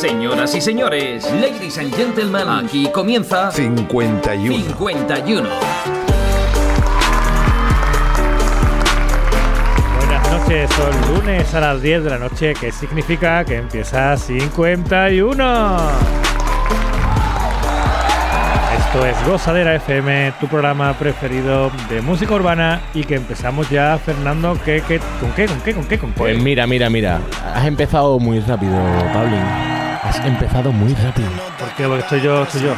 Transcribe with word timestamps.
Señoras 0.00 0.54
y 0.54 0.62
señores, 0.62 1.30
ladies 1.30 1.76
and 1.76 1.94
gentlemen, 1.94 2.48
aquí 2.48 2.88
comienza 2.90 3.50
51. 3.50 4.64
51. 4.64 5.48
Buenas 9.98 10.32
noches, 10.32 10.70
son 10.70 11.14
lunes 11.14 11.54
a 11.54 11.60
las 11.60 11.82
10 11.82 12.04
de 12.04 12.10
la 12.10 12.18
noche, 12.18 12.54
que 12.54 12.72
significa 12.72 13.44
que 13.44 13.56
empieza 13.56 14.16
51. 14.16 15.76
Esto 18.78 19.06
es 19.06 19.26
Gozadera 19.26 19.74
FM, 19.74 20.32
tu 20.40 20.48
programa 20.48 20.94
preferido 20.94 21.70
de 21.90 22.00
música 22.00 22.34
urbana 22.34 22.80
y 22.94 23.04
que 23.04 23.16
empezamos 23.16 23.68
ya, 23.68 23.98
Fernando, 23.98 24.56
¿qué, 24.64 24.82
qué, 24.88 24.98
¿con 25.20 25.30
qué, 25.32 25.44
con 25.44 25.60
qué, 25.60 25.74
con 25.74 25.84
qué, 25.84 25.98
con 25.98 26.10
qué? 26.12 26.16
Pues 26.16 26.42
mira, 26.42 26.66
mira, 26.66 26.88
mira. 26.88 27.20
Has 27.54 27.66
empezado 27.66 28.18
muy 28.18 28.40
rápido, 28.40 28.72
Pablín. 29.12 29.69
Has 30.02 30.24
empezado 30.24 30.72
muy 30.72 30.94
rápido. 30.94 31.28
¿Por 31.58 31.68
qué? 31.74 31.86
Porque 31.86 32.02
estoy 32.02 32.20
yo, 32.22 32.42
estoy 32.42 32.62
yo. 32.62 32.74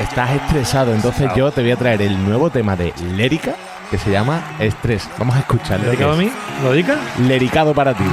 Estás 0.00 0.30
estresado, 0.30 0.94
entonces 0.94 1.30
yo 1.36 1.50
te 1.52 1.62
voy 1.62 1.72
a 1.72 1.76
traer 1.76 2.02
el 2.02 2.24
nuevo 2.24 2.50
tema 2.50 2.74
de 2.74 2.92
Lérica 3.14 3.54
que 3.90 3.98
se 3.98 4.10
llama 4.10 4.42
Estrés. 4.58 5.08
Vamos 5.18 5.36
a 5.36 5.40
escucharlo. 5.40 5.86
¿Dedicado 5.86 6.12
a 6.12 6.16
mí? 6.16 6.30
¿Lo 6.62 6.72
dedica? 6.72 6.96
Lericado 7.18 7.74
para 7.74 7.94
ti. 7.94 8.04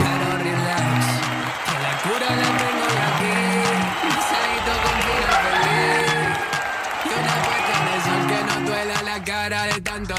cara 9.26 9.64
de 9.68 9.82
tanto. 9.82 10.16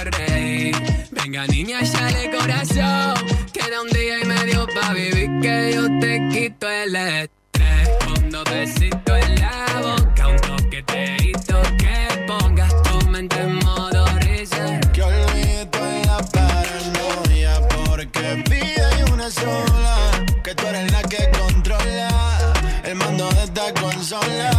Venga, 1.10 1.46
niña, 1.46 1.80
echale 1.80 2.30
corazón. 2.30 3.26
Queda 3.52 3.82
un 3.82 3.88
día 3.90 4.20
y 4.20 4.24
medio 4.24 4.66
pa' 4.66 4.92
vivir 4.94 5.40
que 5.40 5.72
yo 5.74 5.86
te 6.00 6.28
quito 6.30 6.70
el 6.70 6.94
estrés. 6.94 7.41
Besitos 8.50 9.18
en 9.26 9.40
la 9.40 9.80
boca, 9.80 10.28
un 10.28 10.36
toqueteito 10.38 11.62
que 11.78 12.24
pongas 12.26 12.82
tu 12.82 13.06
mente 13.08 13.40
en 13.40 13.56
modo 13.56 14.04
risa. 14.18 14.80
Que 14.92 15.02
olvide 15.02 15.66
toda 15.66 15.98
la 16.06 16.18
paranoia 16.32 17.68
Porque 17.68 18.44
vida 18.48 18.88
hay 18.88 19.12
una 19.12 19.30
sola 19.30 20.24
Que 20.42 20.54
tú 20.54 20.66
eres 20.66 20.92
la 20.92 21.02
que 21.02 21.30
controla 21.38 22.08
El 22.84 22.96
mando 22.96 23.28
de 23.30 23.44
esta 23.44 23.72
consola 23.80 24.50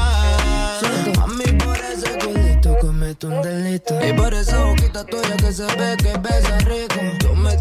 A 1.22 1.28
mí 1.28 1.46
por 1.64 1.78
ese 1.78 2.18
culito 2.18 2.78
cometo 2.80 3.28
un 3.28 3.42
delito. 3.42 4.00
Y 4.08 4.14
por 4.14 4.34
esa 4.34 4.64
boquita 4.64 5.06
tuya 5.06 5.36
que 5.38 5.52
se 5.52 5.66
ve 5.66 5.98
que 5.98 6.18
besa 6.18 6.58
rico. 6.60 7.36
Me 7.36 7.58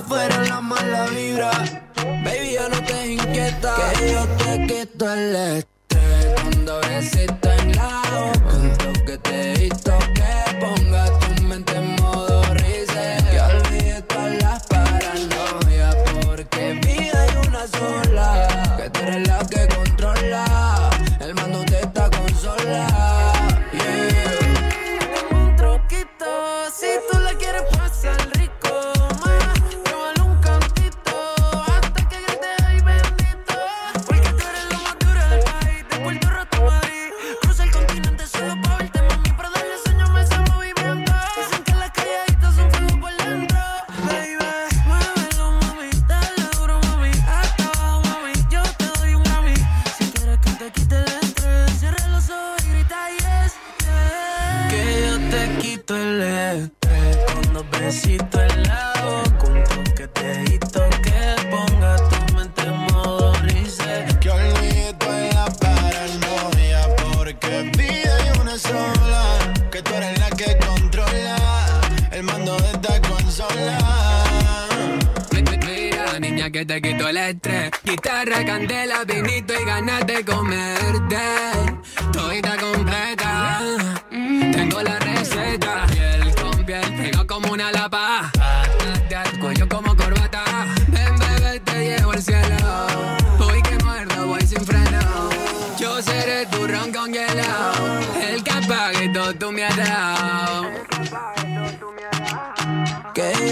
Afuera 0.00 0.42
la 0.48 0.60
mala 0.62 1.04
vibra. 1.08 1.50
Baby, 2.24 2.52
ya 2.54 2.68
no 2.70 2.82
te 2.84 3.12
inquieta. 3.12 3.74
Que 3.98 4.12
yo 4.14 4.26
te 4.38 4.66
quito 4.66 5.12
el 5.12 5.36
estrés. 5.36 6.40
Cuando 6.40 6.80
besito 6.80 7.50
en 7.52 7.76
la 7.76 8.02
boca. 8.10 8.56
Un 8.56 8.78
toqueteito 8.78 9.98
que 10.14 10.19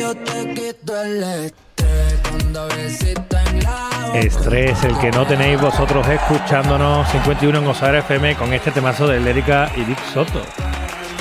yo 0.09 0.15
te 0.15 0.55
quito 0.55 1.03
el 1.03 1.23
estrés 1.23 2.21
cuando 2.31 2.67
besito 2.69 3.37
en 3.51 3.63
la 3.63 3.71
boca. 4.07 4.19
Estrés, 4.19 4.85
el 4.85 4.97
que 4.99 5.11
no 5.11 5.27
tenéis 5.27 5.61
vosotros 5.61 6.07
escuchándonos 6.09 7.07
51 7.11 7.59
en 7.59 7.65
Gozadera 7.67 7.99
FM 7.99 8.35
con 8.37 8.53
este 8.55 8.71
temazo 8.71 9.07
de 9.07 9.21
Lérica 9.21 9.71
y 9.77 9.83
Vic 9.83 9.99
Soto. 10.15 10.41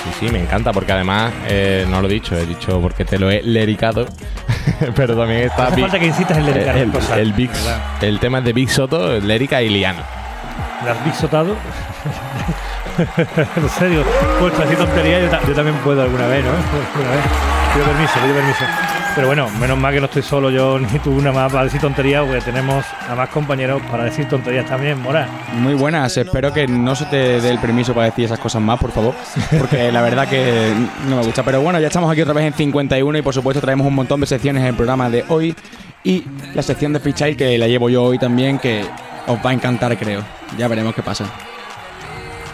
Sí, 0.03 0.09
sí, 0.27 0.31
me 0.31 0.39
encanta 0.39 0.71
porque 0.71 0.93
además, 0.93 1.33
eh, 1.49 1.85
no 1.89 2.01
lo 2.01 2.07
he 2.07 2.11
dicho, 2.11 2.33
he 2.37 2.45
dicho 2.45 2.79
porque 2.79 3.03
te 3.03 3.19
lo 3.19 3.29
he 3.29 3.41
lericado, 3.43 4.05
pero 4.95 5.17
también 5.17 5.41
está 5.41 5.65
Hace 5.67 5.75
Big- 5.75 5.81
falta 5.83 5.99
que 5.99 6.05
insistas 6.05 6.37
en 6.37 6.45
lericar 6.45 6.77
el, 6.77 6.91
cosas, 6.91 7.17
el, 7.17 7.33
Big- 7.33 7.51
el 8.01 8.19
tema 8.21 8.37
es 8.37 8.45
de 8.45 8.53
Big 8.53 8.69
Soto, 8.69 9.19
Lérica 9.19 9.61
y 9.61 9.67
Liana. 9.69 10.03
¿La 10.85 10.91
has 10.93 11.03
Vic 11.03 11.13
Sotado? 11.13 11.57
en 13.17 13.69
serio, 13.77 14.03
pues 14.39 14.57
así 14.59 14.75
tontería 14.77 15.19
yo, 15.19 15.29
ta- 15.29 15.41
yo 15.45 15.53
también 15.53 15.75
puedo 15.79 16.01
alguna 16.01 16.27
vez, 16.27 16.45
¿no? 16.45 16.51
Alguna 16.95 17.15
vez. 17.15 17.56
Pido 17.73 17.85
permiso, 17.85 18.13
pido 18.23 18.35
permiso. 18.35 18.65
Pero 19.15 19.27
bueno, 19.27 19.49
menos 19.59 19.77
mal 19.79 19.91
que 19.93 19.99
no 19.99 20.05
estoy 20.05 20.21
solo 20.21 20.51
yo 20.51 20.77
ni 20.77 20.99
tú 20.99 21.11
una 21.11 21.31
más 21.31 21.51
para 21.51 21.63
decir 21.63 21.81
tonterías, 21.81 22.23
porque 22.23 22.41
tenemos 22.41 22.85
a 23.09 23.15
más 23.15 23.29
compañeros 23.29 23.81
para 23.89 24.03
decir 24.03 24.27
tonterías 24.29 24.67
también, 24.67 25.01
Mora. 25.01 25.27
Muy 25.53 25.73
buenas, 25.73 26.15
espero 26.17 26.53
que 26.53 26.67
no 26.67 26.95
se 26.95 27.05
te 27.05 27.41
dé 27.41 27.49
el 27.49 27.57
permiso 27.57 27.95
para 27.95 28.05
decir 28.05 28.25
esas 28.25 28.37
cosas 28.37 28.61
más, 28.61 28.79
por 28.79 28.91
favor, 28.91 29.15
porque 29.57 29.91
la 29.91 30.03
verdad 30.03 30.27
que 30.27 30.71
no 31.07 31.15
me 31.15 31.23
gusta. 31.23 31.41
Pero 31.41 31.61
bueno, 31.61 31.79
ya 31.79 31.87
estamos 31.87 32.11
aquí 32.11 32.21
otra 32.21 32.35
vez 32.35 32.45
en 32.45 32.53
51 32.53 33.17
y 33.17 33.21
por 33.23 33.33
supuesto 33.33 33.59
traemos 33.59 33.87
un 33.87 33.95
montón 33.95 34.19
de 34.21 34.27
secciones 34.27 34.61
en 34.61 34.67
el 34.67 34.75
programa 34.75 35.09
de 35.09 35.25
hoy 35.29 35.55
y 36.03 36.23
la 36.53 36.61
sección 36.61 36.93
de 36.93 36.99
freestyle 36.99 37.35
que 37.35 37.57
la 37.57 37.67
llevo 37.67 37.89
yo 37.89 38.03
hoy 38.03 38.19
también, 38.19 38.59
que 38.59 38.85
os 39.25 39.39
va 39.43 39.49
a 39.49 39.53
encantar 39.53 39.97
creo. 39.97 40.21
Ya 40.59 40.67
veremos 40.67 40.93
qué 40.93 41.01
pasa. 41.01 41.25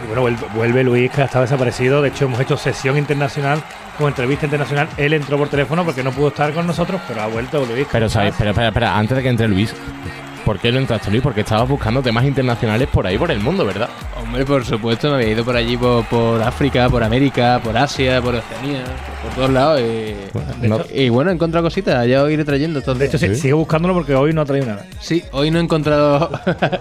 Y 0.01 0.07
bueno, 0.07 0.38
vuelve, 0.56 0.83
Luis, 0.83 1.12
que 1.12 1.24
estaba 1.24 1.44
desaparecido. 1.44 2.01
De 2.01 2.07
hecho, 2.07 2.24
hemos 2.24 2.39
hecho 2.39 2.56
sesión 2.56 2.98
internacional 2.98 3.62
con 3.98 4.07
entrevista 4.07 4.45
internacional. 4.45 4.90
Él 4.98 5.13
entró 5.13 5.38
por 5.38 5.50
teléfono 5.50 5.84
porque 5.86 6.04
no 6.04 6.12
pudo 6.12 6.30
estar 6.30 6.54
con 6.54 6.68
nosotros, 6.68 7.01
pero 7.07 7.22
ha 7.22 7.28
vuelto 7.28 7.66
Luis. 7.66 7.88
Pero, 7.92 8.06
¿cómo 8.06 8.10
¿sabes? 8.10 8.31
Espera, 8.31 8.51
espera, 8.51 8.68
espera, 8.69 8.98
antes 8.98 9.18
de 9.18 9.24
que 9.24 9.30
entre 9.30 9.48
Luis, 9.48 9.75
¿por 10.45 10.60
qué 10.60 10.72
no 10.72 10.80
entraste 10.80 11.10
Luis? 11.10 11.22
Porque 11.24 11.42
estabas 11.42 11.68
buscando 11.68 12.01
temas 12.01 12.24
internacionales 12.25 12.88
por 12.92 13.06
ahí, 13.07 13.18
por 13.18 13.31
el 13.31 13.40
mundo, 13.40 13.66
¿verdad? 13.66 13.90
Hombre, 14.22 14.45
por 14.45 14.63
supuesto, 14.66 15.10
me 15.10 15.16
había 15.16 15.30
ido 15.30 15.44
por 15.45 15.56
allí, 15.56 15.78
por, 15.78 16.06
por 16.06 16.42
África, 16.42 16.90
por 16.90 17.04
América, 17.04 17.60
por 17.63 17.75
Asia, 17.78 18.22
por 18.22 18.36
Oceanía, 18.36 18.84
por, 18.84 19.24
por 19.30 19.36
todos 19.36 19.50
lados. 19.51 19.81
Y, 19.81 20.68
No- 20.68 20.80
y 20.94 21.10
bueno, 21.10 21.31
he 21.31 21.34
encontrado 21.34 21.66
cositas, 21.66 22.07
ya 22.07 22.24
os 22.24 22.31
iré 22.31 22.44
trayendo. 22.45 22.80
Estos 22.80 22.98
De 23.00 23.06
hecho, 23.06 23.18
días. 23.18 23.36
sí, 23.36 23.42
sigue 23.42 23.54
buscándolo 23.54 23.94
porque 23.94 24.16
hoy 24.16 24.34
no 24.34 24.42
ha 24.42 24.45
traído 24.45 24.68
nada. 24.68 24.86
Sí, 25.00 25.24
hoy 25.31 25.51
no 25.51 25.60
he 25.60 25.62
encontrado. 25.63 26.30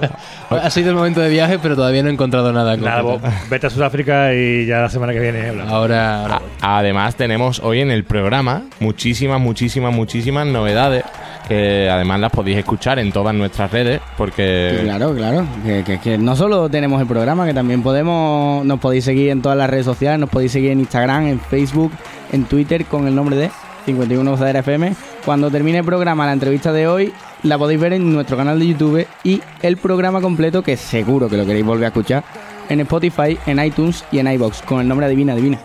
ha 0.50 0.70
sido 0.70 0.90
el 0.90 0.96
momento 0.96 1.20
de 1.20 1.28
viaje, 1.30 1.58
pero 1.60 1.74
todavía 1.76 2.02
no 2.02 2.08
he 2.08 2.12
encontrado 2.12 2.52
nada. 2.52 2.76
Nada, 2.76 3.02
vos 3.02 3.20
vete 3.50 3.66
a 3.66 3.70
Sudáfrica 3.70 4.34
y 4.34 4.66
ya 4.66 4.78
la 4.80 4.88
semana 4.88 5.12
que 5.12 5.20
viene 5.20 5.48
hablamos. 5.48 5.72
Ahora, 5.72 6.22
ahora 6.22 6.42
A- 6.60 6.78
además, 6.78 7.14
tenemos 7.16 7.60
hoy 7.60 7.80
en 7.80 7.90
el 7.90 8.04
programa 8.04 8.62
muchísimas, 8.80 9.40
muchísimas, 9.40 9.92
muchísimas 9.92 10.46
novedades 10.46 11.04
que 11.52 11.90
además 11.90 12.18
las 12.20 12.32
podéis 12.32 12.58
escuchar 12.58 12.98
en 12.98 13.12
todas 13.12 13.34
nuestras 13.34 13.70
redes, 13.70 14.00
porque... 14.16 14.80
Claro, 14.84 15.14
claro. 15.14 15.44
Que, 15.64 15.84
que- 15.84 15.98
que 16.00 16.16
no 16.18 16.34
solo 16.34 16.68
tenemos 16.68 17.00
el 17.00 17.06
programa, 17.06 17.44
que 17.46 17.52
también 17.54 17.82
podemos, 17.82 18.64
nos 18.64 18.80
podéis 18.80 19.04
seguir 19.04 19.30
en 19.30 19.42
todas 19.42 19.58
las 19.58 19.68
redes 19.68 19.84
sociales, 19.84 20.18
nos 20.18 20.30
podéis 20.30 20.52
seguir 20.52 20.70
en 20.70 20.80
Instagram, 20.80 21.26
en 21.26 21.40
Facebook, 21.40 21.92
en 22.32 22.44
Twitter 22.44 22.84
con 22.86 23.06
el 23.06 23.14
nombre 23.14 23.36
de 23.36 23.50
51 23.86 24.30
Gozadera 24.30 24.60
FM. 24.60 24.94
Cuando 25.24 25.50
termine 25.50 25.78
el 25.78 25.84
programa, 25.84 26.24
la 26.26 26.32
entrevista 26.32 26.72
de 26.72 26.86
hoy, 26.88 27.12
la 27.42 27.58
podéis 27.58 27.80
ver 27.80 27.92
en 27.92 28.12
nuestro 28.12 28.36
canal 28.36 28.58
de 28.58 28.68
YouTube 28.68 29.06
y 29.24 29.42
el 29.62 29.76
programa 29.76 30.20
completo, 30.20 30.62
que 30.62 30.76
seguro 30.76 31.28
que 31.28 31.36
lo 31.36 31.44
queréis 31.44 31.66
volver 31.66 31.84
a 31.84 31.88
escuchar, 31.88 32.24
en 32.68 32.80
Spotify, 32.80 33.36
en 33.46 33.62
iTunes 33.62 34.04
y 34.10 34.18
en 34.20 34.28
iBox 34.32 34.62
con 34.62 34.80
el 34.80 34.88
nombre 34.88 35.06
Adivina, 35.06 35.34
Adivina. 35.34 35.58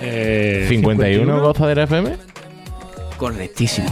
Eh, 0.00 0.66
51 0.68 1.40
gozadera 1.40 1.84
FM. 1.84 2.10
Correctísimo. 3.16 3.88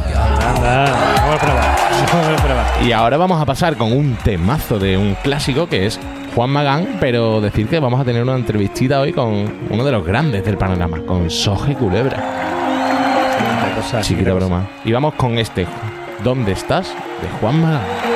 Anda, 0.64 0.90
vamos 1.16 1.34
a 1.34 1.38
probar. 1.38 1.76
Vamos 2.14 2.40
a 2.40 2.44
probar. 2.44 2.82
Y 2.82 2.92
ahora 2.92 3.16
vamos 3.16 3.40
a 3.40 3.44
pasar 3.44 3.76
con 3.76 3.92
un 3.92 4.16
temazo 4.16 4.78
de 4.78 4.96
un 4.96 5.14
clásico 5.16 5.68
que 5.68 5.86
es 5.86 5.98
Juan 6.34 6.50
Magán, 6.50 6.96
pero 7.00 7.40
decir 7.40 7.68
que 7.68 7.80
vamos 7.80 8.00
a 8.00 8.04
tener 8.04 8.22
una 8.22 8.34
entrevistita 8.34 9.00
hoy 9.00 9.12
con 9.12 9.52
uno 9.68 9.84
de 9.84 9.92
los 9.92 10.04
grandes 10.04 10.44
del 10.44 10.56
panorama, 10.56 11.00
con 11.06 11.28
Soje 11.28 11.74
Culebra. 11.74 12.22
Chiquita 14.00 14.32
broma. 14.32 14.66
Y 14.84 14.92
vamos 14.92 15.14
con 15.14 15.38
este 15.38 15.66
¿Dónde 16.22 16.52
estás? 16.52 16.88
de 17.20 17.28
Juan 17.40 17.60
Magán. 17.60 18.13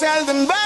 Tú? 0.00 0.06
Que 0.46 0.63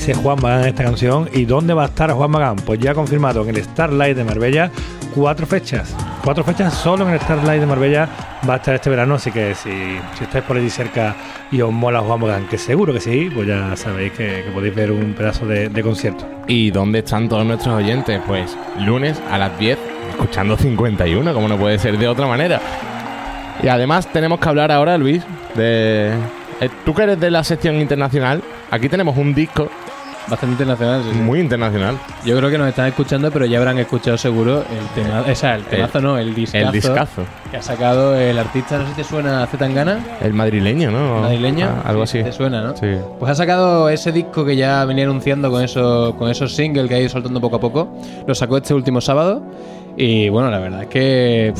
dice 0.00 0.14
Juan 0.14 0.38
Magán 0.40 0.62
en 0.62 0.68
esta 0.68 0.82
canción. 0.84 1.28
¿Y 1.32 1.44
dónde 1.44 1.74
va 1.74 1.82
a 1.82 1.86
estar 1.86 2.10
Juan 2.12 2.30
Magán? 2.30 2.56
Pues 2.56 2.80
ya 2.80 2.94
confirmado 2.94 3.42
en 3.42 3.50
el 3.54 3.62
Starlight 3.62 4.16
de 4.16 4.24
Marbella, 4.24 4.70
cuatro 5.14 5.46
fechas. 5.46 5.94
Cuatro 6.24 6.42
fechas 6.42 6.72
solo 6.72 7.06
en 7.06 7.12
el 7.14 7.20
Starlight 7.20 7.60
de 7.60 7.66
Marbella 7.66 8.08
va 8.48 8.54
a 8.54 8.56
estar 8.56 8.74
este 8.74 8.88
verano. 8.88 9.16
Así 9.16 9.30
que 9.30 9.54
si, 9.54 9.70
si 10.16 10.24
estáis 10.24 10.42
por 10.44 10.56
allí 10.56 10.70
cerca 10.70 11.14
y 11.52 11.60
os 11.60 11.70
mola 11.70 12.00
Juan 12.00 12.18
Magán, 12.18 12.46
que 12.48 12.56
seguro 12.56 12.94
que 12.94 13.00
sí, 13.00 13.30
pues 13.34 13.46
ya 13.46 13.76
sabéis 13.76 14.12
que, 14.12 14.42
que 14.46 14.50
podéis 14.54 14.74
ver 14.74 14.90
un 14.90 15.12
pedazo 15.12 15.44
de, 15.46 15.68
de 15.68 15.82
concierto. 15.82 16.26
¿Y 16.46 16.70
dónde 16.70 17.00
están 17.00 17.28
todos 17.28 17.44
nuestros 17.44 17.74
oyentes? 17.74 18.22
Pues 18.26 18.56
lunes 18.78 19.20
a 19.30 19.36
las 19.36 19.58
10, 19.58 19.78
escuchando 20.12 20.56
51, 20.56 21.34
como 21.34 21.46
no 21.46 21.58
puede 21.58 21.78
ser 21.78 21.98
de 21.98 22.08
otra 22.08 22.26
manera. 22.26 22.58
Y 23.62 23.68
además 23.68 24.06
tenemos 24.10 24.40
que 24.40 24.48
hablar 24.48 24.72
ahora, 24.72 24.96
Luis, 24.96 25.22
de... 25.54 26.14
eh, 26.62 26.70
Tú 26.86 26.94
que 26.94 27.02
eres 27.02 27.20
de 27.20 27.30
la 27.30 27.44
sección 27.44 27.76
internacional, 27.76 28.42
aquí 28.70 28.88
tenemos 28.88 29.18
un 29.18 29.34
disco 29.34 29.68
Bastante 30.28 30.52
internacional, 30.54 31.02
sí, 31.02 31.10
sí. 31.12 31.18
muy 31.18 31.40
internacional. 31.40 31.98
Yo 32.24 32.36
creo 32.36 32.50
que 32.50 32.58
nos 32.58 32.68
están 32.68 32.86
escuchando, 32.86 33.30
pero 33.30 33.46
ya 33.46 33.58
habrán 33.58 33.78
escuchado 33.78 34.16
seguro 34.16 34.60
el 34.70 34.86
tema. 35.02 35.24
O 35.28 35.34
sea, 35.34 35.56
el 35.56 35.64
temazo, 35.64 36.00
no, 36.00 36.18
el 36.18 36.34
discazo. 36.34 36.66
El 36.66 36.72
discazo. 36.72 37.22
Que 37.50 37.56
ha 37.56 37.62
sacado 37.62 38.14
el 38.16 38.38
artista, 38.38 38.78
no 38.78 38.84
sé 38.84 38.90
si 38.90 38.96
te 38.98 39.04
suena 39.04 39.44
Z 39.46 39.58
Tangana, 39.58 39.98
El 40.20 40.32
madrileño, 40.34 40.90
¿no? 40.90 41.22
madrileño. 41.22 41.68
Ah, 41.68 41.88
algo 41.88 42.06
Sí, 42.06 42.18
así. 42.18 42.24
Te 42.24 42.32
suena, 42.32 42.62
¿no? 42.62 42.76
Sí. 42.76 42.86
Pues 43.18 43.32
ha 43.32 43.34
sacado 43.34 43.88
ese 43.88 44.12
disco 44.12 44.44
que 44.44 44.54
ya 44.56 44.84
venía 44.84 45.04
anunciando 45.04 45.50
con 45.50 45.62
esos, 45.64 46.14
con 46.14 46.30
esos 46.30 46.54
singles 46.54 46.86
que 46.88 46.94
ha 46.94 47.00
ido 47.00 47.08
soltando 47.08 47.40
poco 47.40 47.56
a 47.56 47.60
poco. 47.60 47.88
Lo 48.26 48.34
sacó 48.34 48.58
este 48.58 48.72
último 48.74 49.00
sábado. 49.00 49.42
Y 49.96 50.28
bueno, 50.28 50.50
la 50.50 50.58
verdad 50.60 50.82
es 50.82 50.88
que. 50.88 51.52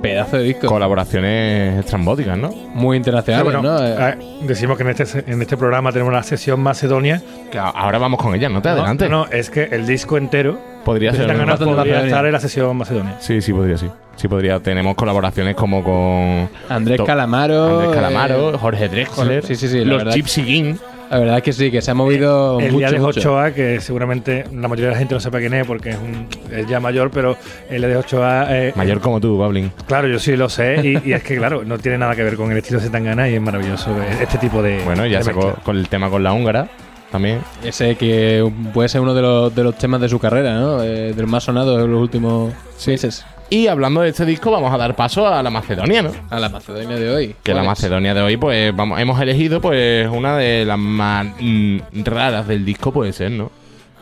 Pedazo 0.00 0.36
de 0.38 0.44
disco. 0.44 0.66
Colaboraciones 0.66 1.78
estrambóticas, 1.78 2.36
¿no? 2.36 2.50
Muy 2.74 2.96
internacional, 2.96 3.44
Bueno, 3.44 3.62
¿no? 3.62 3.84
Eh, 3.84 3.96
eh, 3.98 4.16
decimos 4.42 4.76
que 4.76 4.82
en 4.82 4.90
este, 4.90 5.24
en 5.30 5.42
este 5.42 5.56
programa 5.56 5.92
tenemos 5.92 6.12
la 6.12 6.22
sesión 6.22 6.60
Macedonia. 6.60 7.22
Que 7.50 7.58
ahora 7.58 7.98
vamos 7.98 8.20
con 8.20 8.34
ella, 8.34 8.48
no 8.48 8.62
te 8.62 8.68
adelante. 8.68 9.08
No, 9.08 9.26
no, 9.26 9.32
es 9.32 9.50
que 9.50 9.64
el 9.64 9.86
disco 9.86 10.16
entero 10.16 10.58
Podría 10.84 11.12
ser. 11.12 11.26
Podría 11.26 11.46
Macedonia. 11.46 12.04
estar 12.04 12.26
en 12.26 12.32
la 12.32 12.40
sesión 12.40 12.76
Macedonia. 12.76 13.16
Sí, 13.20 13.40
sí, 13.42 13.52
podría, 13.52 13.76
sí. 13.76 13.88
Sí, 14.16 14.28
podría. 14.28 14.60
Tenemos 14.60 14.94
colaboraciones 14.94 15.54
como 15.54 15.84
con 15.84 16.48
Andrés 16.68 17.00
Calamaro. 17.04 17.80
Andrés 17.80 17.94
Calamaro, 17.94 18.54
eh, 18.54 18.58
Jorge 18.58 18.88
Drexler, 18.88 19.44
Sí, 19.44 19.56
sí, 19.56 19.68
sí, 19.68 19.84
la 19.84 20.04
los 20.04 20.14
Gypsy 20.14 20.42
King. 20.42 20.74
La 21.10 21.18
verdad 21.18 21.36
es 21.38 21.42
que 21.42 21.52
sí, 21.52 21.70
que 21.70 21.82
se 21.82 21.90
ha 21.90 21.94
movido 21.94 22.58
El 22.60 22.66
mucho. 22.72 22.78
día 22.78 22.90
de 22.92 22.98
mucho. 23.00 23.20
Ochoa, 23.20 23.50
que 23.52 23.80
seguramente 23.80 24.44
la 24.54 24.68
mayoría 24.68 24.86
de 24.86 24.92
la 24.92 24.98
gente 24.98 25.14
no 25.14 25.20
sepa 25.20 25.38
quién 25.40 25.52
es 25.54 25.66
porque 25.66 25.90
es, 25.90 25.96
un, 25.96 26.26
es 26.52 26.66
ya 26.68 26.78
mayor, 26.80 27.10
pero 27.10 27.36
el 27.68 27.82
de 27.82 27.96
Ochoa. 27.96 28.46
eh, 28.50 28.72
Mayor 28.76 29.00
como 29.00 29.20
tú, 29.20 29.36
Bablin. 29.36 29.72
Claro, 29.86 30.08
yo 30.08 30.18
sí 30.18 30.36
lo 30.36 30.48
sé. 30.48 30.80
Y, 31.04 31.08
y 31.10 31.12
es 31.12 31.22
que, 31.22 31.36
claro, 31.36 31.64
no 31.64 31.78
tiene 31.78 31.98
nada 31.98 32.14
que 32.16 32.22
ver 32.22 32.36
con 32.36 32.50
el 32.52 32.58
estilo 32.58 32.78
de 32.80 32.86
Zetangana 32.86 33.28
y 33.28 33.34
es 33.34 33.40
maravilloso 33.42 33.90
este 34.20 34.38
tipo 34.38 34.62
de. 34.62 34.82
Bueno, 34.84 35.04
ya 35.06 35.18
de 35.18 35.24
sacó 35.24 35.46
mezcla. 35.46 35.62
con 35.64 35.76
el 35.76 35.88
tema 35.88 36.08
con 36.08 36.22
la 36.22 36.32
húngara 36.32 36.68
también. 37.10 37.40
Ese 37.64 37.96
que 37.96 38.48
puede 38.72 38.88
ser 38.88 39.00
uno 39.00 39.12
de 39.12 39.22
los, 39.22 39.52
de 39.54 39.64
los 39.64 39.76
temas 39.76 40.00
de 40.00 40.08
su 40.08 40.20
carrera, 40.20 40.54
¿no? 40.54 40.82
Eh, 40.84 41.12
del 41.12 41.26
más 41.26 41.42
sonado 41.42 41.76
de 41.76 41.88
los 41.88 42.00
últimos 42.00 42.52
meses. 42.86 43.26
Y 43.50 43.66
hablando 43.66 44.02
de 44.02 44.10
este 44.10 44.24
disco, 44.24 44.50
vamos 44.52 44.72
a 44.72 44.76
dar 44.76 44.94
paso 44.94 45.26
a 45.26 45.42
la 45.42 45.50
Macedonia, 45.50 46.02
¿no? 46.02 46.12
A 46.30 46.38
la 46.38 46.48
Macedonia 46.48 46.96
de 46.96 47.10
hoy. 47.10 47.36
Que 47.42 47.52
la. 47.52 47.64
Macedonia 47.64 48.14
de 48.14 48.22
hoy, 48.22 48.36
pues 48.36 48.74
vamos, 48.74 49.00
hemos 49.00 49.20
elegido 49.20 49.60
pues 49.60 50.08
una 50.08 50.36
de 50.36 50.64
las 50.64 50.78
más 50.78 51.26
mm, 51.40 51.78
raras 52.04 52.46
del 52.46 52.64
disco, 52.64 52.92
puede 52.92 53.12
ser, 53.12 53.32
¿no? 53.32 53.50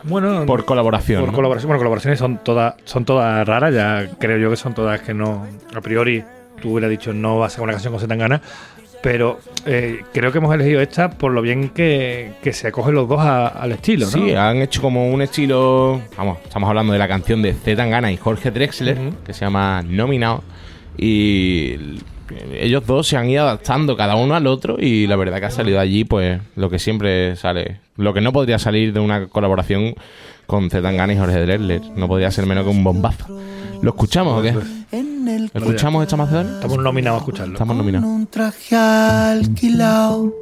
Bueno, 0.03 0.45
Por 0.45 0.65
colaboración. 0.65 1.21
por 1.21 1.29
¿no? 1.31 1.35
colaboración. 1.35 1.67
Bueno, 1.67 1.79
colaboraciones 1.79 2.19
son 2.19 2.37
todas, 2.43 2.75
son 2.85 3.05
todas 3.05 3.45
raras. 3.47 3.73
Ya 3.73 4.07
creo 4.19 4.37
yo 4.37 4.49
que 4.49 4.55
son 4.55 4.73
todas 4.73 5.01
que 5.01 5.13
no. 5.13 5.45
A 5.75 5.81
priori, 5.81 6.23
tú 6.61 6.73
hubieras 6.73 6.91
dicho 6.91 7.11
no 7.11 7.37
va 7.39 7.47
a 7.47 7.49
ser 7.49 7.61
una 7.63 7.73
canción 7.73 7.91
con 7.91 7.99
Zetangana. 7.99 8.41
Pero 9.01 9.39
eh, 9.65 10.01
creo 10.13 10.31
que 10.31 10.37
hemos 10.39 10.53
elegido 10.53 10.81
esta 10.81 11.09
por 11.11 11.31
lo 11.31 11.41
bien 11.41 11.69
que, 11.69 12.33
que 12.43 12.51
se 12.53 12.67
acogen 12.67 12.95
los 12.95 13.07
dos 13.07 13.19
a- 13.19 13.47
al 13.47 13.71
estilo, 13.71 14.05
¿no? 14.05 14.11
Sí, 14.11 14.33
han 14.33 14.57
hecho 14.61 14.81
como 14.81 15.09
un 15.09 15.21
estilo. 15.21 16.01
Vamos, 16.17 16.39
estamos 16.43 16.67
hablando 16.69 16.93
de 16.93 16.99
la 16.99 17.07
canción 17.07 17.41
de 17.41 17.53
Z 17.53 17.75
Tangana 17.77 18.11
y 18.11 18.17
Jorge 18.17 18.51
Drexler, 18.51 18.97
que 19.25 19.33
se 19.33 19.41
llama 19.45 19.81
Nominado. 19.83 20.43
Y 20.97 21.75
ellos 22.53 22.85
dos 22.85 23.07
se 23.07 23.17
han 23.17 23.29
ido 23.29 23.43
adaptando 23.43 23.95
cada 23.95 24.15
uno 24.15 24.35
al 24.35 24.47
otro. 24.47 24.77
Y 24.79 25.07
la 25.07 25.15
verdad 25.15 25.39
que 25.39 25.45
ha 25.45 25.51
salido 25.51 25.79
allí, 25.79 26.03
pues, 26.03 26.41
lo 26.55 26.69
que 26.69 26.77
siempre 26.79 27.35
sale. 27.35 27.79
Lo 27.95 28.13
que 28.13 28.21
no 28.21 28.33
podría 28.33 28.59
salir 28.59 28.91
de 28.93 28.99
una 28.99 29.27
colaboración 29.27 29.95
con 30.45 30.69
Z 30.69 30.81
Tangana 30.81 31.13
y 31.13 31.17
Jorge 31.17 31.39
Drexler. 31.39 31.81
No 31.95 32.07
podría 32.07 32.31
ser 32.31 32.45
menos 32.45 32.65
que 32.65 32.69
un 32.71 32.83
bombazo. 32.83 33.27
¿Lo 33.81 33.91
escuchamos 33.91 34.39
o 34.39 34.41
qué? 34.41 34.53
¿Escuchamos 34.91 36.03
esta 36.03 36.17
Macedonia? 36.17 36.53
Estamos 36.53 36.79
nominados 36.79 37.17
a 37.17 37.19
escucharlo. 37.19 37.53
Estamos 37.53 37.77
nominados. 37.77 38.09
un 38.09 38.25
traje 38.25 38.75
alquilado. 38.75 40.33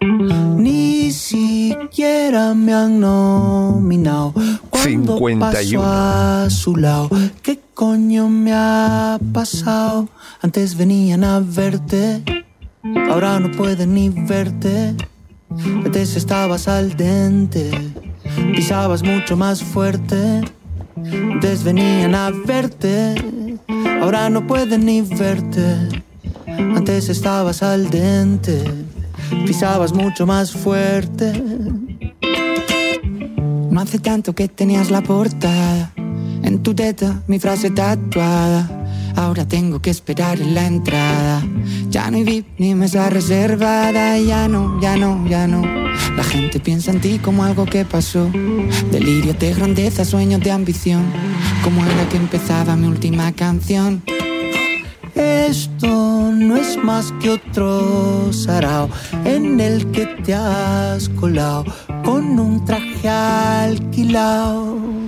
Ni 0.00 1.12
siquiera 1.12 2.54
me 2.54 2.72
han 2.72 3.00
nominado. 3.00 4.32
Cuando 4.70 5.18
51. 5.18 5.40
paso 5.40 5.82
a 5.84 6.50
su 6.50 6.76
lado, 6.76 7.10
¿qué 7.42 7.60
coño 7.74 8.28
me 8.28 8.52
ha 8.52 9.18
pasado? 9.32 10.08
Antes 10.40 10.76
venían 10.76 11.22
a 11.24 11.40
verte, 11.40 12.22
ahora 13.10 13.38
no 13.38 13.50
pueden 13.52 13.94
ni 13.94 14.08
verte. 14.08 14.94
Antes 15.84 16.16
estabas 16.16 16.68
al 16.68 16.96
dente, 16.96 17.70
pisabas 18.54 19.02
mucho 19.02 19.36
más 19.36 19.62
fuerte. 19.62 20.42
Antes 21.32 21.62
venían 21.64 22.14
a 22.14 22.30
verte, 22.30 23.14
ahora 24.00 24.28
no 24.30 24.46
pueden 24.46 24.86
ni 24.86 25.02
verte. 25.02 25.88
Antes 26.46 27.08
estabas 27.08 27.62
al 27.62 27.90
dente, 27.90 28.64
pisabas 29.46 29.92
mucho 29.92 30.26
más 30.26 30.52
fuerte. 30.52 31.32
No 33.70 33.80
hace 33.80 33.98
tanto 33.98 34.34
que 34.34 34.48
tenías 34.48 34.90
la 34.90 35.02
portada, 35.02 35.92
en 36.42 36.62
tu 36.62 36.74
teta 36.74 37.22
mi 37.26 37.38
frase 37.38 37.70
tatuada. 37.70 38.77
Ahora 39.18 39.48
tengo 39.48 39.82
que 39.82 39.90
esperar 39.90 40.40
en 40.40 40.54
la 40.54 40.64
entrada. 40.64 41.44
Ya 41.90 42.08
no 42.08 42.18
hay 42.18 42.22
VIP 42.22 42.46
ni 42.58 42.76
mesa 42.76 43.10
reservada. 43.10 44.16
Ya 44.16 44.46
no, 44.46 44.80
ya 44.80 44.96
no, 44.96 45.26
ya 45.26 45.48
no. 45.48 45.62
La 46.16 46.22
gente 46.22 46.60
piensa 46.60 46.92
en 46.92 47.00
ti 47.00 47.18
como 47.18 47.42
algo 47.42 47.66
que 47.66 47.84
pasó. 47.84 48.30
Delirio 48.92 49.34
de 49.34 49.54
grandeza, 49.54 50.04
sueños 50.04 50.40
de 50.40 50.52
ambición. 50.52 51.02
Como 51.64 51.84
era 51.84 52.08
que 52.08 52.16
empezaba 52.16 52.76
mi 52.76 52.86
última 52.86 53.32
canción. 53.32 54.04
Esto 55.16 56.30
no 56.32 56.56
es 56.56 56.76
más 56.76 57.12
que 57.20 57.30
otro 57.30 58.32
sarao 58.32 58.88
en 59.24 59.58
el 59.58 59.90
que 59.90 60.06
te 60.06 60.32
has 60.32 61.08
colado 61.08 61.64
con 62.04 62.38
un 62.38 62.64
traje 62.64 63.08
alquilado. 63.08 65.07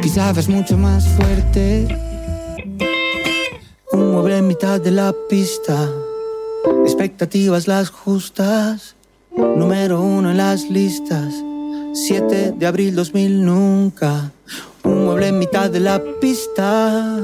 pisabas 0.00 0.48
mucho 0.48 0.76
más 0.76 1.06
fuerte. 1.08 1.86
Un 3.92 4.12
mueble 4.12 4.38
en 4.38 4.46
mitad 4.46 4.80
de 4.80 4.90
la 4.90 5.14
pista, 5.28 5.88
expectativas 6.84 7.66
las 7.66 7.90
justas. 7.90 8.96
Número 9.36 10.00
uno 10.00 10.30
en 10.30 10.36
las 10.36 10.68
listas, 10.68 11.34
7 11.92 12.52
de 12.56 12.66
abril 12.66 12.94
2000 12.94 13.44
nunca. 13.44 14.32
Un 14.84 15.04
mueble 15.04 15.28
en 15.28 15.38
mitad 15.38 15.70
de 15.70 15.80
la 15.80 16.02
pista, 16.20 17.18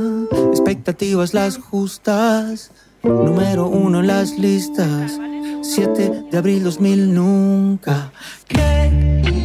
expectativas 0.51 1.35
las 1.35 1.59
justas. 1.59 2.71
Número 3.03 3.67
uno 3.67 4.01
en 4.01 4.07
las 4.07 4.39
listas, 4.39 5.19
7 5.63 6.25
de 6.31 6.39
abril 6.39 6.65
2000 6.65 7.15
nunca. 7.15 8.13
¿Qué 8.49 9.44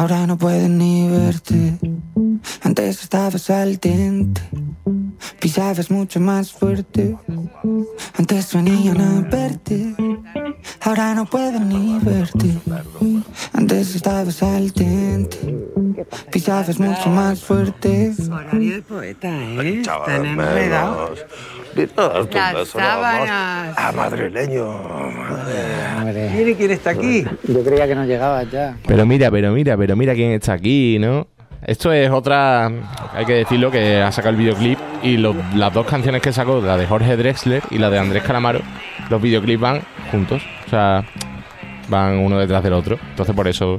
ahora 0.00 0.26
no 0.26 0.38
pueden 0.38 0.78
ni 0.78 1.08
verte. 1.08 1.78
Antes 2.62 3.02
estabas 3.02 3.50
al 3.50 3.76
dente, 3.76 4.40
pisabas 5.38 5.90
mucho 5.90 6.18
más 6.20 6.52
fuerte. 6.52 7.18
Antes 8.16 8.54
venían 8.54 8.98
a 8.98 9.20
verte, 9.20 9.94
ahora 10.80 11.14
no 11.14 11.26
pueden 11.26 11.68
ni 11.68 11.98
verte. 12.00 12.58
Antes 13.52 13.94
estabas 13.94 14.42
al 14.42 14.70
dente, 14.70 15.38
pisabas 16.30 16.78
mucho 16.78 17.08
más 17.10 17.42
fuerte. 17.42 18.12
Horario 18.30 18.74
de 18.74 18.82
poeta, 18.82 19.28
¿eh? 19.28 19.80
Están 19.80 20.26
enredados. 20.26 21.24
Las 21.96 22.68
sábanas. 22.68 23.74
Ah, 23.76 23.92
madrileño. 23.94 24.66
Mire 26.04 26.54
quién 26.56 26.70
está 26.72 26.90
aquí. 26.90 27.24
Yo 27.44 27.62
creía 27.62 27.86
que 27.86 27.94
no 27.94 28.04
llegabas 28.04 28.50
ya. 28.50 28.76
Pero 28.86 29.06
mira, 29.06 29.30
pero 29.30 29.52
mira, 29.52 29.76
pero 29.76 29.96
mira 29.96 30.14
quién 30.14 30.32
está 30.32 30.54
aquí, 30.54 30.98
¿no? 30.98 31.28
Esto 31.66 31.92
es 31.92 32.10
otra, 32.10 32.66
hay 33.14 33.24
que 33.26 33.34
decirlo, 33.34 33.70
que 33.70 34.00
ha 34.00 34.10
sacado 34.12 34.30
el 34.34 34.36
videoclip 34.40 34.78
y 35.02 35.16
lo- 35.18 35.34
las 35.54 35.72
dos 35.72 35.86
canciones 35.86 36.22
que 36.22 36.32
sacó, 36.32 36.60
la 36.60 36.76
de 36.76 36.86
Jorge 36.86 37.16
Drexler 37.16 37.62
y 37.70 37.78
la 37.78 37.90
de 37.90 37.98
Andrés 37.98 38.22
Calamaro, 38.22 38.60
los 39.10 39.20
videoclips 39.20 39.60
van 39.60 39.82
juntos, 40.10 40.42
o 40.66 40.70
sea, 40.70 41.04
van 41.88 42.18
uno 42.18 42.38
detrás 42.38 42.62
del 42.62 42.72
otro. 42.72 42.98
Entonces 43.10 43.34
por 43.34 43.46
eso 43.48 43.78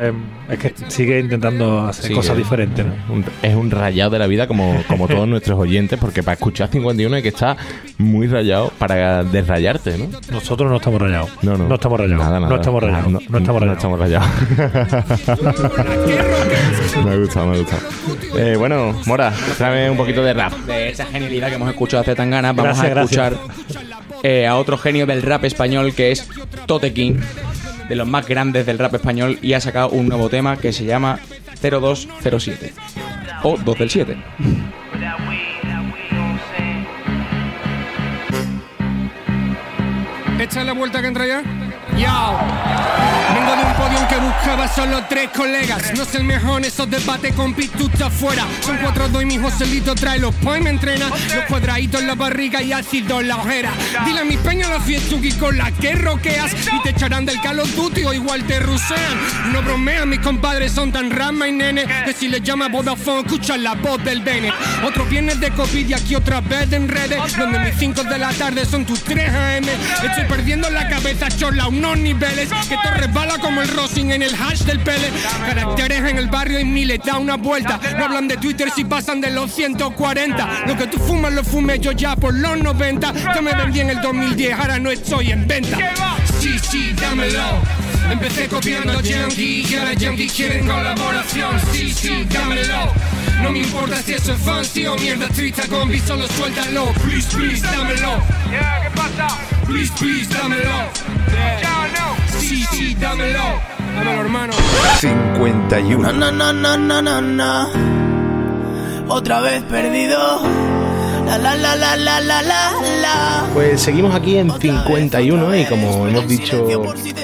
Eh, 0.00 0.12
es 0.48 0.58
que 0.58 0.72
sigue 0.88 1.20
intentando 1.20 1.82
hacer 1.86 2.06
Sí, 2.06 2.14
cosas 2.14 2.36
diferentes, 2.36 2.84
¿no? 2.84 2.92
un- 3.14 3.24
es 3.42 3.54
un 3.54 3.70
rayado 3.70 4.10
de 4.10 4.18
la 4.18 4.26
vida 4.26 4.48
como, 4.48 4.82
como 4.88 5.06
todos 5.06 5.28
nuestros 5.28 5.56
oyentes, 5.58 5.98
porque 6.00 6.22
para 6.24 6.32
escuchar 6.34 6.68
51 6.68 7.14
hay 7.16 7.22
que 7.22 7.28
estar 7.28 7.56
muy 7.98 8.26
rayado 8.26 8.72
para 8.78 9.22
desrayarte, 9.22 9.98
¿no? 9.98 10.06
Nosotros 10.32 10.68
no 10.70 10.76
estamos 10.78 11.00
rayados. 11.00 11.30
No, 11.42 11.56
no. 11.56 11.68
No 11.68 11.74
estamos 11.76 12.00
rayados. 12.00 12.24
Nada, 12.24 12.40
nada. 12.40 12.48
No 12.50 12.56
estamos 12.60 12.82
rayados. 12.82 13.12
No, 13.12 13.20
No, 13.28 13.38
estamos 13.38 13.60
rayados. 13.62 13.76
estamos 13.78 13.98
rayados. 14.00 14.28
me 17.04 17.12
ha 17.12 17.16
gustado, 17.16 17.46
me 17.46 17.56
ha 17.56 17.58
gustado. 17.60 17.82
Eh, 18.36 18.56
bueno, 18.56 18.98
Mora, 19.06 19.32
tráeme 19.58 19.90
un 19.90 19.96
poquito 19.96 20.22
de 20.22 20.32
rap. 20.34 20.52
De 20.66 20.88
esa 20.88 21.06
genialidad 21.06 21.48
que 21.48 21.54
hemos 21.54 21.70
escuchado 21.70 22.02
hace 22.02 22.14
tan 22.14 22.30
ganas, 22.30 22.54
vamos 22.54 22.78
Gracias, 22.78 22.96
a 22.96 23.02
escuchar 23.02 23.36
eh, 24.22 24.46
a 24.46 24.56
otro 24.56 24.78
genio 24.78 25.06
del 25.06 25.22
rap 25.22 25.44
español 25.44 25.94
que 25.94 26.12
es 26.12 26.28
Tote 26.66 26.92
King, 26.92 27.14
de 27.88 27.96
los 27.96 28.06
más 28.06 28.26
grandes 28.26 28.66
del 28.66 28.78
rap 28.78 28.94
español, 28.94 29.38
y 29.42 29.54
ha 29.54 29.60
sacado 29.60 29.90
un 29.90 30.08
nuevo 30.08 30.28
tema 30.28 30.56
que 30.56 30.72
se 30.72 30.84
llama 30.84 31.18
0207 31.60 32.72
o 33.42 33.56
2 33.56 33.78
del 33.78 33.90
7. 33.90 34.16
Echa 40.38 40.64
la 40.64 40.72
vuelta 40.72 41.00
que 41.00 41.06
entra 41.06 41.26
ya. 41.26 41.42
Yo. 41.96 42.38
Vengo 43.34 43.56
de 43.56 43.62
un 43.62 43.72
podio 43.74 44.08
que 44.08 44.16
buscaba 44.16 44.66
solo 44.66 45.01
tres 45.12 45.28
colegas. 45.36 45.92
No 45.94 46.06
sé 46.06 46.18
el 46.18 46.24
mejor 46.24 46.60
en 46.60 46.64
esos 46.64 46.88
debates 46.88 47.34
con 47.34 47.52
pitucha 47.52 48.06
afuera. 48.06 48.46
Son 48.64 48.78
cuatro 48.78 49.08
dos 49.08 49.22
y 49.22 49.26
mi 49.26 49.36
Joselito 49.36 49.94
trae 49.94 50.18
los 50.18 50.34
points, 50.36 50.64
me 50.64 50.70
entrena. 50.70 51.10
Los 51.34 51.44
cuadraditos 51.48 52.00
en 52.00 52.06
la 52.06 52.14
barriga 52.14 52.62
y 52.62 52.72
ácido 52.72 53.20
en 53.20 53.28
la 53.28 53.36
ojera. 53.36 53.72
Dile 54.06 54.20
a 54.20 54.24
mis 54.24 54.38
peñas 54.38 54.70
la 54.70 54.80
fiestuki 54.80 55.32
con 55.32 55.58
la 55.58 55.70
que 55.70 55.96
roqueas. 55.96 56.54
Y 56.54 56.82
te 56.82 56.90
echarán 56.90 57.26
del 57.26 57.38
Call 57.42 57.60
of 57.60 57.74
Duty 57.76 58.04
o 58.04 58.14
igual 58.14 58.42
te 58.44 58.58
rusean. 58.60 59.52
No 59.52 59.60
bromean, 59.60 60.08
mis 60.08 60.20
compadres 60.20 60.72
son 60.72 60.90
tan 60.90 61.10
rama 61.10 61.46
y 61.46 61.52
nene. 61.52 61.84
Que 62.06 62.14
si 62.14 62.28
les 62.28 62.42
llama 62.42 62.68
Vodafone, 62.68 63.20
escuchan 63.20 63.62
la 63.62 63.74
voz 63.74 64.02
del 64.04 64.22
Bene. 64.22 64.50
Otro 64.82 65.04
viernes 65.04 65.38
de 65.40 65.50
COVID 65.50 65.90
y 65.90 65.92
aquí 65.92 66.14
otra 66.14 66.40
vez 66.40 66.72
en 66.72 66.88
redes. 66.88 67.18
Donde 67.36 67.58
mis 67.58 67.74
5 67.78 68.04
de 68.04 68.18
la 68.18 68.32
tarde 68.32 68.64
son 68.64 68.86
tus 68.86 69.02
3 69.02 69.28
AM. 69.28 69.68
Estoy 70.04 70.24
perdiendo 70.26 70.70
la 70.70 70.88
cabeza, 70.88 71.28
chola, 71.28 71.68
unos 71.68 71.98
niveles. 71.98 72.48
Que 72.66 72.78
te 72.82 72.90
resbala 72.92 73.36
como 73.38 73.60
el 73.60 73.68
Rosing 73.68 74.10
en 74.10 74.22
el 74.22 74.34
hash 74.34 74.60
del 74.60 74.80
pele. 74.80 75.01
Caracteres 75.46 76.10
en 76.10 76.18
el 76.18 76.28
barrio 76.28 76.60
y 76.60 76.64
miles, 76.64 77.00
da 77.04 77.18
una 77.18 77.36
vuelta. 77.36 77.80
No 77.98 78.04
hablan 78.04 78.28
de 78.28 78.36
Twitter 78.36 78.70
si 78.74 78.84
pasan 78.84 79.20
de 79.20 79.30
los 79.30 79.50
140. 79.52 80.64
Lo 80.66 80.76
que 80.76 80.86
tú 80.86 80.98
fumas 80.98 81.32
lo 81.32 81.44
fumé 81.44 81.78
yo 81.78 81.92
ya 81.92 82.16
por 82.16 82.34
los 82.34 82.58
90. 82.58 83.12
Yo 83.34 83.42
me 83.42 83.54
vendí 83.54 83.80
en 83.80 83.90
el 83.90 84.00
2010, 84.00 84.58
ahora 84.58 84.78
no 84.78 84.90
estoy 84.90 85.32
en 85.32 85.46
venta. 85.46 85.78
Sí, 86.40 86.58
sí, 86.58 86.92
dámelo. 87.00 87.60
Empecé 88.10 88.48
copiando 88.48 89.00
Yankee 89.00 89.66
y 89.68 89.74
ahora 89.76 89.94
Yankee 89.94 90.28
quieren 90.28 90.66
colaboración. 90.66 91.60
Sí, 91.72 91.92
sí, 91.92 92.26
dámelo. 92.28 92.92
No 93.42 93.50
me 93.50 93.60
importa 93.60 94.00
si 94.02 94.14
eso 94.14 94.32
es 94.32 94.40
fancy 94.40 94.86
o 94.86 94.96
mierda 94.96 95.28
triste 95.28 95.62
beat, 95.88 96.06
solo 96.06 96.28
suéltalo. 96.28 96.92
Please, 97.04 97.28
please, 97.36 97.62
dámelo. 97.62 98.22
¿qué 98.50 98.90
pasa? 98.94 99.38
Please, 99.66 99.92
please, 99.98 100.32
dámelo. 100.32 100.90
Sí, 102.38 102.64
sí, 102.72 102.94
dámelo. 102.94 103.81
Dámelo, 103.94 104.20
hermano. 104.22 104.52
51. 105.00 106.12
No, 106.12 106.32
no, 106.32 106.52
no, 106.52 106.76
no, 106.76 107.02
no, 107.02 107.20
no. 107.20 107.68
Otra 109.08 109.40
vez 109.40 109.62
perdido. 109.64 110.40
La 111.26 111.38
la 111.38 111.54
la 111.54 111.76
la 111.76 111.96
la 111.96 112.20
la 112.20 112.42
la 112.42 112.72
la. 113.00 113.44
Pues 113.54 113.80
seguimos 113.80 114.14
aquí 114.14 114.36
en 114.36 114.50
51 114.50 115.56
y 115.56 115.64
como 115.64 116.06
hemos 116.06 116.28
dicho 116.28 116.66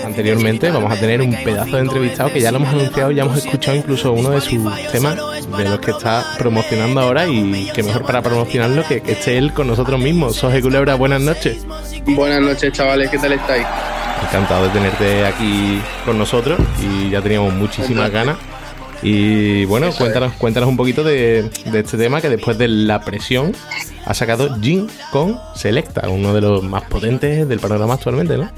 anteriormente, 0.04 0.70
vamos 0.70 0.92
a 0.92 0.96
tener 0.96 1.20
un 1.20 1.34
pedazo 1.44 1.76
de 1.76 1.82
entrevistado 1.82 2.32
que 2.32 2.40
ya 2.40 2.50
lo 2.50 2.58
hemos 2.58 2.70
anunciado, 2.70 3.10
ya 3.10 3.24
hemos 3.24 3.36
escuchado 3.38 3.76
incluso 3.76 4.12
uno 4.12 4.30
de 4.30 4.40
sus 4.40 4.62
temas 4.92 5.16
de 5.56 5.64
los 5.64 5.80
que 5.80 5.90
está 5.90 6.24
promocionando 6.38 7.00
ahora 7.00 7.26
y 7.26 7.70
que 7.74 7.82
mejor 7.82 8.04
para 8.04 8.22
promocionarlo 8.22 8.86
que, 8.86 9.02
que 9.02 9.12
esté 9.12 9.36
él 9.36 9.52
con 9.52 9.66
nosotros 9.66 10.00
mismos. 10.00 10.36
Soje 10.36 10.62
Culebra, 10.62 10.94
buenas 10.94 11.20
noches. 11.20 11.66
Buenas 12.06 12.40
noches, 12.40 12.72
chavales, 12.72 13.10
¿qué 13.10 13.18
tal 13.18 13.32
estáis? 13.32 13.66
Encantado 14.22 14.64
de 14.64 14.70
tenerte 14.70 15.26
aquí 15.26 15.80
con 16.04 16.18
nosotros 16.18 16.58
y 16.82 17.10
ya 17.10 17.22
teníamos 17.22 17.54
muchísimas 17.54 18.10
ganas. 18.10 18.36
Y 19.02 19.64
bueno, 19.66 19.92
cuéntanos, 19.92 20.32
cuéntanos 20.34 20.68
un 20.68 20.76
poquito 20.76 21.04
de, 21.04 21.50
de 21.66 21.80
este 21.80 21.96
tema 21.96 22.20
que 22.20 22.28
después 22.28 22.58
de 22.58 22.68
la 22.68 23.00
presión 23.00 23.54
ha 24.04 24.14
sacado 24.14 24.58
Jin 24.60 24.88
con 25.12 25.38
Selecta, 25.54 26.08
uno 26.08 26.34
de 26.34 26.40
los 26.40 26.62
más 26.62 26.84
potentes 26.84 27.48
del 27.48 27.60
panorama 27.60 27.94
actualmente, 27.94 28.36
¿no? 28.36 28.50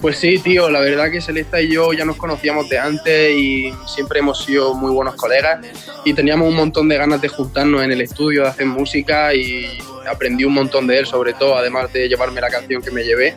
Pues 0.00 0.18
sí, 0.18 0.38
tío, 0.38 0.70
la 0.70 0.80
verdad 0.80 1.10
que 1.10 1.20
Celesta 1.20 1.60
y 1.60 1.72
yo 1.72 1.92
ya 1.92 2.04
nos 2.04 2.16
conocíamos 2.16 2.68
de 2.68 2.78
antes 2.78 3.32
y 3.32 3.72
siempre 3.86 4.20
hemos 4.20 4.44
sido 4.44 4.74
muy 4.74 4.90
buenos 4.92 5.16
colegas 5.16 5.66
y 6.04 6.12
teníamos 6.12 6.48
un 6.48 6.56
montón 6.56 6.88
de 6.88 6.96
ganas 6.96 7.20
de 7.20 7.28
juntarnos 7.28 7.82
en 7.82 7.92
el 7.92 8.00
estudio, 8.02 8.42
de 8.42 8.48
hacer 8.48 8.66
música 8.66 9.34
y 9.34 9.66
aprendí 10.08 10.44
un 10.44 10.54
montón 10.54 10.86
de 10.86 10.98
él, 10.98 11.06
sobre 11.06 11.32
todo, 11.34 11.56
además 11.56 11.92
de 11.92 12.08
llevarme 12.08 12.40
la 12.40 12.50
canción 12.50 12.82
que 12.82 12.90
me 12.90 13.04
llevé. 13.04 13.36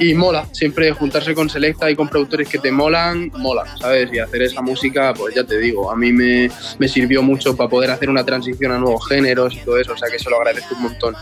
Y 0.00 0.14
mola, 0.14 0.46
siempre 0.52 0.92
juntarse 0.92 1.34
con 1.34 1.50
Selecta 1.50 1.90
y 1.90 1.96
con 1.96 2.08
productores 2.08 2.48
que 2.48 2.58
te 2.58 2.70
molan, 2.70 3.32
mola, 3.36 3.64
¿sabes? 3.78 4.12
Y 4.12 4.18
hacer 4.20 4.42
esa 4.42 4.62
música, 4.62 5.12
pues 5.12 5.34
ya 5.34 5.44
te 5.44 5.58
digo, 5.58 5.90
a 5.90 5.96
mí 5.96 6.12
me, 6.12 6.50
me 6.78 6.88
sirvió 6.88 7.22
mucho 7.22 7.56
para 7.56 7.68
poder 7.68 7.90
hacer 7.90 8.08
una 8.08 8.24
transición 8.24 8.72
a 8.72 8.78
nuevos 8.78 9.06
géneros 9.08 9.54
y 9.54 9.58
todo 9.58 9.78
eso, 9.78 9.92
o 9.92 9.96
sea 9.96 10.08
que 10.08 10.18
se 10.18 10.30
lo 10.30 10.36
agradezco 10.36 10.74
un 10.76 10.82
montón. 10.82 11.16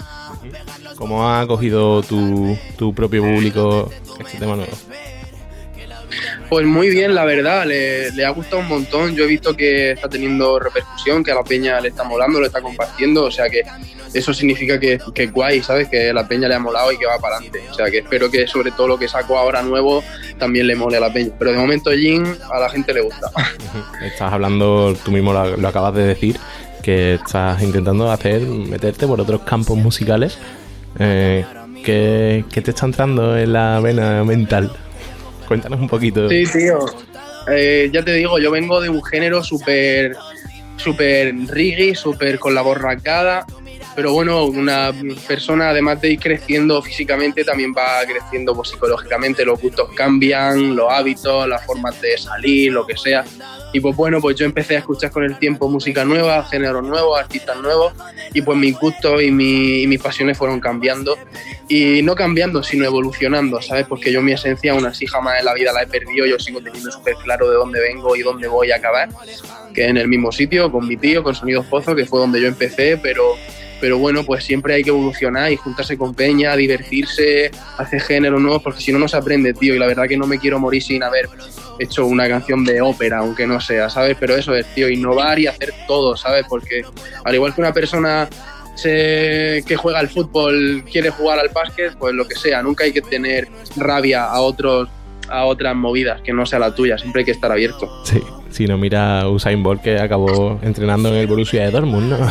¿Cómo 0.97 1.27
ha 1.27 1.41
acogido 1.41 2.03
tu, 2.03 2.57
tu 2.77 2.95
propio 2.95 3.23
público 3.23 3.91
este 4.21 4.39
tema 4.39 4.57
nuevo? 4.57 4.73
Pues 6.49 6.67
muy 6.67 6.91
bien, 6.91 7.15
la 7.15 7.25
verdad, 7.25 7.67
le, 7.67 8.11
le 8.13 8.25
ha 8.25 8.31
gustado 8.31 8.59
un 8.59 8.69
montón. 8.69 9.15
Yo 9.15 9.25
he 9.25 9.27
visto 9.27 9.57
que 9.57 9.93
está 9.93 10.09
teniendo 10.09 10.59
repercusión, 10.59 11.25
que 11.25 11.33
a 11.33 11.35
la 11.35 11.43
peña 11.45 11.81
le 11.81 11.89
está 11.89 12.05
molando, 12.05 12.41
lo 12.41 12.47
está 12.47 12.61
compartiendo, 12.61 13.25
o 13.25 13.31
sea 13.31 13.49
que 13.49 13.63
eso 14.15 14.33
significa 14.33 14.79
que, 14.79 14.99
que 15.15 15.27
guay, 15.27 15.63
¿sabes? 15.63 15.89
Que 15.89 16.13
la 16.13 16.27
peña 16.27 16.49
le 16.49 16.55
ha 16.55 16.59
molado 16.59 16.93
y 16.93 16.99
que 16.99 17.07
va 17.07 17.19
para 17.19 17.37
adelante. 17.37 17.63
O 17.71 17.75
sea 17.75 17.91
que 17.91 17.99
espero 17.99 18.31
que 18.31 18.47
sobre 18.47 18.71
todo 18.73 18.89
lo 18.89 18.99
que 18.99 19.09
saco 19.09 19.37
ahora 19.37 19.63
nuevo 19.63 20.03
también 20.39 20.67
le 20.67 20.75
mole 20.75 20.97
a 20.97 21.01
la 21.01 21.13
peña. 21.13 21.33
Pero 21.39 21.53
de 21.53 21.59
momento 21.59 21.91
Jin 21.91 22.25
a 22.51 22.59
la 22.59 22.69
gente 22.71 22.95
le 22.95 23.03
gusta. 23.03 23.31
Estás 24.03 24.33
hablando, 24.33 24.97
tú 25.05 25.11
mismo 25.11 25.33
lo, 25.33 25.57
lo 25.57 25.69
acabas 25.69 25.95
de 25.95 26.07
decir, 26.07 26.39
que 26.83 27.15
estás 27.15 27.61
intentando 27.63 28.11
hacer, 28.13 28.43
meterte 28.43 29.07
por 29.09 29.21
otros 29.21 29.41
campos 29.43 29.77
musicales. 29.77 30.39
Eh, 30.99 31.45
¿qué, 31.85 32.45
qué 32.53 32.63
te 32.63 32.71
está 32.71 32.87
entrando 32.87 33.37
en 33.37 33.53
la 33.53 33.81
vena 33.81 34.23
mental? 34.25 34.71
Cuéntanos 35.47 35.81
un 35.81 35.89
poquito. 35.89 36.29
Sí, 36.29 36.45
tío. 36.53 36.79
Eh, 37.49 37.91
ya 37.93 38.05
te 38.05 38.13
digo, 38.13 38.39
yo 38.39 38.51
vengo 38.51 38.81
de 38.81 38.89
un 38.89 39.03
género 39.05 39.43
súper 39.43 40.17
súper 40.77 41.35
reggae, 41.47 41.95
súper 41.95 42.39
con 42.39 42.55
la 42.55 42.63
borracada. 42.63 43.47
Pero 43.97 44.13
bueno, 44.13 44.45
una 44.45 44.93
persona 45.27 45.71
además 45.71 46.01
de 46.03 46.11
ir 46.13 46.21
creciendo 46.21 46.83
físicamente 46.83 47.43
también 47.45 47.73
va 47.77 48.05
creciendo 48.07 48.55
pues, 48.55 48.69
psicológicamente. 48.69 49.45
Los 49.45 49.59
gustos 49.61 49.89
cambian, 49.97 50.77
los 50.77 50.93
hábitos, 50.93 51.49
las 51.49 51.65
formas 51.65 51.99
de 52.03 52.19
salir, 52.19 52.73
lo 52.73 52.87
que 52.87 52.97
sea. 52.97 53.25
Y 53.73 53.81
pues 53.81 53.97
bueno, 53.97 54.21
pues 54.21 54.37
yo 54.37 54.45
empecé 54.45 54.77
a 54.77 54.81
escuchar 54.81 55.11
con 55.11 55.25
el 55.25 55.39
tiempo 55.39 55.69
música 55.69 56.05
nueva, 56.05 56.45
géneros 56.45 56.83
nuevos, 56.85 57.19
artistas 57.19 57.57
nuevos. 57.61 57.95
Y 58.35 58.43
pues 58.43 58.59
mis 58.59 58.79
gustos 58.79 59.23
y, 59.23 59.31
mi- 59.31 59.83
y 59.83 59.87
mis 59.87 60.01
pasiones 60.01 60.37
fueron 60.37 60.61
cambiando. 60.61 61.17
Y 61.69 62.03
no 62.03 62.15
cambiando, 62.15 62.63
sino 62.63 62.85
evolucionando, 62.85 63.61
¿sabes? 63.63 63.87
Porque 63.89 64.13
yo 64.13 64.21
mi 64.23 64.33
esencia 64.33 64.73
aún 64.73 64.85
así 64.87 65.07
jamás 65.07 65.39
en 65.41 65.47
la 65.47 65.55
vida 65.55 65.73
la 65.73 65.83
he 65.83 65.87
perdido. 65.87 66.27
Yo 66.27 66.39
sigo 66.39 66.61
teniendo 66.61 66.91
súper 66.93 67.15
claro 67.17 67.49
de 67.51 67.57
dónde 67.57 67.81
vengo 67.81 68.15
y 68.15 68.21
dónde 68.23 68.47
voy 68.47 68.71
a 68.73 68.77
acabar. 68.77 69.09
Que 69.75 69.87
en 69.87 69.97
el 69.97 70.07
mismo 70.07 70.31
sitio, 70.33 70.71
con 70.71 70.87
mi 70.87 70.97
tío, 70.99 71.23
con 71.23 71.35
Sonidos 71.35 71.65
Pozo, 71.67 71.95
que 71.97 72.05
fue 72.05 72.21
donde 72.21 72.41
yo 72.43 72.47
empecé, 72.49 72.97
pero 72.99 73.37
pero 73.81 73.99
bueno, 73.99 74.25
pues 74.25 74.45
siempre 74.45 74.75
hay 74.75 74.83
que 74.83 74.91
evolucionar 74.91 75.51
y 75.53 75.57
juntarse 75.57 75.97
con 75.99 76.15
Peña, 76.15 76.55
divertirse, 76.57 77.51
hacer 77.79 78.01
géneros 78.01 78.41
nuevos, 78.41 78.63
porque 78.63 78.81
si 78.81 78.93
no, 78.93 78.99
no 78.99 79.09
se 79.09 79.17
aprende, 79.17 79.53
tío. 79.55 79.75
Y 79.75 79.79
la 79.79 79.87
verdad 79.87 80.07
que 80.09 80.17
no 80.17 80.27
me 80.27 80.39
quiero 80.39 80.59
morir 80.59 80.83
sin 80.83 81.03
haber 81.03 81.29
hecho 81.79 82.07
una 82.07 82.29
canción 82.29 82.65
de 82.65 82.81
ópera, 82.81 83.19
aunque 83.19 83.47
no 83.47 83.61
sea, 83.61 83.91
¿sabes? 83.91 84.17
Pero 84.19 84.35
eso 84.37 84.55
es, 84.55 84.67
tío, 84.75 84.89
innovar 84.89 85.39
y 85.39 85.47
hacer 85.47 85.73
todo, 85.87 86.17
¿sabes? 86.17 86.47
Porque 86.49 86.83
al 87.25 87.35
igual 87.35 87.55
que 87.55 87.61
una 87.61 87.73
persona 87.73 88.29
se- 88.75 89.63
que 89.67 89.77
juega 89.77 89.99
al 89.99 90.09
fútbol 90.09 90.85
quiere 90.91 91.11
jugar 91.11 91.39
al 91.39 91.49
básquet, 91.49 91.97
pues 91.99 92.15
lo 92.15 92.27
que 92.27 92.35
sea, 92.35 92.63
nunca 92.63 92.85
hay 92.85 92.93
que 92.93 93.03
tener 93.03 93.49
rabia 93.77 94.25
a 94.25 94.41
otros 94.41 94.89
a 95.29 95.45
otras 95.45 95.75
movidas 95.75 96.21
que 96.23 96.33
no 96.33 96.47
sea 96.47 96.61
la 96.61 96.73
tuya, 96.73 96.97
siempre 96.99 97.23
hay 97.23 97.25
que 97.25 97.33
estar 97.33 97.51
abierto. 97.51 97.91
Sí, 98.05 98.23
si 98.51 98.65
no 98.69 98.79
mira 98.79 99.29
Usain 99.29 99.61
Bolt 99.61 99.83
que 99.83 99.99
acabó 99.99 100.61
entrenando 100.63 101.09
en 101.09 101.17
el 101.17 101.27
Borussia 101.27 101.65
de 101.65 101.71
Dortmund, 101.73 102.11
¿no? 102.11 102.19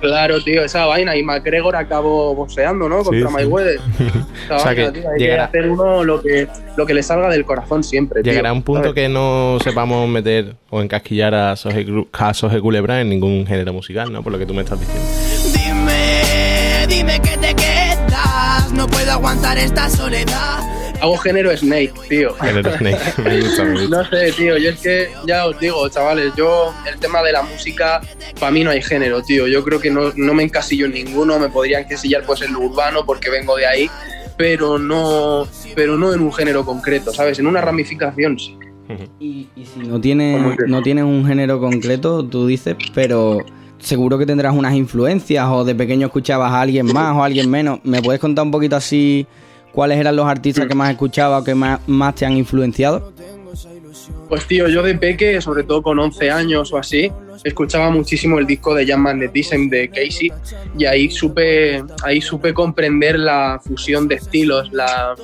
Claro, 0.00 0.42
tío, 0.42 0.62
esa 0.64 0.86
vaina. 0.86 1.16
Y 1.16 1.22
McGregor 1.22 1.74
acabó 1.76 2.34
boxeando, 2.34 2.88
¿no? 2.88 3.02
Contra 3.02 3.28
sí. 3.28 3.34
Mayweather. 3.34 3.80
Esa 4.44 4.56
O 4.56 4.58
sea 4.60 4.64
vaina, 4.66 4.92
que 4.92 5.00
tío, 5.00 5.10
hay 5.10 5.18
llegará- 5.20 5.50
que 5.50 5.58
hacer 5.58 5.70
uno 5.70 6.04
lo 6.04 6.22
que, 6.22 6.46
lo 6.76 6.86
que 6.86 6.94
le 6.94 7.02
salga 7.02 7.28
del 7.28 7.44
corazón 7.44 7.82
siempre, 7.84 8.22
tío. 8.22 8.32
Llegará 8.32 8.52
un 8.52 8.62
punto 8.62 8.82
¿sabes? 8.90 8.94
que 8.94 9.08
no 9.08 9.58
sepamos 9.62 10.08
meter 10.08 10.54
o 10.70 10.80
encasquillar 10.82 11.34
a 11.34 11.56
Soje, 11.56 11.86
a 12.12 12.34
Soje 12.34 12.60
Culebra 12.60 13.00
en 13.00 13.08
ningún 13.08 13.46
género 13.46 13.72
musical, 13.72 14.12
¿no? 14.12 14.22
Por 14.22 14.32
lo 14.32 14.38
que 14.38 14.46
tú 14.46 14.54
me 14.54 14.62
estás 14.62 14.78
diciendo. 14.80 15.04
Dime, 15.54 16.86
dime 16.88 17.20
que 17.20 17.36
te 17.38 17.54
quedas. 17.54 18.72
No 18.72 18.86
puedo 18.86 19.10
aguantar 19.12 19.58
esta 19.58 19.88
soledad. 19.90 20.60
Hago 21.00 21.16
género 21.18 21.56
Snake, 21.56 21.92
tío. 22.08 22.34
Género 22.34 22.72
Snake. 22.78 22.98
Me 23.22 23.40
gusta, 23.40 23.64
me 23.64 23.72
gusta. 23.80 23.88
No 23.88 24.04
sé, 24.10 24.32
tío, 24.32 24.58
yo 24.58 24.70
es 24.70 24.80
que 24.80 25.08
ya 25.26 25.46
os 25.46 25.58
digo, 25.60 25.88
chavales, 25.88 26.32
yo 26.36 26.74
el 26.92 26.98
tema 26.98 27.22
de 27.22 27.32
la 27.32 27.42
música, 27.42 28.00
para 28.40 28.50
mí 28.50 28.64
no 28.64 28.70
hay 28.70 28.82
género, 28.82 29.22
tío. 29.22 29.46
Yo 29.46 29.62
creo 29.64 29.80
que 29.80 29.90
no, 29.90 30.12
no 30.16 30.34
me 30.34 30.42
encasillo 30.42 30.86
en 30.86 30.92
ninguno, 30.92 31.38
me 31.38 31.48
podría 31.48 31.80
encasillar 31.80 32.24
pues 32.24 32.42
en 32.42 32.52
lo 32.52 32.60
urbano 32.60 33.04
porque 33.06 33.30
vengo 33.30 33.56
de 33.56 33.66
ahí, 33.66 33.90
pero 34.36 34.78
no, 34.78 35.46
pero 35.76 35.96
no 35.96 36.12
en 36.12 36.20
un 36.20 36.32
género 36.32 36.64
concreto, 36.64 37.12
¿sabes? 37.12 37.38
En 37.38 37.46
una 37.46 37.60
ramificación 37.60 38.38
sí. 38.38 38.58
Si 39.18 39.80
no 39.86 40.00
tienes, 40.00 40.56
no 40.66 40.82
tienes 40.82 41.04
un 41.04 41.26
género 41.26 41.60
concreto, 41.60 42.24
tú 42.24 42.46
dices, 42.46 42.74
pero 42.94 43.44
seguro 43.78 44.18
que 44.18 44.26
tendrás 44.26 44.54
unas 44.54 44.74
influencias 44.74 45.46
o 45.48 45.64
de 45.64 45.74
pequeño 45.74 46.06
escuchabas 46.06 46.52
a 46.52 46.62
alguien 46.62 46.86
más 46.86 47.14
o 47.14 47.22
a 47.22 47.26
alguien 47.26 47.50
menos. 47.50 47.80
¿Me 47.84 48.02
puedes 48.02 48.20
contar 48.20 48.44
un 48.44 48.50
poquito 48.50 48.76
así 48.76 49.26
cuáles 49.78 49.98
eran 49.98 50.16
los 50.16 50.26
artistas 50.26 50.66
que 50.66 50.74
más 50.74 50.90
escuchabas 50.90 51.40
o 51.40 51.44
que 51.44 51.54
más, 51.54 51.78
más 51.86 52.12
te 52.16 52.26
han 52.26 52.32
influenciado? 52.32 53.12
Pues 54.28 54.44
tío, 54.48 54.66
yo 54.66 54.82
de 54.82 54.96
peque, 54.96 55.40
sobre 55.40 55.62
todo 55.62 55.82
con 55.82 56.00
11 56.00 56.32
años 56.32 56.72
o 56.72 56.78
así, 56.78 57.12
escuchaba 57.44 57.88
muchísimo 57.88 58.40
el 58.40 58.46
disco 58.48 58.74
de 58.74 58.84
Jan 58.84 59.00
Magnetism 59.02 59.68
de 59.68 59.88
Casey 59.88 60.32
y 60.76 60.84
ahí 60.84 61.08
supe, 61.08 61.80
ahí 62.02 62.20
supe 62.20 62.52
comprender 62.52 63.20
la 63.20 63.60
fusión 63.64 64.08
de 64.08 64.16
estilos, 64.16 64.68
la, 64.72 65.14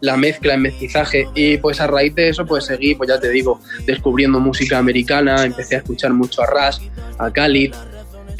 la 0.00 0.16
mezcla, 0.16 0.54
el 0.54 0.60
mestizaje 0.60 1.28
y 1.36 1.58
pues 1.58 1.80
a 1.80 1.86
raíz 1.86 2.12
de 2.16 2.30
eso 2.30 2.44
pues 2.44 2.64
seguí, 2.64 2.96
pues 2.96 3.08
ya 3.10 3.20
te 3.20 3.30
digo, 3.30 3.60
descubriendo 3.86 4.40
música 4.40 4.78
americana, 4.78 5.44
empecé 5.44 5.76
a 5.76 5.78
escuchar 5.78 6.12
mucho 6.14 6.42
a 6.42 6.46
Rush, 6.46 6.80
a 7.16 7.30
Khalid, 7.30 7.74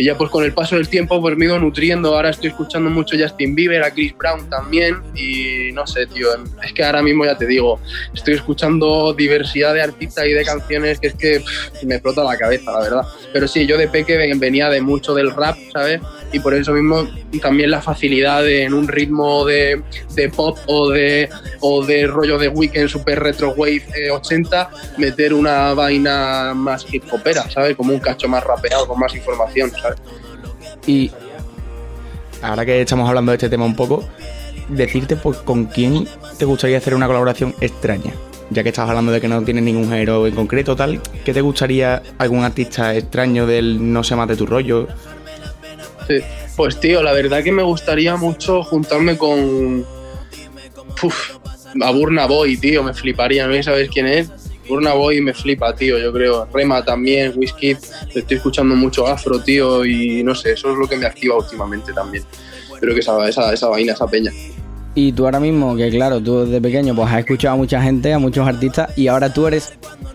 Y 0.01 0.05
ya 0.05 0.17
pues 0.17 0.31
con 0.31 0.43
el 0.45 0.53
paso 0.55 0.77
del 0.77 0.89
tiempo 0.89 1.21
pues 1.21 1.37
me 1.37 1.45
he 1.45 1.49
ido 1.49 1.59
nutriendo. 1.59 2.15
Ahora 2.15 2.31
estoy 2.31 2.49
escuchando 2.49 2.89
mucho 2.89 3.17
Justin 3.21 3.55
Bieber, 3.55 3.83
a 3.83 3.91
Chris 3.91 4.17
Brown 4.17 4.49
también. 4.49 4.97
Y 5.15 5.73
no 5.73 5.87
sé, 5.87 6.07
tío, 6.07 6.29
es 6.65 6.73
que 6.73 6.83
ahora 6.83 7.03
mismo 7.03 7.25
ya 7.27 7.37
te 7.37 7.47
digo, 7.47 7.79
estoy 8.15 8.35
escuchando 8.35 9.13
diversidad 9.13 9.75
de 9.75 9.83
artistas 9.83 10.25
y 10.27 10.31
de 10.33 10.45
canciones 10.45 10.99
que 11.01 11.09
es 11.09 11.15
que 11.15 11.45
me 11.85 11.97
explota 11.97 12.25
la 12.25 12.37
cabeza, 12.39 12.73
la 12.73 12.81
verdad. 12.81 13.03
Pero 13.33 13.47
sí, 13.47 13.67
yo 13.67 13.77
de 13.77 13.89
peque 13.89 14.17
ven- 14.17 14.41
venía 14.41 14.71
de 14.71 14.81
mucho 14.81 15.13
del 15.15 15.31
rap, 15.33 15.57
¿sabes? 15.73 16.01
Y 16.33 16.41
por 16.41 16.55
eso 16.55 16.73
mismo 16.73 17.07
también 17.43 17.71
la 17.71 17.83
facilidad 17.83 18.43
de 18.43 18.63
en 18.65 18.73
un 18.73 18.89
ritmo 18.89 19.45
de, 19.45 19.83
de 20.15 20.29
pop 20.31 20.57
o 20.67 20.89
de, 20.89 21.29
o 21.61 21.85
de 21.85 22.07
rollo 22.07 22.39
de 22.39 22.49
weekend 22.49 22.89
super 22.89 23.19
retro 23.21 23.51
wave 23.51 23.83
eh, 23.97 24.11
80, 24.11 24.71
meter 24.97 25.35
una 25.35 25.75
vaina 25.75 26.55
más 26.55 26.87
hip 26.91 27.03
hopera, 27.13 27.51
¿sabes? 27.51 27.77
Como 27.77 27.93
un 27.93 28.01
cacho 28.01 28.29
más 28.29 28.45
rapeado, 28.45 28.87
con 28.87 28.99
más 28.99 29.15
información, 29.15 29.71
¿sabes? 29.73 29.90
Y 30.87 31.11
ahora 32.43 32.65
que 32.65 32.81
estamos 32.81 33.09
hablando 33.09 33.33
de 33.33 33.37
este 33.37 33.49
tema 33.49 33.65
un 33.65 33.77
poco, 33.77 34.05
decirte 34.69 35.17
pues, 35.17 35.39
con 35.39 35.67
quién 35.67 36.09
te 36.39 36.45
gustaría 36.45 36.79
hacer 36.79 36.95
una 36.95 37.07
colaboración 37.07 37.55
extraña. 37.61 38.13
Ya 38.51 38.65
que 38.65 38.71
estás 38.71 38.89
hablando 38.89 39.13
de 39.13 39.21
que 39.21 39.29
no 39.29 39.43
tienes 39.45 39.63
ningún 39.63 39.89
género 39.89 40.27
en 40.27 40.35
concreto, 40.35 40.75
tal, 40.75 41.01
¿qué 41.25 41.33
te 41.33 41.41
gustaría 41.41 42.03
algún 42.19 42.43
artista 42.43 42.95
extraño 42.97 43.47
del 43.47 43.93
no 43.93 44.03
sé 44.03 44.17
más 44.17 44.27
de 44.27 44.37
tu 44.37 44.47
rollo? 44.47 44.89
Pues 46.57 46.81
tío, 46.81 47.03
la 47.03 47.13
verdad 47.13 47.45
que 47.45 47.53
me 47.53 47.63
gustaría 47.63 48.17
mucho 48.17 48.63
juntarme 48.65 49.17
con. 49.17 49.87
Uf, 51.03 51.37
Boy, 52.29 52.57
tío, 52.57 52.83
me 52.83 52.93
fliparía, 52.93 53.47
¿no 53.47 53.63
sabes 53.63 53.89
quién 53.89 54.07
es? 54.07 54.31
Burna 54.71 54.95
Boy 54.95 55.21
me 55.21 55.35
flipa, 55.35 55.75
tío, 55.75 55.99
yo 55.99 56.13
creo. 56.13 56.47
Rema 56.53 56.85
también, 56.85 57.33
Whisky, 57.37 57.77
estoy 58.15 58.37
escuchando 58.37 58.75
mucho 58.77 59.07
afro, 59.07 59.41
tío, 59.41 59.85
y 59.85 60.23
no 60.23 60.35
sé, 60.35 60.53
eso 60.53 60.73
es 60.73 60.79
lo 60.79 60.89
que 60.89 60.97
me 60.97 61.07
activa 61.07 61.37
últimamente 61.37 61.93
también. 61.93 62.25
Creo 62.79 62.95
que 62.95 63.01
esa, 63.01 63.29
esa, 63.29 63.53
esa 63.53 63.69
vaina, 63.69 63.93
esa 63.93 64.07
peña. 64.07 64.33
Y 64.95 65.13
tú 65.13 65.25
ahora 65.25 65.39
mismo, 65.39 65.77
que 65.77 65.89
claro, 65.91 66.21
tú 66.21 66.45
desde 66.45 66.61
pequeño 66.61 66.95
pues 66.95 67.09
has 67.09 67.21
escuchado 67.21 67.55
a 67.55 67.57
mucha 67.57 67.81
gente, 67.81 68.13
a 68.13 68.19
muchos 68.19 68.47
artistas, 68.47 68.97
y 68.97 69.09
ahora 69.09 69.33
tú 69.33 69.47
eres 69.47 69.73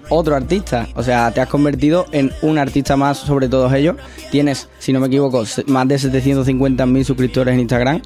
otro 0.10 0.36
artista. 0.36 0.88
O 0.96 1.04
sea, 1.04 1.32
te 1.32 1.41
has 1.41 1.48
convertido 1.48 2.06
en 2.12 2.32
un 2.41 2.58
artista 2.58 2.98
más 2.98 3.18
sobre 3.18 3.48
todos 3.48 3.74
ellos. 3.74 3.96
Tienes, 4.32 4.70
si 4.80 4.91
no 4.91 5.00
me 5.00 5.08
equivoco, 5.08 5.44
más 5.68 5.88
de 5.88 5.96
750.000 5.96 7.04
suscriptores 7.04 7.54
en 7.54 7.60
Instagram, 7.62 8.02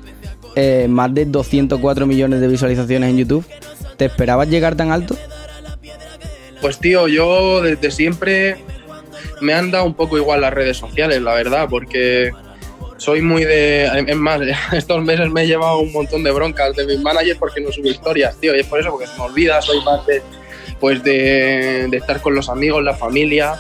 eh, 0.55 0.87
más 0.89 1.13
de 1.13 1.25
204 1.25 2.05
millones 2.05 2.39
de 2.41 2.47
visualizaciones 2.47 3.09
en 3.09 3.17
YouTube. 3.17 3.45
¿Te 3.97 4.05
esperabas 4.05 4.47
llegar 4.47 4.75
tan 4.75 4.91
alto? 4.91 5.15
Pues 6.61 6.79
tío, 6.79 7.07
yo 7.07 7.61
desde 7.61 7.91
siempre 7.91 8.57
me 9.41 9.53
han 9.53 9.71
dado 9.71 9.85
un 9.85 9.93
poco 9.93 10.17
igual 10.17 10.41
las 10.41 10.53
redes 10.53 10.77
sociales, 10.77 11.21
la 11.21 11.33
verdad, 11.33 11.67
porque 11.69 12.31
soy 12.97 13.21
muy 13.21 13.45
de... 13.45 13.85
Es 14.07 14.15
más, 14.15 14.41
estos 14.73 15.03
meses 15.03 15.29
me 15.29 15.43
he 15.43 15.47
llevado 15.47 15.79
un 15.79 15.91
montón 15.91 16.23
de 16.23 16.31
broncas 16.31 16.75
de 16.75 16.85
mis 16.85 16.99
managers 16.99 17.39
porque 17.39 17.61
no 17.61 17.71
subo 17.71 17.87
historias, 17.87 18.37
tío, 18.39 18.55
y 18.55 18.59
es 18.59 18.67
por 18.67 18.79
eso, 18.79 18.91
porque 18.91 19.07
se 19.07 19.15
me 19.17 19.23
olvida, 19.23 19.61
soy 19.61 19.81
más 19.83 20.05
de, 20.05 20.21
pues 20.79 21.03
de, 21.03 21.87
de 21.89 21.97
estar 21.97 22.21
con 22.21 22.35
los 22.35 22.49
amigos, 22.49 22.83
la 22.83 22.95
familia 22.95 23.55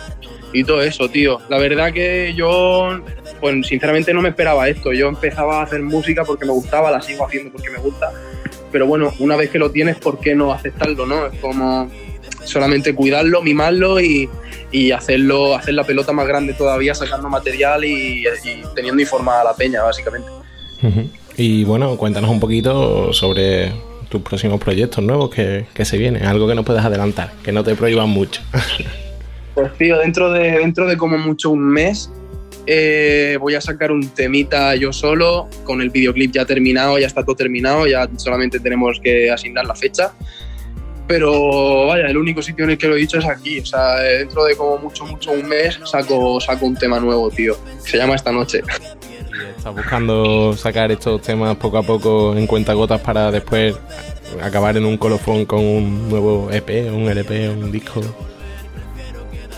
y 0.51 0.63
todo 0.63 0.81
eso, 0.81 1.09
tío. 1.09 1.39
La 1.49 1.57
verdad 1.57 1.93
que 1.93 2.33
yo, 2.35 2.99
pues 3.39 3.67
sinceramente 3.67 4.13
no 4.13 4.21
me 4.21 4.29
esperaba 4.29 4.67
esto. 4.67 4.93
Yo 4.93 5.07
empezaba 5.07 5.59
a 5.59 5.63
hacer 5.63 5.81
música 5.81 6.23
porque 6.23 6.45
me 6.45 6.51
gustaba, 6.51 6.91
la 6.91 7.01
sigo 7.01 7.25
haciendo 7.25 7.51
porque 7.51 7.69
me 7.69 7.77
gusta. 7.77 8.11
Pero 8.71 8.85
bueno, 8.87 9.13
una 9.19 9.35
vez 9.35 9.49
que 9.49 9.59
lo 9.59 9.71
tienes, 9.71 9.97
¿por 9.97 10.19
qué 10.19 10.35
no 10.35 10.51
aceptarlo, 10.51 11.05
no? 11.05 11.27
Es 11.27 11.39
como 11.39 11.89
solamente 12.43 12.93
cuidarlo, 12.93 13.41
mimarlo 13.41 13.99
y, 13.99 14.29
y 14.71 14.91
hacerlo, 14.91 15.55
hacer 15.55 15.73
la 15.73 15.83
pelota 15.83 16.11
más 16.13 16.27
grande 16.27 16.53
todavía, 16.53 16.93
sacando 16.95 17.29
material 17.29 17.85
y, 17.85 18.23
y 18.23 18.63
teniendo 18.75 19.01
informada 19.01 19.41
a 19.41 19.43
la 19.45 19.53
peña, 19.53 19.83
básicamente. 19.83 20.29
Y 21.37 21.63
bueno, 21.63 21.97
cuéntanos 21.97 22.29
un 22.29 22.39
poquito 22.39 23.13
sobre 23.13 23.71
tus 24.09 24.21
próximos 24.21 24.59
proyectos 24.59 25.03
nuevos 25.03 25.29
que, 25.29 25.65
que 25.73 25.85
se 25.85 25.97
vienen, 25.97 26.25
algo 26.25 26.47
que 26.47 26.55
no 26.55 26.63
puedes 26.63 26.83
adelantar, 26.83 27.31
que 27.43 27.51
no 27.51 27.63
te 27.63 27.75
prohíban 27.75 28.09
mucho. 28.09 28.41
Pues 29.55 29.77
tío, 29.77 29.97
dentro 29.97 30.31
de, 30.31 30.51
dentro 30.51 30.87
de 30.87 30.95
como 30.95 31.17
mucho 31.17 31.49
un 31.49 31.59
mes 31.59 32.09
eh, 32.71 33.37
voy 33.41 33.55
a 33.55 33.61
sacar 33.61 33.91
un 33.91 34.07
temita 34.09 34.75
yo 34.75 34.93
solo, 34.93 35.49
con 35.63 35.81
el 35.81 35.89
videoclip 35.89 36.31
ya 36.31 36.45
terminado, 36.45 36.99
ya 36.99 37.07
está 37.07 37.23
todo 37.23 37.35
terminado, 37.35 37.87
ya 37.87 38.07
solamente 38.17 38.59
tenemos 38.59 38.99
que 39.01 39.31
asignar 39.31 39.65
la 39.65 39.73
fecha. 39.73 40.13
Pero 41.09 41.87
vaya, 41.87 42.05
el 42.05 42.17
único 42.17 42.39
sitio 42.39 42.65
en 42.65 42.69
el 42.69 42.77
que 42.77 42.87
lo 42.87 42.95
he 42.95 42.99
dicho 42.99 43.17
es 43.17 43.25
aquí. 43.25 43.59
O 43.59 43.65
sea, 43.65 43.95
dentro 43.95 44.45
de 44.45 44.55
como 44.55 44.77
mucho, 44.77 45.05
mucho 45.05 45.31
un 45.31 45.47
mes 45.49 45.79
saco, 45.83 46.39
saco 46.39 46.67
un 46.67 46.75
tema 46.75 46.99
nuevo, 46.99 47.31
tío. 47.31 47.57
Se 47.79 47.97
llama 47.97 48.13
Esta 48.13 48.31
Noche. 48.31 48.61
Estás 49.57 49.75
buscando 49.75 50.53
sacar 50.55 50.91
estos 50.91 51.23
temas 51.23 51.57
poco 51.57 51.79
a 51.79 51.83
poco 51.83 52.37
en 52.37 52.45
cuentagotas 52.45 53.01
para 53.01 53.31
después 53.31 53.75
acabar 54.39 54.77
en 54.77 54.85
un 54.85 54.97
colofón 54.97 55.45
con 55.45 55.65
un 55.65 56.09
nuevo 56.09 56.47
EP, 56.51 56.93
un 56.93 57.09
LP, 57.09 57.49
un 57.49 57.71
disco. 57.71 58.01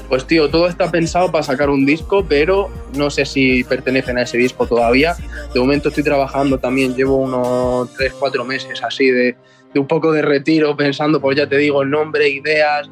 Pues 0.08 0.26
tío, 0.26 0.50
todo 0.50 0.70
está 0.70 0.90
pensado 0.90 1.34
para 1.34 1.44
sacar 1.44 1.70
un 1.70 1.86
disco, 1.86 2.26
pero 2.28 2.70
no 2.96 3.10
sé 3.10 3.26
si 3.26 3.66
pertenecen 3.66 4.18
a 4.18 4.22
ese 4.22 4.38
disco 4.38 4.68
todavía. 4.68 5.18
De 5.54 5.60
momento 5.60 5.90
estoy 5.90 6.06
trabajando 6.06 6.58
también, 6.60 6.96
llevo 6.96 7.18
unos 7.18 7.94
3, 7.96 8.14
4 8.18 8.46
meses 8.46 8.82
así 8.82 9.12
de, 9.12 9.36
de 9.74 9.80
un 9.80 9.88
poco 9.88 10.12
de 10.12 10.22
retiro, 10.22 10.76
pensando, 10.76 11.22
pues 11.22 11.38
ya 11.38 11.48
te 11.48 11.58
digo, 11.58 11.84
nombre, 11.86 12.30
ideas, 12.30 12.90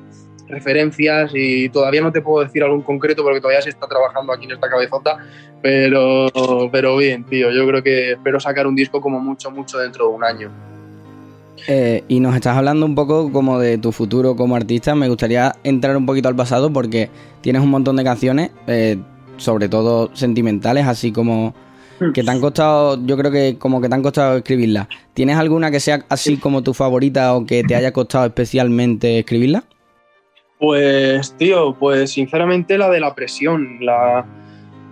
referencias 0.48 1.32
y 1.34 1.70
todavía 1.70 2.02
no 2.02 2.12
te 2.12 2.22
puedo 2.22 2.44
decir 2.44 2.63
algo 2.63 2.76
en 2.76 2.82
concreto 2.82 3.24
porque 3.24 3.39
todavía 3.39 3.62
se 3.62 3.70
está 3.70 3.88
trabajando 3.88 4.34
aquí 4.34 4.46
en 4.46 4.52
esta 4.52 4.70
cabezota, 4.70 5.18
pero, 5.62 6.28
pero 6.72 6.98
bien, 6.98 7.24
tío, 7.24 7.52
yo 7.52 7.68
creo 7.68 7.84
que 7.84 8.13
espero 8.13 8.39
sacar 8.39 8.68
un 8.68 8.76
disco 8.76 9.00
como 9.00 9.20
mucho, 9.20 9.52
mucho 9.52 9.78
dentro 9.78 10.08
de 10.08 10.13
un 10.13 10.24
año. 10.24 10.52
Eh, 11.68 12.04
y 12.08 12.20
nos 12.20 12.36
estás 12.36 12.58
hablando 12.58 12.86
un 12.86 12.96
poco 12.96 13.32
como 13.32 13.60
de 13.60 13.78
tu 13.78 13.92
futuro 13.92 14.36
como 14.36 14.56
artista. 14.56 14.96
Me 14.96 15.10
gustaría 15.10 15.54
entrar 15.63 15.96
un 15.98 16.06
poquito 16.06 16.30
al 16.30 16.36
pasado 16.36 16.72
porque 16.72 17.10
tienes 17.42 17.62
un 17.62 17.70
montón 17.70 17.98
de 17.98 18.04
canciones, 18.04 18.52
eh, 18.68 18.98
sobre 19.38 19.70
todo 19.70 20.10
sentimentales, 20.15 20.88
así 20.88 21.12
como 21.12 21.54
que 22.13 22.23
te 22.23 22.31
han 22.31 22.39
costado, 22.39 22.99
yo 23.05 23.17
creo 23.17 23.31
que 23.31 23.57
como 23.57 23.81
que 23.81 23.89
te 23.89 23.95
han 23.95 24.03
costado 24.03 24.38
escribirlas. 24.38 24.88
¿Tienes 25.13 25.38
alguna 25.38 25.71
que 25.71 25.79
sea 25.79 26.05
así 26.09 26.38
como 26.38 26.63
tu 26.63 26.73
favorita 26.73 27.35
o 27.35 27.45
que 27.45 27.63
te 27.63 27.75
haya 27.75 27.91
costado 27.91 28.25
especialmente 28.25 29.19
escribirla? 29.19 29.63
Pues, 30.59 31.33
tío, 31.38 31.75
pues 31.79 32.12
sinceramente 32.12 32.77
la 32.77 32.89
de 32.89 32.99
la 32.99 33.15
presión. 33.15 33.77
La... 33.81 34.25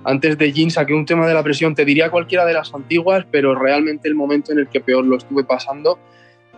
Antes 0.05 0.37
de 0.37 0.51
Jin 0.53 0.71
saqué 0.71 0.93
un 0.93 1.05
tema 1.05 1.27
de 1.27 1.33
la 1.33 1.43
presión, 1.43 1.75
te 1.75 1.83
diría 1.83 2.09
cualquiera 2.09 2.45
de 2.45 2.53
las 2.53 2.73
antiguas, 2.73 3.25
pero 3.29 3.53
realmente 3.53 4.07
el 4.07 4.15
momento 4.15 4.53
en 4.53 4.59
el 4.59 4.69
que 4.69 4.79
peor 4.79 5.05
lo 5.05 5.17
estuve 5.17 5.43
pasando 5.43 5.99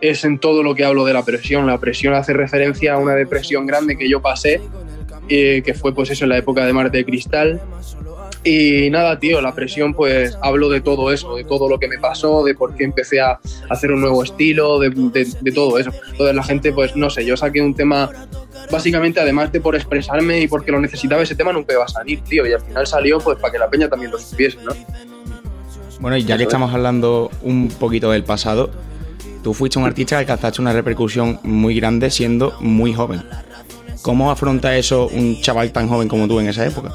es 0.01 0.23
en 0.23 0.39
todo 0.39 0.61
lo 0.63 0.75
que 0.75 0.85
hablo 0.85 1.05
de 1.05 1.13
la 1.13 1.23
presión. 1.23 1.65
La 1.65 1.79
presión 1.79 2.13
hace 2.13 2.33
referencia 2.33 2.93
a 2.93 2.97
una 2.97 3.15
depresión 3.15 3.65
grande 3.65 3.97
que 3.97 4.07
yo 4.07 4.21
pasé, 4.21 4.61
eh, 5.27 5.61
que 5.65 5.73
fue 5.73 5.93
pues 5.93 6.11
eso 6.11 6.25
en 6.25 6.29
la 6.29 6.37
época 6.37 6.65
de 6.65 6.73
Marte 6.73 6.97
de 6.97 7.05
Cristal. 7.05 7.61
Y 8.43 8.89
nada, 8.89 9.19
tío, 9.19 9.41
la 9.41 9.53
presión, 9.53 9.93
pues 9.93 10.37
hablo 10.41 10.69
de 10.69 10.79
todo 10.79 11.11
eso, 11.11 11.35
de 11.35 11.43
todo 11.43 11.67
lo 11.67 11.77
que 11.77 11.89
me 11.89 11.97
pasó, 11.99 12.43
de 12.45 12.55
por 12.55 12.73
qué 12.73 12.85
empecé 12.85 13.19
a 13.19 13.37
hacer 13.69 13.91
un 13.91 13.99
nuevo 13.99 14.23
estilo, 14.23 14.79
de, 14.79 14.89
de- 14.91 15.27
de 15.41 15.51
todo 15.51 15.77
eso. 15.77 15.91
Entonces 16.11 16.35
la 16.35 16.43
gente, 16.43 16.71
pues 16.71 16.95
no 16.95 17.09
sé, 17.09 17.25
yo 17.25 17.35
saqué 17.35 17.61
un 17.61 17.75
tema, 17.75 18.09
básicamente 18.71 19.19
además 19.19 19.51
de 19.51 19.59
por 19.59 19.75
expresarme 19.75 20.39
y 20.39 20.47
porque 20.47 20.71
lo 20.71 20.79
necesitaba, 20.79 21.21
ese 21.21 21.35
tema 21.35 21.51
nunca 21.51 21.73
iba 21.73 21.83
a 21.83 21.87
salir, 21.89 22.21
tío. 22.21 22.47
Y 22.47 22.53
al 22.53 22.61
final 22.61 22.87
salió, 22.87 23.19
pues 23.19 23.37
para 23.39 23.51
que 23.51 23.59
la 23.59 23.69
peña 23.69 23.89
también 23.89 24.11
lo 24.11 24.17
supiese, 24.17 24.57
¿no? 24.63 24.71
Bueno, 25.99 26.15
y 26.15 26.23
ya 26.23 26.37
que 26.37 26.43
estamos 26.43 26.73
hablando 26.73 27.29
un 27.43 27.67
poquito 27.67 28.09
del 28.11 28.23
pasado, 28.23 28.69
tú 29.43 29.53
fuiste 29.53 29.77
un 29.79 29.85
artista 29.85 30.15
que 30.15 30.19
alcanzaste 30.21 30.61
una 30.61 30.71
repercusión 30.71 31.39
muy 31.43 31.75
grande 31.75 32.09
siendo 32.09 32.55
muy 32.61 32.93
joven. 32.93 33.21
¿Cómo 34.01 34.31
afronta 34.31 34.77
eso 34.77 35.07
un 35.09 35.41
chaval 35.41 35.73
tan 35.73 35.89
joven 35.89 36.07
como 36.07 36.25
tú 36.29 36.39
en 36.39 36.47
esa 36.47 36.65
época? 36.65 36.93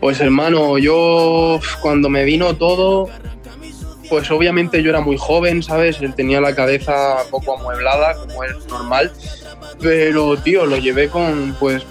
Pues 0.00 0.20
hermano, 0.20 0.78
yo 0.78 1.58
cuando 1.80 2.08
me 2.08 2.24
vino 2.24 2.54
todo, 2.56 3.08
pues 4.08 4.30
obviamente 4.30 4.82
yo 4.82 4.90
era 4.90 5.00
muy 5.00 5.16
joven, 5.18 5.62
¿sabes? 5.62 6.00
Él 6.00 6.14
tenía 6.14 6.40
la 6.40 6.54
cabeza 6.54 7.16
poco 7.30 7.58
amueblada, 7.58 8.14
como 8.16 8.44
es 8.44 8.66
normal. 8.68 9.12
Pero, 9.80 10.36
tío, 10.38 10.66
lo 10.66 10.76
llevé 10.76 11.08
con, 11.08 11.56
pues, 11.58 11.82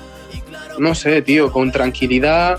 no 0.80 0.96
sé, 0.96 1.22
tío, 1.22 1.52
con 1.52 1.72
tranquilidad. 1.72 2.58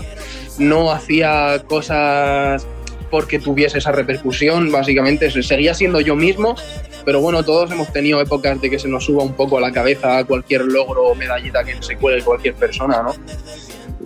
No 0.59 0.91
hacía 0.91 1.63
cosas 1.67 2.65
porque 3.09 3.39
tuviese 3.39 3.79
esa 3.79 3.91
repercusión, 3.91 4.71
básicamente. 4.71 5.31
se- 5.31 5.41
Seguía 5.41 5.73
siendo 5.73 5.99
yo 5.99 6.15
mismo, 6.15 6.55
pero 7.05 7.21
bueno, 7.21 7.43
todos 7.43 7.71
hemos 7.71 7.91
tenido 7.91 8.21
épocas 8.21 8.61
de 8.61 8.69
que 8.69 8.77
se 8.77 8.87
nos 8.87 9.05
suba 9.05 9.23
un 9.23 9.33
poco 9.33 9.57
a 9.57 9.61
la 9.61 9.71
cabeza 9.71 10.23
cualquier 10.25 10.61
logro 10.65 11.05
o 11.07 11.15
medallita 11.15 11.63
que 11.63 11.81
se 11.81 11.95
cuele 11.97 12.21
cualquier 12.23 12.53
persona, 12.53 13.01
¿no? 13.01 13.15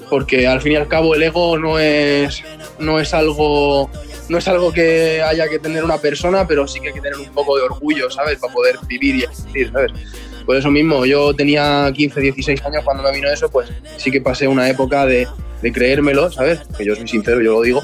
Porque 0.10 0.48
al 0.48 0.62
fin 0.62 0.74
y 0.74 0.76
al 0.76 0.88
cabo 0.88 1.16
el 1.16 1.24
ego 1.24 1.58
no 1.58 1.80
es, 1.80 2.44
no 2.80 3.00
es 3.00 3.14
algo 3.14 3.90
no 4.30 4.38
es 4.38 4.48
algo 4.48 4.72
que 4.72 5.22
haya 5.22 5.48
que 5.50 5.60
tener 5.60 5.84
una 5.84 5.98
persona, 5.98 6.48
pero 6.48 6.68
sí 6.68 6.80
que 6.80 6.88
hay 6.88 6.94
que 6.94 7.02
tener 7.02 7.20
un 7.20 7.34
poco 7.34 7.58
de 7.58 7.64
orgullo, 7.64 8.10
¿sabes? 8.10 8.40
Para 8.40 8.54
poder 8.54 8.78
vivir 8.88 9.16
y 9.16 9.24
existir, 9.24 9.72
¿sabes? 9.72 9.92
Por 10.46 10.56
eso 10.56 10.72
mismo, 10.72 11.06
yo 11.06 11.34
tenía 11.34 11.92
15, 11.94 12.20
16 12.20 12.66
años 12.66 12.84
cuando 12.84 13.04
me 13.04 13.12
vino 13.12 13.30
eso, 13.30 13.50
pues 13.50 13.70
sí 13.98 14.12
que 14.12 14.22
pasé 14.22 14.48
una 14.48 14.70
época 14.70 15.06
de, 15.06 15.28
de 15.62 15.72
creérmelo, 15.72 16.32
¿sabes? 16.32 16.60
Que 16.78 16.86
yo 16.86 16.96
soy 16.96 17.08
sincero, 17.08 17.42
yo 17.42 17.54
lo 17.54 17.62
digo. 17.62 17.82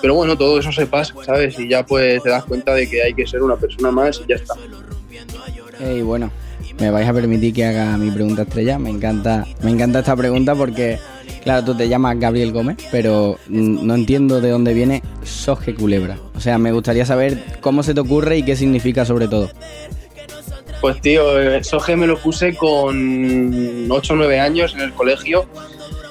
Pero 0.00 0.14
bueno, 0.14 0.36
todo 0.36 0.58
eso 0.58 0.72
se 0.72 0.86
pasa, 0.86 1.14
¿sabes? 1.24 1.58
Y 1.58 1.68
ya 1.68 1.84
pues 1.84 2.22
te 2.22 2.30
das 2.30 2.44
cuenta 2.44 2.74
de 2.74 2.88
que 2.88 3.02
hay 3.02 3.14
que 3.14 3.26
ser 3.26 3.42
una 3.42 3.56
persona 3.56 3.90
más 3.90 4.20
y 4.24 4.28
ya 4.28 4.36
está. 4.36 4.54
Y 5.80 6.00
bueno, 6.02 6.30
me 6.78 6.90
vais 6.90 7.08
a 7.08 7.12
permitir 7.12 7.52
que 7.52 7.64
haga 7.64 7.96
mi 7.98 8.10
pregunta 8.10 8.42
estrella. 8.42 8.78
Me 8.78 8.90
encanta, 8.90 9.44
me 9.62 9.70
encanta 9.70 9.98
esta 9.98 10.16
pregunta 10.16 10.54
porque, 10.54 10.98
claro, 11.42 11.64
tú 11.64 11.74
te 11.74 11.88
llamas 11.88 12.18
Gabriel 12.18 12.52
Gómez, 12.52 12.76
pero 12.90 13.38
mm, 13.48 13.86
no 13.86 13.94
entiendo 13.94 14.40
de 14.40 14.50
dónde 14.50 14.74
viene 14.74 15.02
Soje 15.22 15.74
Culebra. 15.74 16.18
O 16.34 16.40
sea, 16.40 16.58
me 16.58 16.72
gustaría 16.72 17.04
saber 17.04 17.42
cómo 17.60 17.82
se 17.82 17.94
te 17.94 18.00
ocurre 18.00 18.38
y 18.38 18.42
qué 18.42 18.56
significa 18.56 19.04
sobre 19.04 19.28
todo. 19.28 19.50
Pues 20.80 21.00
tío, 21.00 21.40
eh, 21.40 21.64
Soge 21.64 21.96
me 21.96 22.06
lo 22.06 22.18
puse 22.18 22.54
con 22.54 23.90
8 23.90 24.12
o 24.12 24.16
9 24.16 24.40
años 24.40 24.74
en 24.74 24.80
el 24.80 24.92
colegio 24.92 25.46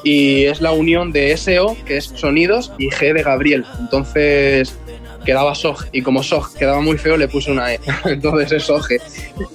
y 0.04 0.46
es 0.46 0.62
la 0.62 0.72
unión 0.72 1.12
de 1.12 1.36
SO, 1.38 1.78
que 1.86 1.98
es 1.98 2.06
sonidos, 2.16 2.72
y 2.78 2.90
G 2.90 3.14
de 3.14 3.24
Gabriel. 3.24 3.66
Entonces 3.80 4.78
quedaba 5.26 5.54
Sog 5.56 5.86
y 5.92 6.02
como 6.02 6.24
Sog 6.24 6.54
quedaba 6.54 6.80
muy 6.80 6.98
feo 6.98 7.18
le 7.18 7.28
puse 7.28 7.52
una 7.52 7.74
E. 7.74 7.80
Entonces 8.06 8.52
es 8.52 8.64
Soge. 8.64 9.00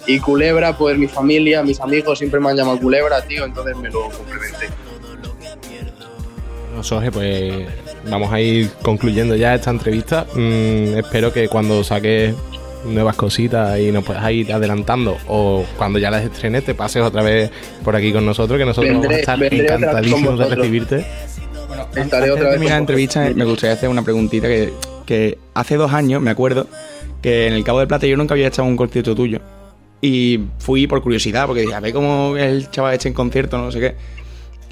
Y 0.07 0.19
Culebra, 0.19 0.77
pues 0.77 0.99
mi 0.99 1.09
familia, 1.09 1.63
mis 1.63 1.81
amigos 1.81 2.19
siempre 2.19 2.41
me 2.41 2.51
han 2.51 2.57
llamado 2.57 2.79
Culebra, 2.79 3.23
tío, 3.23 3.45
entonces 3.45 3.77
me 3.77 3.91
lo 3.91 4.11
complementé. 4.11 4.69
Bueno, 6.83 6.89
Soje, 6.89 7.13
pues 7.13 7.67
vamos 8.11 8.33
a 8.33 8.41
ir 8.41 8.69
concluyendo 8.83 9.37
ya 9.37 9.55
esta 9.55 9.71
entrevista. 9.71 10.27
Mm, 10.35 10.99
espero 10.99 11.33
que 11.33 11.47
cuando 11.47 11.85
saques 11.85 12.35
nuevas 12.85 13.15
cositas 13.15 13.79
y 13.79 13.93
nos 13.93 14.03
puedas 14.03 14.29
ir 14.33 14.53
adelantando 14.53 15.17
o 15.29 15.65
cuando 15.79 16.01
ya 16.01 16.11
las 16.11 16.25
estrenes 16.25 16.65
te 16.65 16.75
pases 16.75 17.03
otra 17.03 17.23
vez 17.23 17.53
por 17.85 17.95
aquí 17.95 18.13
con 18.13 18.27
nosotros 18.27 18.59
que 18.59 18.65
nosotros 18.65 18.93
vamos 18.95 19.11
a 19.11 19.17
estar 19.17 19.41
encantadísimos 19.45 20.37
de 20.37 20.45
recibirte. 20.57 21.07
Estaré 21.95 22.01
Antes 22.01 22.31
otra 22.31 22.35
de 22.35 22.35
vez. 22.35 22.51
terminar 22.51 22.73
la 22.73 22.75
con 22.75 22.83
entrevista, 22.83 23.31
me 23.33 23.45
gustaría 23.45 23.75
hacer 23.75 23.89
una 23.89 24.03
preguntita 24.03 24.49
que, 24.49 24.73
que 25.07 25.39
hace 25.55 25.77
dos 25.77 25.93
años, 25.93 26.21
me 26.21 26.33
acuerdo, 26.33 26.67
que 27.23 27.47
en 27.47 27.53
el 27.53 27.63
Cabo 27.63 27.79
de 27.79 27.87
Plata 27.87 28.09
yo 28.09 28.17
nunca 28.17 28.35
había 28.35 28.49
echado 28.49 28.67
un 28.67 28.77
concierto 28.77 29.15
tuyo. 29.15 29.39
Y 30.01 30.41
fui 30.59 30.89
por 30.89 31.01
curiosidad, 31.01 31.47
porque 31.47 31.61
dije, 31.61 31.75
a 31.75 31.81
ver 31.81 31.93
cómo 31.93 32.37
el 32.37 32.69
chaval 32.73 32.95
echa 32.95 33.07
en 33.07 33.15
concierto, 33.15 33.57
no 33.57 33.71
sé 33.71 33.79
qué. 33.79 33.95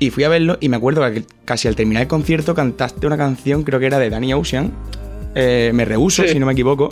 Y 0.00 0.10
fui 0.10 0.24
a 0.24 0.28
verlo 0.28 0.56
y 0.60 0.68
me 0.68 0.76
acuerdo 0.78 1.02
que 1.12 1.22
casi 1.44 1.68
al 1.68 1.76
terminar 1.76 2.02
el 2.02 2.08
concierto 2.08 2.54
cantaste 2.54 3.06
una 3.06 3.16
canción, 3.16 3.62
creo 3.62 3.78
que 3.78 3.86
era 3.86 3.98
de 3.98 4.10
Danny 4.10 4.34
Ocean. 4.34 4.72
eh, 5.36 5.70
me 5.72 5.84
rehuso, 5.84 6.24
Sí. 6.24 6.30
si 6.30 6.38
no 6.40 6.46
me 6.46 6.54
equivoco. 6.54 6.88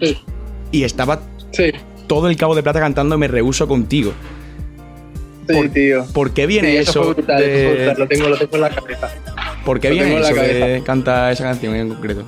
Sí. 0.00 0.16
Y 0.70 0.84
estaba 0.84 1.20
Sí, 1.50 1.72
todo 2.06 2.28
el 2.30 2.38
Cabo 2.38 2.54
de 2.54 2.62
Plata 2.62 2.80
cantando 2.80 3.18
Me 3.18 3.28
rehuso 3.28 3.68
contigo. 3.68 4.14
sí, 5.46 5.52
Por- 5.54 5.68
tío. 5.68 6.06
¿Por 6.14 6.30
qué 6.32 6.46
viene 6.46 6.78
eso? 6.78 7.04
fue 7.04 7.12
brutal, 7.14 7.38
de- 7.38 7.52
eso 7.54 7.64
fue 7.68 7.74
brutal, 7.84 7.98
lo, 7.98 8.08
tengo, 8.08 8.28
lo 8.30 8.38
tengo 8.38 8.54
en 8.56 8.60
la 8.62 8.70
cabeza. 8.70 9.10
¿Por 9.66 9.78
qué 9.78 9.88
lo 9.90 9.94
viene 9.96 10.20
eso 10.20 10.28
de 10.28 10.34
cabeza. 10.34 10.84
canta 10.84 11.30
esa 11.32 11.44
canción 11.44 11.74
en 11.76 11.88
concreto? 11.90 12.22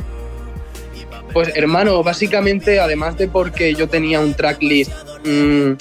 Pues 1.33 1.51
hermano, 1.57 2.03
básicamente, 2.03 2.79
además 2.79 3.17
de 3.17 3.27
porque 3.29 3.75
yo 3.75 3.89
tenía 3.89 4.21
un 4.21 4.35
tracklist 4.35 4.93
mm, 5.25 5.73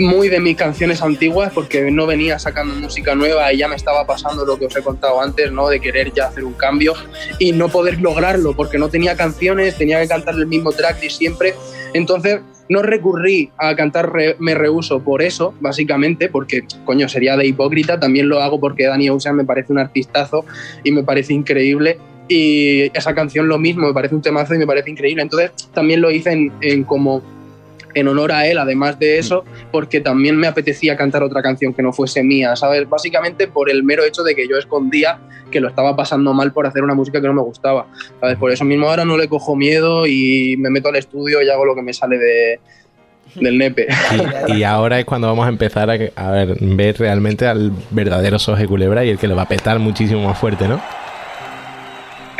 muy 0.00 0.28
de 0.28 0.40
mis 0.40 0.56
canciones 0.56 1.02
antiguas, 1.02 1.52
porque 1.54 1.90
no 1.90 2.06
venía 2.06 2.38
sacando 2.38 2.74
música 2.74 3.14
nueva 3.14 3.52
y 3.52 3.58
ya 3.58 3.68
me 3.68 3.76
estaba 3.76 4.06
pasando 4.06 4.44
lo 4.44 4.58
que 4.58 4.66
os 4.66 4.76
he 4.76 4.82
contado 4.82 5.20
antes, 5.22 5.52
¿no? 5.52 5.68
De 5.68 5.80
querer 5.80 6.12
ya 6.12 6.26
hacer 6.26 6.44
un 6.44 6.54
cambio 6.54 6.94
y 7.38 7.52
no 7.52 7.68
poder 7.68 8.00
lograrlo, 8.00 8.56
porque 8.56 8.78
no 8.78 8.88
tenía 8.88 9.16
canciones, 9.16 9.76
tenía 9.76 10.00
que 10.00 10.08
cantar 10.08 10.34
el 10.34 10.46
mismo 10.46 10.72
tracklist 10.72 11.18
siempre. 11.18 11.54
Entonces, 11.94 12.40
no 12.68 12.82
recurrí 12.82 13.50
a 13.58 13.74
cantar 13.74 14.12
re- 14.12 14.36
Me 14.38 14.54
Rehuso 14.54 15.00
por 15.00 15.22
eso, 15.22 15.54
básicamente, 15.60 16.28
porque, 16.28 16.62
coño, 16.84 17.08
sería 17.08 17.36
de 17.36 17.46
hipócrita. 17.46 17.98
También 17.98 18.28
lo 18.28 18.40
hago 18.40 18.60
porque 18.60 18.86
Dani 18.86 19.10
Ocean 19.10 19.36
me 19.36 19.44
parece 19.44 19.72
un 19.72 19.78
artistazo 19.80 20.44
y 20.84 20.92
me 20.92 21.02
parece 21.02 21.34
increíble. 21.34 21.98
Y 22.28 22.96
esa 22.96 23.12
canción 23.12 23.48
lo 23.48 23.58
mismo, 23.58 23.88
me 23.88 23.92
parece 23.92 24.14
un 24.14 24.22
temazo 24.22 24.54
y 24.54 24.58
me 24.58 24.66
parece 24.68 24.88
increíble. 24.88 25.20
Entonces, 25.22 25.50
también 25.74 26.00
lo 26.00 26.12
hice 26.12 26.30
en, 26.30 26.52
en 26.60 26.84
como 26.84 27.22
en 27.94 28.08
honor 28.08 28.32
a 28.32 28.46
él, 28.46 28.58
además 28.58 28.98
de 28.98 29.18
eso, 29.18 29.44
porque 29.72 30.00
también 30.00 30.36
me 30.36 30.46
apetecía 30.46 30.96
cantar 30.96 31.22
otra 31.22 31.42
canción 31.42 31.74
que 31.74 31.82
no 31.82 31.92
fuese 31.92 32.22
mía, 32.22 32.56
¿sabes? 32.56 32.88
Básicamente 32.88 33.46
por 33.48 33.70
el 33.70 33.82
mero 33.82 34.04
hecho 34.04 34.22
de 34.22 34.34
que 34.34 34.48
yo 34.48 34.56
escondía 34.56 35.18
que 35.50 35.60
lo 35.60 35.68
estaba 35.68 35.96
pasando 35.96 36.32
mal 36.32 36.52
por 36.52 36.66
hacer 36.66 36.82
una 36.82 36.94
música 36.94 37.20
que 37.20 37.26
no 37.26 37.34
me 37.34 37.42
gustaba, 37.42 37.86
¿sabes? 38.20 38.36
Por 38.36 38.52
eso 38.52 38.64
mismo 38.64 38.88
ahora 38.88 39.04
no 39.04 39.16
le 39.16 39.28
cojo 39.28 39.56
miedo 39.56 40.06
y 40.06 40.56
me 40.58 40.70
meto 40.70 40.88
al 40.88 40.96
estudio 40.96 41.42
y 41.42 41.48
hago 41.48 41.64
lo 41.64 41.74
que 41.74 41.82
me 41.82 41.92
sale 41.92 42.18
de, 42.18 42.60
del 43.34 43.58
nepe. 43.58 43.88
Y, 44.48 44.58
y 44.58 44.62
ahora 44.64 44.98
es 44.98 45.04
cuando 45.04 45.26
vamos 45.26 45.46
a 45.46 45.48
empezar 45.48 45.90
a, 45.90 45.94
a 46.16 46.30
ver, 46.30 46.56
ver 46.60 46.98
realmente 46.98 47.46
al 47.46 47.72
verdadero 47.90 48.38
Soje 48.38 48.66
Culebra 48.66 49.04
y 49.04 49.10
el 49.10 49.18
que 49.18 49.28
lo 49.28 49.36
va 49.36 49.42
a 49.42 49.48
petar 49.48 49.78
muchísimo 49.78 50.22
más 50.22 50.38
fuerte, 50.38 50.68
¿no? 50.68 50.80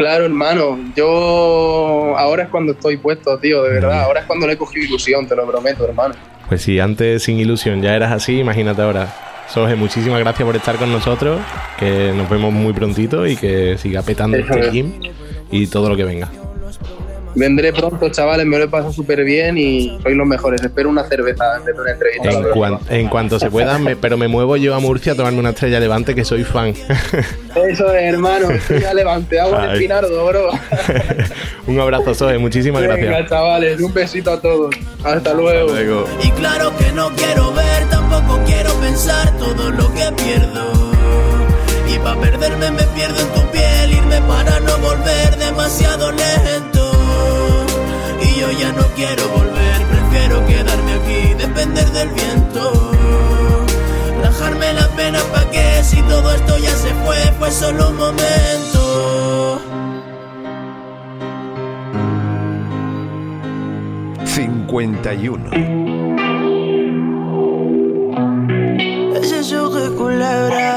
Claro, 0.00 0.24
hermano, 0.24 0.78
yo 0.96 2.16
ahora 2.16 2.44
es 2.44 2.48
cuando 2.48 2.72
estoy 2.72 2.96
puesto, 2.96 3.36
tío, 3.36 3.62
de 3.64 3.74
verdad, 3.74 4.04
ahora 4.04 4.20
es 4.20 4.26
cuando 4.26 4.46
le 4.46 4.54
he 4.54 4.56
cogido 4.56 4.86
ilusión, 4.86 5.26
te 5.26 5.36
lo 5.36 5.46
prometo, 5.46 5.84
hermano. 5.84 6.14
Pues 6.48 6.62
si 6.62 6.80
antes 6.80 7.22
sin 7.22 7.38
ilusión 7.38 7.82
ya 7.82 7.94
eras 7.94 8.10
así, 8.10 8.38
imagínate 8.38 8.80
ahora. 8.80 9.14
Soje, 9.48 9.76
muchísimas 9.76 10.18
gracias 10.20 10.46
por 10.46 10.56
estar 10.56 10.76
con 10.76 10.90
nosotros, 10.90 11.38
que 11.78 12.14
nos 12.16 12.30
vemos 12.30 12.50
muy 12.50 12.72
prontito 12.72 13.26
y 13.26 13.36
que 13.36 13.76
siga 13.76 14.00
petando 14.00 14.38
este 14.38 14.60
es. 14.60 14.72
gym 14.72 15.02
y 15.50 15.66
todo 15.66 15.90
lo 15.90 15.96
que 15.98 16.04
venga. 16.04 16.30
Vendré 17.34 17.72
pronto, 17.72 18.08
chavales, 18.10 18.44
me 18.46 18.58
lo 18.58 18.64
he 18.64 18.68
pasado 18.68 18.92
súper 18.92 19.22
bien 19.24 19.56
y 19.56 19.98
sois 20.02 20.16
los 20.16 20.26
mejores. 20.26 20.62
Espero 20.62 20.88
una 20.90 21.04
cerveza 21.04 21.54
antes 21.56 21.74
de 21.74 21.80
una 21.80 21.92
entrevista. 21.92 22.30
En, 22.30 22.42
cuan- 22.50 22.78
en 22.88 23.08
cuanto 23.08 23.38
se 23.38 23.50
pueda, 23.50 23.78
me- 23.78 23.94
pero 23.96 24.16
me 24.16 24.26
muevo 24.28 24.56
yo 24.56 24.74
a 24.74 24.80
Murcia 24.80 25.12
a 25.12 25.14
tomarme 25.16 25.38
una 25.38 25.50
estrella 25.50 25.78
levante 25.80 26.14
que 26.14 26.24
soy 26.24 26.42
fan. 26.44 26.68
Eso 27.68 27.92
es, 27.94 28.02
hermano, 28.14 28.50
estoy 28.50 28.80
ya 28.80 28.92
levante, 28.94 29.38
hago 29.40 29.56
el 29.56 29.60
Ay. 29.70 29.74
espinardo, 29.74 30.26
bro. 30.26 30.50
Un 31.66 31.78
abrazo, 31.78 32.14
Soje, 32.14 32.38
muchísimas 32.38 32.82
Venga, 32.82 32.96
gracias. 32.96 33.28
chavales, 33.30 33.80
un 33.80 33.92
besito 33.94 34.32
a 34.32 34.40
todos. 34.40 34.74
Hasta 35.04 35.32
luego. 35.34 35.68
Luego. 35.70 36.06
Y 36.22 36.30
claro 36.32 36.72
que 36.76 36.90
no 36.92 37.10
quiero 37.14 37.52
ver, 37.52 37.88
tampoco 37.90 38.40
quiero 38.44 38.72
pensar 38.80 39.30
todo 39.38 39.70
lo 39.70 39.92
que 39.94 40.02
pierdo. 40.24 40.72
Y 41.94 41.98
para 41.98 42.20
perderme 42.20 42.70
me 42.72 42.82
pierdo 42.94 43.20
en 43.20 43.28
tu 43.28 43.50
piel, 43.52 43.92
irme 43.92 44.20
para 44.26 44.58
no 44.60 44.78
volver 44.78 45.36
demasiado 45.36 46.10
lento. 46.12 46.79
Yo 48.40 48.50
ya 48.52 48.72
no 48.72 48.86
quiero 48.96 49.28
volver, 49.28 49.86
prefiero 49.86 50.46
quedarme 50.46 50.92
aquí, 50.94 51.34
depender 51.34 51.90
del 51.90 52.08
viento. 52.08 52.90
Rajarme 54.22 54.72
la 54.72 54.88
pena 54.96 55.18
pa' 55.30 55.44
que 55.50 55.84
si 55.84 56.00
todo 56.04 56.32
esto 56.32 56.56
ya 56.56 56.70
se 56.70 56.88
fue, 57.04 57.16
fue 57.38 57.50
solo 57.50 57.90
un 57.90 57.96
momento. 57.98 59.60
51. 64.24 65.50
Ese 69.16 69.44
soje 69.44 69.94
culebra. 69.96 70.69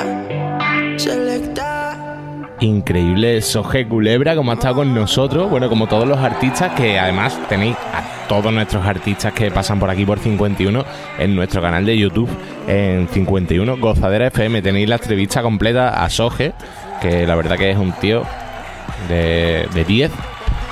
Increíble 2.63 3.41
Soje 3.41 3.85
Culebra, 3.85 4.37
como 4.37 4.51
ha 4.51 4.53
estado 4.53 4.75
con 4.75 4.93
nosotros, 4.93 5.49
bueno, 5.49 5.67
como 5.67 5.87
todos 5.87 6.07
los 6.07 6.17
artistas, 6.17 6.71
que 6.71 6.97
además 6.97 7.37
tenéis 7.49 7.75
a 7.75 8.25
todos 8.29 8.53
nuestros 8.53 8.85
artistas 8.85 9.33
que 9.33 9.51
pasan 9.51 9.81
por 9.81 9.89
aquí 9.89 10.05
por 10.05 10.17
51 10.17 10.85
en 11.19 11.35
nuestro 11.35 11.61
canal 11.61 11.85
de 11.85 11.97
YouTube, 11.97 12.29
en 12.65 13.09
51 13.09 13.77
Gozadera 13.79 14.27
FM. 14.27 14.61
Tenéis 14.61 14.87
la 14.87 14.95
entrevista 14.95 15.41
completa 15.41 16.05
a 16.05 16.09
Soje, 16.09 16.53
que 17.01 17.27
la 17.27 17.35
verdad 17.35 17.57
que 17.57 17.69
es 17.69 17.77
un 17.77 17.91
tío 17.91 18.23
de, 19.09 19.67
de 19.73 19.83
10 19.83 20.11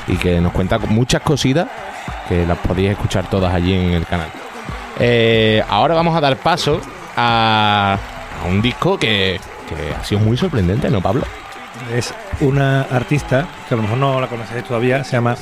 y 0.07 0.15
que 0.15 0.39
nos 0.39 0.53
cuenta 0.53 0.79
muchas 0.79 1.21
cositas 1.21 1.67
que 2.29 2.45
las 2.45 2.57
podéis 2.59 2.91
escuchar 2.91 3.29
todas 3.29 3.53
allí 3.53 3.73
en 3.73 3.91
el 3.91 4.05
canal. 4.05 4.29
Eh, 4.97 5.61
ahora 5.67 5.93
vamos 5.93 6.15
a 6.15 6.21
dar 6.21 6.37
paso 6.37 6.79
a, 7.17 7.97
a 8.41 8.47
un 8.47 8.61
disco 8.61 8.97
que 8.97 9.41
ha 9.99 10.05
sido 10.05 10.21
muy 10.21 10.37
sorprendente, 10.37 10.89
¿no, 10.89 11.01
Pablo? 11.01 11.25
Es 11.95 12.13
una 12.39 12.83
artista 12.83 13.47
que 13.67 13.73
a 13.73 13.77
lo 13.77 13.83
mejor 13.83 13.97
no 13.97 14.21
la 14.21 14.27
conocéis 14.27 14.63
todavía, 14.63 15.03
se 15.03 15.13
llama 15.13 15.35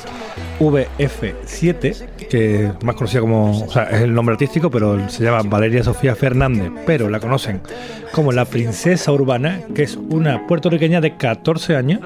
VF7, 0.58 2.28
que 2.28 2.66
es 2.66 2.82
más 2.82 2.94
conocida 2.96 3.20
como, 3.20 3.64
o 3.64 3.70
sea, 3.70 3.84
es 3.84 4.02
el 4.02 4.12
nombre 4.12 4.34
artístico, 4.34 4.70
pero 4.70 5.08
se 5.08 5.24
llama 5.24 5.42
Valeria 5.44 5.82
Sofía 5.82 6.14
Fernández, 6.14 6.70
pero 6.86 7.08
la 7.08 7.20
conocen 7.20 7.60
como 8.12 8.32
la 8.32 8.44
princesa 8.44 9.12
urbana, 9.12 9.60
que 9.74 9.84
es 9.84 9.96
una 9.96 10.46
puertorriqueña 10.46 11.00
de 11.00 11.16
14 11.16 11.76
años 11.76 12.00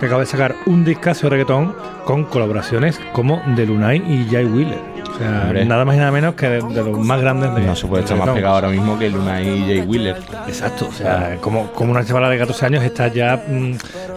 que 0.00 0.06
acaba 0.06 0.20
de 0.20 0.26
sacar 0.26 0.54
un 0.66 0.84
discazo 0.84 1.26
de 1.26 1.30
reggaetón 1.30 1.74
con 2.04 2.24
colaboraciones 2.24 3.00
como 3.12 3.42
de 3.56 3.66
Lunay 3.66 3.98
y 3.98 4.28
Jay 4.30 4.44
Wheeler. 4.44 4.95
O 5.16 5.18
sea, 5.18 5.42
Hombre. 5.44 5.64
nada 5.64 5.84
más 5.86 5.96
y 5.96 5.98
nada 5.98 6.10
menos 6.10 6.34
que 6.34 6.46
de, 6.48 6.60
de 6.62 6.84
los 6.84 6.98
más 6.98 7.20
grandes 7.20 7.54
de 7.54 7.62
No 7.62 7.74
se 7.74 7.86
puede 7.86 8.02
estar 8.02 8.18
más 8.18 8.28
pegado 8.28 8.54
ahora 8.56 8.68
mismo 8.68 8.98
que 8.98 9.08
Luna 9.08 9.40
y 9.40 9.60
Jay 9.66 9.80
Wheeler. 9.80 10.16
Exacto, 10.46 10.88
o 10.90 10.92
sea, 10.92 11.36
como, 11.40 11.68
como 11.72 11.90
una 11.92 12.04
chavala 12.04 12.28
de 12.28 12.38
14 12.38 12.66
años 12.66 12.84
está 12.84 13.08
ya 13.08 13.42
mm, 13.48 13.72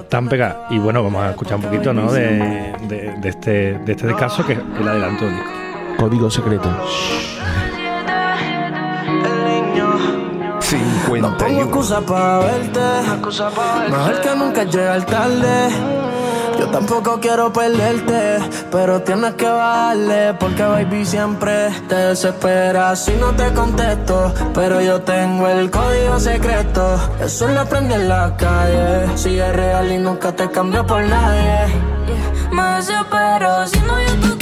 tan 0.10 0.28
pegada. 0.28 0.68
Y 0.70 0.78
bueno, 0.78 1.02
vamos 1.04 1.24
a 1.24 1.30
escuchar 1.32 1.56
un 1.56 1.62
poquito 1.64 1.94
¿no? 1.94 2.12
de, 2.12 2.74
de- 2.88 3.14
de 3.22 3.30
este, 3.30 3.50
de 3.80 3.92
este 3.94 4.08
descanso 4.08 4.46
que 4.46 4.54
es 4.54 4.60
el 4.80 4.88
adelanto 4.88 5.24
del 5.26 5.36
disco. 5.36 5.50
Código 5.98 6.30
secreto. 6.30 6.70
50. 10.60 10.60
51. 10.60 11.38
Pongo 11.38 11.62
excusa 11.64 12.02
para 12.02 12.40
verte. 12.40 12.80
Mejor 13.90 14.22
que 14.22 14.36
nunca 14.36 14.64
llegar 14.66 15.06
tarde. 15.06 15.70
Yo 16.60 16.68
tampoco 16.68 17.22
quiero 17.22 17.54
perderte, 17.54 18.40
pero 18.70 19.02
tienes 19.02 19.36
que 19.36 19.48
bajarle 19.48 20.34
porque 20.34 20.62
baby 20.62 21.06
siempre 21.06 21.70
te 21.88 21.96
desespera 21.96 22.98
si 22.98 23.14
no 23.14 23.32
te 23.34 23.54
contesto. 23.54 24.34
Pero 24.54 24.82
yo 24.82 25.02
tengo 25.02 25.48
el 25.48 25.72
código 25.72 26.20
secreto, 26.20 27.00
eso 27.22 27.48
lo 27.48 27.62
aprendí 27.62 27.94
en 27.94 28.10
la 28.10 28.36
calle. 28.36 29.18
Si 29.18 29.40
es 29.40 29.56
real 29.56 29.90
y 29.90 30.00
nunca 30.00 30.34
te 30.34 30.52
cambio 30.52 30.86
por 30.86 31.02
nadie. 31.02 31.74
Me 32.52 32.64
desespero 32.76 33.66
si 33.66 33.80
no 33.80 34.02
yo 34.02 34.39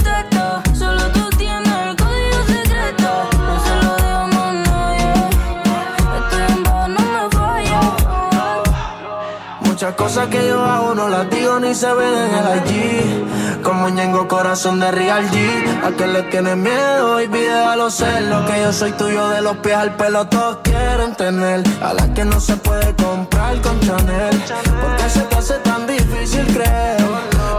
Muchas 9.88 10.04
cosas 10.04 10.28
que 10.28 10.45
yo 10.45 10.62
hago 10.62 10.93
no 10.95 11.08
las 11.08 11.30
digo 11.30 11.62
ni 11.62 11.73
se 11.73 11.88
ven 11.93 12.13
en 12.13 12.36
el 12.36 12.58
IG. 12.58 13.63
Como 13.63 13.88
ñengo 13.88 14.28
corazón 14.28 14.82
de 14.82 14.91
Real 14.91 15.23
G. 15.32 15.38
A 15.82 15.95
que 15.95 16.08
le 16.08 16.23
tienes 16.23 16.58
miedo 16.58 17.21
y 17.21 17.28
déjalo 17.28 17.89
ser. 17.89 18.23
Lo 18.23 18.45
que 18.45 18.63
yo 18.63 18.73
soy 18.73 18.91
tuyo 18.91 19.30
de 19.30 19.41
los 19.41 19.56
pies 19.60 19.76
al 19.76 19.95
pelo 19.95 20.28
todos 20.28 20.58
quieren 20.62 21.15
tener. 21.15 21.63
A 21.82 21.93
la 21.93 22.13
que 22.13 22.26
no 22.26 22.38
se 22.41 22.58
puede 22.58 22.93
comprar 22.95 23.62
con 23.62 23.80
Chanel. 23.80 24.43
Porque 24.82 25.10
se 25.10 25.21
te 25.21 25.36
hace 25.38 25.54
tan 25.60 25.88
difícil 25.88 26.45
creer. 26.47 26.97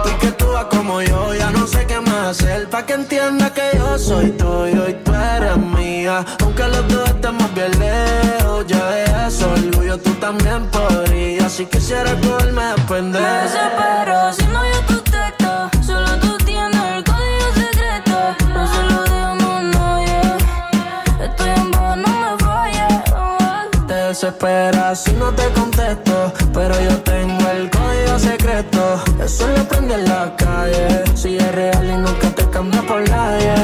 Tú 0.04 0.10
que 0.20 0.30
tú 0.32 0.48
vas 0.52 0.66
como 0.66 1.00
yo, 1.00 1.32
ya 1.32 1.50
no 1.50 1.66
sé 1.66 1.86
qué 1.86 1.98
más 1.98 2.42
hacer. 2.42 2.68
Pa' 2.68 2.84
que 2.84 2.92
entienda 2.92 3.54
que 3.54 3.70
yo 3.74 3.98
soy 3.98 4.32
tuyo 4.32 4.86
y 4.86 4.92
tú 5.02 5.14
eres 5.14 5.56
mía. 5.56 6.26
Aunque 6.42 6.68
los 6.68 6.86
dos 6.88 7.08
estemos 7.08 7.54
bien 7.54 7.70
lejos, 7.78 8.66
ya 8.66 9.26
eso 9.26 9.50
orgullo 9.50 9.96
tú 9.96 10.10
también 10.16 10.66
podrías. 10.66 10.88
Si 11.59 11.66
quisieras 11.66 12.14
cogerme 12.25 12.62
a 12.62 12.77
Me 12.77 12.85
pendejo. 12.85 13.25
desespero 13.25 14.33
si 14.33 14.47
no 14.47 14.64
yo 14.64 14.81
tu 14.87 14.99
texto. 15.11 15.71
Solo 15.85 16.16
tú 16.21 16.37
tienes 16.44 16.81
el 16.94 17.03
código 17.03 17.47
secreto. 17.53 18.16
No 18.55 18.64
se 18.73 18.83
lo 18.85 19.03
dejamos 19.03 19.51
a 19.51 19.62
nadie. 19.62 20.21
Estoy 21.21 21.51
en 21.51 21.71
paz, 21.73 21.97
no 21.97 22.09
me 22.21 22.38
falla. 22.44 23.05
Te 23.88 23.94
desesperas 23.94 25.03
si 25.03 25.12
no 25.14 25.33
te 25.33 25.49
contesto, 25.49 26.33
pero 26.55 26.81
yo 26.81 26.97
tengo 26.99 27.51
el 27.51 27.68
código 27.71 28.18
secreto. 28.21 29.03
Eso 29.21 29.49
lo 29.49 29.61
aprendí 29.61 29.94
en 29.94 30.05
la 30.05 30.37
calle. 30.37 31.03
Si 31.16 31.38
es 31.38 31.55
real 31.57 31.85
y 31.85 31.97
nunca 31.97 32.31
te 32.37 32.49
cambio 32.51 32.87
por 32.87 33.01
nadie. 33.11 33.55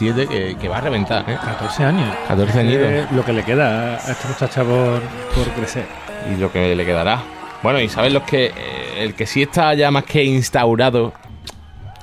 VF7 0.00 0.28
que, 0.28 0.56
que 0.60 0.68
va 0.68 0.78
a 0.78 0.80
reventar, 0.80 1.24
¿eh? 1.28 1.36
14 1.42 1.84
años. 1.84 2.14
14 2.28 2.60
añitos. 2.60 2.82
Eh, 2.86 3.06
lo 3.12 3.24
que 3.24 3.32
le 3.32 3.42
queda 3.44 3.94
a 3.94 4.10
esta 4.10 4.28
muchacha 4.28 4.62
por, 4.64 5.00
por 5.34 5.52
crecer. 5.54 5.86
Y 6.32 6.40
lo 6.40 6.50
que 6.52 6.74
le 6.74 6.84
quedará. 6.84 7.20
Bueno, 7.62 7.80
y 7.80 7.88
sabes 7.88 8.12
los 8.12 8.22
que. 8.24 8.46
eh, 8.46 8.52
el 8.98 9.14
que 9.14 9.26
sí 9.26 9.42
está 9.42 9.74
ya 9.74 9.90
más 9.90 10.04
que 10.04 10.24
instaurado 10.24 11.12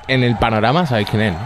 en 0.08 0.24
el 0.24 0.38
panorama, 0.38 0.86
¿sabéis 0.86 1.10
quién 1.10 1.22
es? 1.24 1.34
no? 1.34 1.40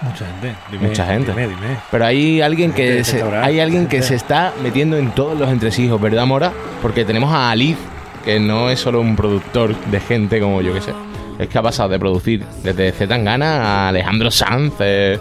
Mucha 0.00 0.26
gente. 0.26 0.54
Dime, 0.70 0.88
Mucha 0.88 1.06
gente. 1.06 1.30
Dime, 1.32 1.48
dime. 1.48 1.76
Pero 1.90 2.04
hay 2.06 2.40
alguien 2.40 2.72
que 2.72 3.02
se, 3.02 3.20
hay 3.22 3.58
alguien 3.58 3.88
que 3.88 4.02
se 4.02 4.14
está 4.14 4.52
metiendo 4.62 4.96
en 4.96 5.10
todos 5.10 5.36
los 5.36 5.48
entresijos, 5.50 6.00
¿verdad, 6.00 6.24
Mora? 6.26 6.52
Porque 6.80 7.04
tenemos 7.04 7.32
a 7.32 7.50
Alif, 7.50 7.78
que 8.24 8.38
no 8.38 8.70
es 8.70 8.78
solo 8.78 9.00
un 9.00 9.16
productor 9.16 9.74
de 9.74 9.98
gente 9.98 10.40
como 10.40 10.60
yo 10.62 10.72
que 10.72 10.80
sé. 10.82 10.92
Es 11.40 11.48
que 11.48 11.58
ha 11.58 11.62
pasado 11.62 11.88
de 11.88 11.98
producir 11.98 12.44
desde 12.62 12.92
Zetangana 12.92 13.86
a 13.86 13.88
Alejandro 13.88 14.30
Sanz. 14.30 14.74
eh, 14.80 15.18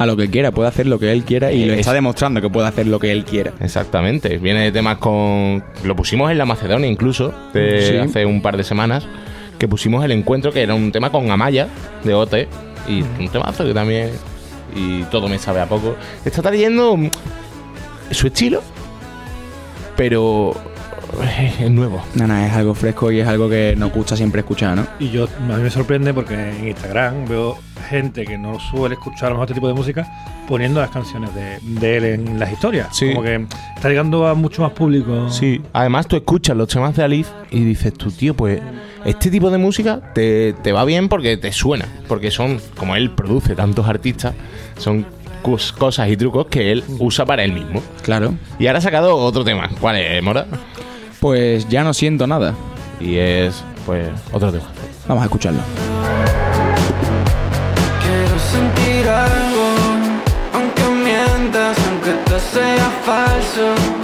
A 0.00 0.06
lo 0.06 0.16
que 0.16 0.30
quiera, 0.30 0.50
puede 0.50 0.68
hacer 0.68 0.86
lo 0.86 0.98
que 0.98 1.12
él 1.12 1.24
quiera 1.24 1.52
y 1.52 1.64
lo 1.66 1.74
Es- 1.74 1.80
está 1.80 1.92
demostrando 1.92 2.40
que 2.40 2.48
puede 2.48 2.66
hacer 2.66 2.86
lo 2.86 2.98
que 2.98 3.12
él 3.12 3.24
quiera. 3.24 3.52
Exactamente. 3.60 4.38
Viene 4.38 4.62
de 4.64 4.72
temas 4.72 4.96
con. 4.98 5.62
Lo 5.84 5.94
pusimos 5.94 6.30
en 6.30 6.38
la 6.38 6.46
Macedonia 6.46 6.88
incluso, 6.88 7.34
de 7.52 7.82
Sí. 7.86 7.96
hace 7.96 8.24
un 8.24 8.40
par 8.40 8.56
de 8.56 8.64
semanas. 8.64 9.06
Que 9.58 9.68
pusimos 9.68 10.02
el 10.04 10.12
encuentro, 10.12 10.52
que 10.52 10.62
era 10.62 10.74
un 10.74 10.90
tema 10.90 11.10
con 11.12 11.30
Amaya, 11.30 11.68
de 12.02 12.14
OT. 12.14 12.48
Y 12.88 13.02
un 13.02 13.28
temazo 13.30 13.64
que 13.66 13.74
también. 13.74 14.10
Y 14.74 15.02
todo 15.04 15.28
me 15.28 15.38
sabe 15.38 15.60
a 15.60 15.66
poco. 15.66 15.96
Está 16.24 16.40
trayendo 16.40 16.96
mm, 16.96 17.10
su 18.10 18.28
estilo, 18.28 18.62
pero. 19.96 20.54
Es 21.60 21.70
nuevo. 21.70 22.02
No, 22.14 22.26
no, 22.26 22.36
es 22.36 22.52
algo 22.52 22.74
fresco 22.74 23.10
y 23.12 23.20
es 23.20 23.26
algo 23.28 23.48
que 23.48 23.74
nos 23.76 23.92
gusta 23.92 24.16
siempre 24.16 24.40
escuchar, 24.40 24.76
¿no? 24.76 24.86
Y 24.98 25.10
yo, 25.10 25.24
a 25.24 25.56
mí 25.56 25.62
me 25.62 25.70
sorprende 25.70 26.12
porque 26.14 26.34
en 26.34 26.68
Instagram 26.68 27.26
veo 27.28 27.58
gente 27.88 28.24
que 28.24 28.38
no 28.38 28.58
suele 28.60 28.94
escuchar 28.94 29.26
a 29.26 29.28
lo 29.30 29.34
mejor 29.36 29.44
este 29.46 29.54
tipo 29.54 29.68
de 29.68 29.74
música 29.74 30.06
poniendo 30.46 30.80
las 30.80 30.90
canciones 30.90 31.34
de, 31.34 31.58
de 31.62 31.96
él 31.96 32.04
en 32.04 32.38
las 32.38 32.52
historias. 32.52 32.88
Sí. 32.92 33.08
Como 33.10 33.22
que 33.22 33.46
está 33.76 33.88
llegando 33.88 34.26
a 34.26 34.34
mucho 34.34 34.62
más 34.62 34.72
público. 34.72 35.30
Sí, 35.30 35.60
además 35.72 36.06
tú 36.06 36.16
escuchas 36.16 36.56
los 36.56 36.68
temas 36.68 36.94
de 36.96 37.02
Alif 37.04 37.28
y 37.50 37.64
dices 37.64 37.94
tú, 37.94 38.10
tío, 38.10 38.34
pues 38.34 38.60
este 39.04 39.30
tipo 39.30 39.50
de 39.50 39.58
música 39.58 40.00
te, 40.14 40.52
te 40.62 40.72
va 40.72 40.84
bien 40.84 41.08
porque 41.08 41.36
te 41.36 41.52
suena, 41.52 41.86
porque 42.08 42.30
son, 42.30 42.60
como 42.76 42.96
él 42.96 43.10
produce 43.10 43.54
tantos 43.54 43.86
artistas, 43.88 44.34
son 44.76 45.06
cos- 45.42 45.72
cosas 45.72 46.08
y 46.08 46.16
trucos 46.16 46.46
que 46.46 46.70
él 46.72 46.84
usa 46.98 47.24
para 47.24 47.42
él 47.44 47.52
mismo. 47.52 47.82
Claro. 48.02 48.34
Y 48.58 48.66
ahora 48.66 48.78
ha 48.78 48.82
sacado 48.82 49.16
otro 49.16 49.44
tema. 49.44 49.70
¿Cuál 49.80 49.96
es, 49.96 50.22
Mora? 50.22 50.46
Pues 51.20 51.68
ya 51.68 51.84
no 51.84 51.92
siento 51.94 52.26
nada. 52.26 52.54
Y 52.98 53.16
es, 53.16 53.62
pues, 53.86 54.08
otro 54.32 54.50
tema. 54.50 54.64
Vamos 55.06 55.22
a 55.22 55.26
escucharlo. 55.26 55.60
Quiero 58.02 58.38
sentir 58.38 59.08
algo, 59.08 59.66
aunque 60.54 60.82
mientas, 61.02 61.76
aunque 61.88 62.12
te 62.24 62.40
sea 62.40 62.90
falso. 63.04 63.99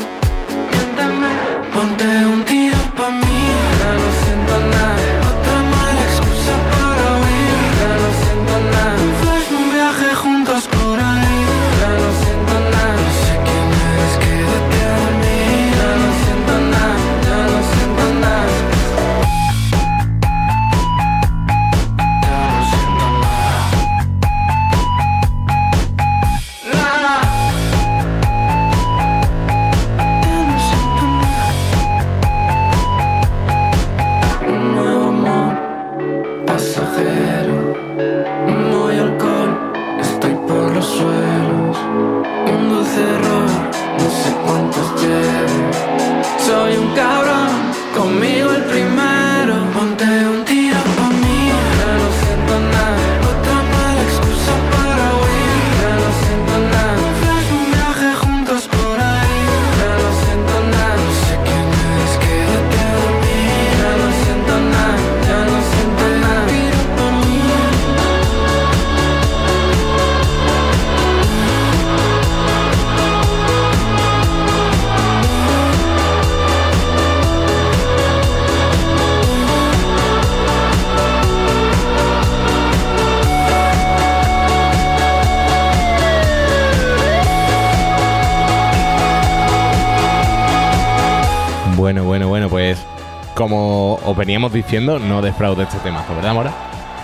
Veníamos 94.27 94.53
diciendo, 94.53 94.99
no 94.99 95.23
defraude 95.23 95.63
este 95.63 95.79
temazo, 95.79 96.15
¿verdad, 96.17 96.35
Mora? 96.35 96.53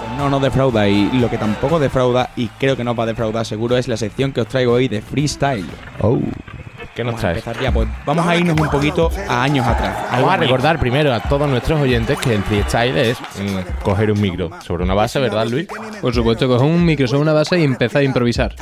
Pues 0.01 0.19
no 0.19 0.29
nos 0.29 0.43
defrauda 0.43 0.89
y 0.89 1.09
lo 1.13 1.31
que 1.31 1.39
tampoco 1.39 1.79
defrauda 1.79 2.31
y 2.37 2.49
creo 2.49 2.77
que 2.77 2.83
no 2.83 2.97
va 2.97 3.05
a 3.05 3.07
defraudar 3.07 3.47
seguro 3.47 3.77
es 3.77 3.87
la 3.87 3.97
sección 3.97 4.33
que 4.33 4.41
os 4.41 4.49
traigo 4.49 4.73
hoy 4.73 4.89
de 4.89 5.01
freestyle. 5.03 5.67
Oh. 6.01 6.19
¿Qué 6.95 7.03
nos 7.05 7.15
Vamos 7.23 7.43
traes? 7.43 7.63
ya, 7.63 7.73
pues 7.73 7.89
vamos 8.05 8.27
a 8.27 8.37
irnos 8.37 8.61
un 8.61 8.69
poquito 8.69 9.11
a 9.27 9.43
años 9.45 9.67
atrás. 9.67 9.97
Vamos 10.13 10.31
a 10.31 10.37
recordar 10.37 10.79
primero 10.79 11.15
a 11.15 11.21
todos 11.21 11.49
nuestros 11.49 11.81
oyentes 11.81 12.19
que 12.19 12.35
el 12.35 12.43
freestyle 12.43 12.95
es 12.99 13.19
mm, 13.19 13.83
coger 13.83 14.13
un 14.13 14.21
micro 14.21 14.51
sobre 14.61 14.85
una 14.85 14.93
base, 14.93 15.19
¿verdad, 15.19 15.47
Luis? 15.47 15.67
Por 16.03 16.15
supuesto, 16.15 16.47
coger 16.49 16.67
un 16.67 16.85
micro 16.85 17.09
sobre 17.09 17.23
una 17.23 17.33
base 17.33 17.59
y 17.59 17.65
empezar 17.65 18.03
a 18.03 18.05
improvisar. 18.05 18.55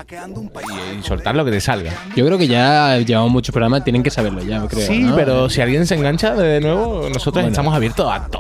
Y, 0.95 0.99
y 1.01 1.03
soltar 1.03 1.35
lo 1.35 1.45
que 1.45 1.51
te 1.51 1.61
salga. 1.61 1.91
Yo 2.15 2.25
creo 2.25 2.39
que 2.39 2.47
ya 2.47 2.99
llevamos 2.99 3.33
muchos 3.33 3.53
programas, 3.53 3.83
tienen 3.83 4.05
que 4.05 4.11
saberlo 4.13 4.43
ya, 4.45 4.65
creo. 4.69 4.87
sí, 4.87 5.03
¿no? 5.03 5.17
pero 5.17 5.51
si 5.51 5.61
alguien 5.61 5.85
se 5.85 5.97
engancha 5.97 6.33
de 6.37 6.61
nuevo, 6.61 7.09
nosotros 7.13 7.35
Bueno. 7.43 7.49
estamos 7.49 7.75
abiertos 7.75 8.13
a 8.13 8.29
todos, 8.29 8.40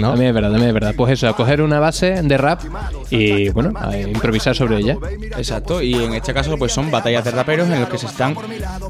¿no? 0.00 0.10
También 0.10 0.28
es 0.28 0.34
verdad, 0.34 0.50
también 0.50 0.68
es 0.68 0.74
verdad. 0.74 0.94
Pues 0.96 1.12
eso, 1.12 1.28
a 1.28 1.36
coger 1.36 1.62
una 1.62 1.80
base 1.80 2.22
de 2.22 2.38
rap 2.38 2.62
y, 3.10 3.48
bueno, 3.50 3.72
a 3.78 3.96
improvisar 3.96 4.54
sobre 4.54 4.78
ella. 4.78 4.96
Exacto, 5.36 5.82
y 5.82 5.94
en 5.94 6.14
este 6.14 6.32
caso 6.34 6.56
pues 6.56 6.72
son 6.72 6.90
batallas 6.90 7.24
de 7.24 7.30
raperos 7.30 7.68
en 7.68 7.80
los 7.80 7.88
que 7.88 7.98
se 7.98 8.06
están, 8.06 8.36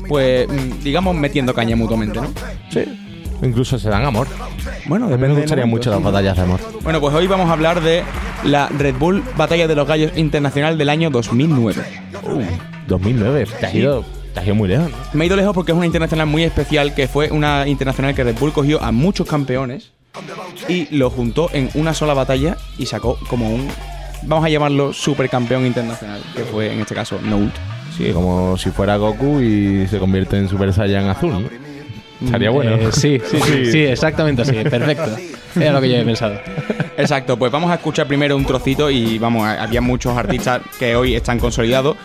pues, 0.08 0.48
digamos, 0.82 1.14
metiendo 1.14 1.54
caña 1.54 1.76
mutuamente, 1.76 2.20
¿no? 2.20 2.28
Sí. 2.70 2.84
Incluso 3.42 3.78
se 3.78 3.88
dan 3.88 4.04
amor. 4.04 4.26
Bueno, 4.86 5.06
A 5.06 5.08
mí 5.08 5.14
me 5.14 5.22
depende 5.22 5.40
gustarían 5.42 5.68
momento, 5.68 5.90
mucho 5.90 5.90
las 5.90 6.02
batallas 6.02 6.36
de 6.36 6.42
amor. 6.42 6.60
Bueno, 6.82 7.00
pues 7.00 7.14
hoy 7.14 7.26
vamos 7.26 7.48
a 7.48 7.52
hablar 7.52 7.80
de 7.80 8.02
la 8.44 8.68
Red 8.68 8.96
Bull 8.96 9.22
Batalla 9.36 9.68
de 9.68 9.74
los 9.76 9.86
Gallos 9.86 10.12
Internacional 10.16 10.76
del 10.76 10.88
año 10.88 11.10
2009. 11.10 11.82
2009, 12.88 13.46
te 13.60 13.66
has 13.66 13.74
ido, 13.74 14.04
te 14.34 14.40
has 14.40 14.46
ido 14.46 14.54
muy 14.54 14.68
lejos. 14.68 14.90
¿no? 14.90 14.96
Me 15.12 15.24
he 15.24 15.26
ido 15.26 15.36
lejos 15.36 15.54
porque 15.54 15.72
es 15.72 15.76
una 15.76 15.86
internacional 15.86 16.26
muy 16.26 16.42
especial, 16.42 16.94
que 16.94 17.06
fue 17.06 17.30
una 17.30 17.68
internacional 17.68 18.14
que 18.14 18.24
Red 18.24 18.38
Bull 18.38 18.52
cogió 18.52 18.82
a 18.82 18.90
muchos 18.90 19.28
campeones 19.28 19.92
y 20.68 20.94
lo 20.96 21.10
juntó 21.10 21.50
en 21.52 21.70
una 21.74 21.94
sola 21.94 22.14
batalla 22.14 22.56
y 22.78 22.86
sacó 22.86 23.18
como 23.28 23.50
un, 23.50 23.68
vamos 24.22 24.44
a 24.44 24.48
llamarlo, 24.48 24.92
supercampeón 24.92 25.66
internacional, 25.66 26.22
que 26.34 26.44
fue 26.44 26.72
en 26.72 26.80
este 26.80 26.94
caso 26.94 27.20
Note. 27.22 27.58
Sí, 27.96 28.12
como 28.12 28.56
si 28.56 28.70
fuera 28.70 28.96
Goku 28.96 29.40
y 29.40 29.86
se 29.88 29.98
convierte 29.98 30.36
en 30.36 30.48
Super 30.48 30.72
Saiyan 30.72 31.08
azul, 31.08 31.32
¿no? 31.32 31.68
Estaría 32.24 32.50
bueno. 32.50 32.76
Eh, 32.76 32.88
sí, 32.92 33.20
sí, 33.24 33.38
sí, 33.40 33.72
sí, 33.72 33.80
exactamente 33.80 34.42
así, 34.42 34.52
perfecto. 34.52 35.16
Era 35.56 35.72
lo 35.72 35.80
que 35.80 35.88
yo 35.88 35.94
había 35.94 36.04
pensado. 36.04 36.40
Exacto, 36.96 37.36
pues 37.36 37.50
vamos 37.50 37.70
a 37.70 37.74
escuchar 37.74 38.06
primero 38.06 38.36
un 38.36 38.44
trocito 38.44 38.90
y 38.90 39.18
vamos, 39.18 39.46
había 39.46 39.80
muchos 39.80 40.16
artistas 40.16 40.62
que 40.78 40.96
hoy 40.96 41.14
están 41.14 41.38
consolidados. 41.38 41.96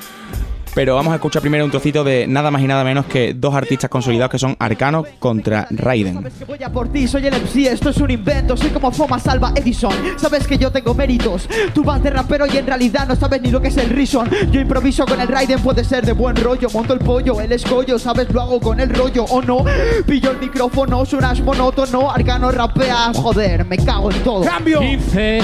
Pero 0.76 0.96
vamos 0.96 1.12
a 1.12 1.16
escuchar 1.16 1.42
primero 1.42 1.64
un 1.66 1.72
trocito 1.72 2.04
de 2.04 2.26
nada 2.26 2.50
más 2.50 2.62
y 2.62 2.66
nada 2.66 2.84
menos 2.84 3.06
que 3.06 3.36
dos 3.36 3.54
artistas 3.54 3.90
consolidados 3.92 4.32
que 4.32 4.40
son 4.40 4.56
Arcano 4.58 5.04
contra 5.20 5.68
Raiden. 5.70 6.28
Voy 6.48 6.64
a 6.64 6.72
por 6.72 6.88
ti, 6.90 7.08
soy 7.08 7.28
el 7.28 7.34
MC, 7.34 7.68
esto 7.68 7.92
es 7.92 7.98
un 7.98 8.10
invento, 8.10 8.58
soy 8.58 8.70
como 8.70 8.92
Foma 8.92 9.20
Salva 9.20 9.54
Edison. 9.56 9.94
Sabes 10.18 10.48
que 10.48 10.58
yo 10.58 10.72
tengo 10.72 10.96
méritos, 10.96 11.48
tú 11.74 11.84
vas 11.84 12.02
de 12.02 12.10
rapero 12.10 12.48
y 12.48 12.58
en 12.58 12.66
realidad 12.66 13.08
no 13.08 13.16
sabes 13.16 13.42
ni 13.42 13.52
lo 13.52 13.62
que 13.62 13.68
es 13.68 13.78
el 13.78 13.90
Rison. 13.92 14.28
Yo 14.52 14.60
improviso 14.60 15.06
con 15.06 15.22
el 15.22 15.28
Raiden, 15.28 15.62
puede 15.62 15.84
ser 15.84 16.06
de 16.06 16.14
buen 16.14 16.36
rollo, 16.36 16.68
monto 16.74 16.94
el 16.94 17.00
pollo, 17.00 17.40
el 17.40 17.52
escollo, 17.52 18.00
sabes, 18.00 18.32
lo 18.34 18.42
hago 18.42 18.60
con 18.60 18.80
el 18.80 18.90
rollo 18.90 19.26
o 19.26 19.42
no. 19.44 19.64
Pillo 20.08 20.32
el 20.32 20.40
micrófono, 20.40 21.06
suenas 21.06 21.40
monótono, 21.42 22.10
Arcano 22.10 22.50
rapea, 22.50 23.12
joder, 23.14 23.66
me 23.66 23.78
cago 23.78 24.12
en 24.12 24.24
todo. 24.24 24.46
15 24.64 25.40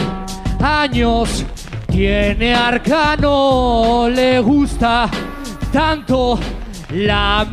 años 0.59 1.45
tiene 1.89 2.53
Arcano, 2.53 4.07
le 4.09 4.39
gusta 4.39 5.09
tanto 5.71 6.39
la 6.91 7.45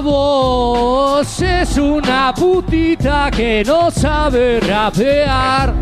voz 0.00 1.42
Es 1.42 1.76
una 1.76 2.32
putita 2.34 3.30
que 3.30 3.62
no 3.66 3.90
sabe 3.90 4.60
rapear. 4.60 5.74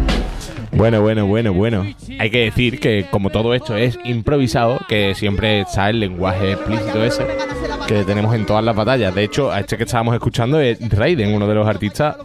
Bueno, 0.73 1.03
bueno, 1.03 1.27
bueno, 1.27 1.53
bueno. 1.53 1.87
Hay 2.19 2.31
que 2.31 2.45
decir 2.45 2.81
que 2.81 3.07
como 3.11 3.31
todo 3.31 3.55
esto 3.55 3.77
es 3.77 3.99
improvisado, 4.05 4.81
que 4.89 5.15
siempre 5.15 5.61
está 5.61 5.91
el 5.91 6.01
lenguaje 6.01 6.53
explícito 6.53 7.05
ese 7.05 7.27
que 7.87 8.05
tenemos 8.05 8.35
en 8.35 8.47
todas 8.47 8.65
las 8.65 8.75
batallas. 8.75 9.15
De 9.15 9.25
hecho, 9.25 9.51
a 9.51 9.61
este 9.61 9.77
que 9.77 9.85
estábamos 9.85 10.15
escuchando 10.15 10.61
es 10.61 10.79
Raiden, 10.89 11.35
uno 11.35 11.47
de 11.47 11.55
los 11.55 11.67
artistas 11.67 12.17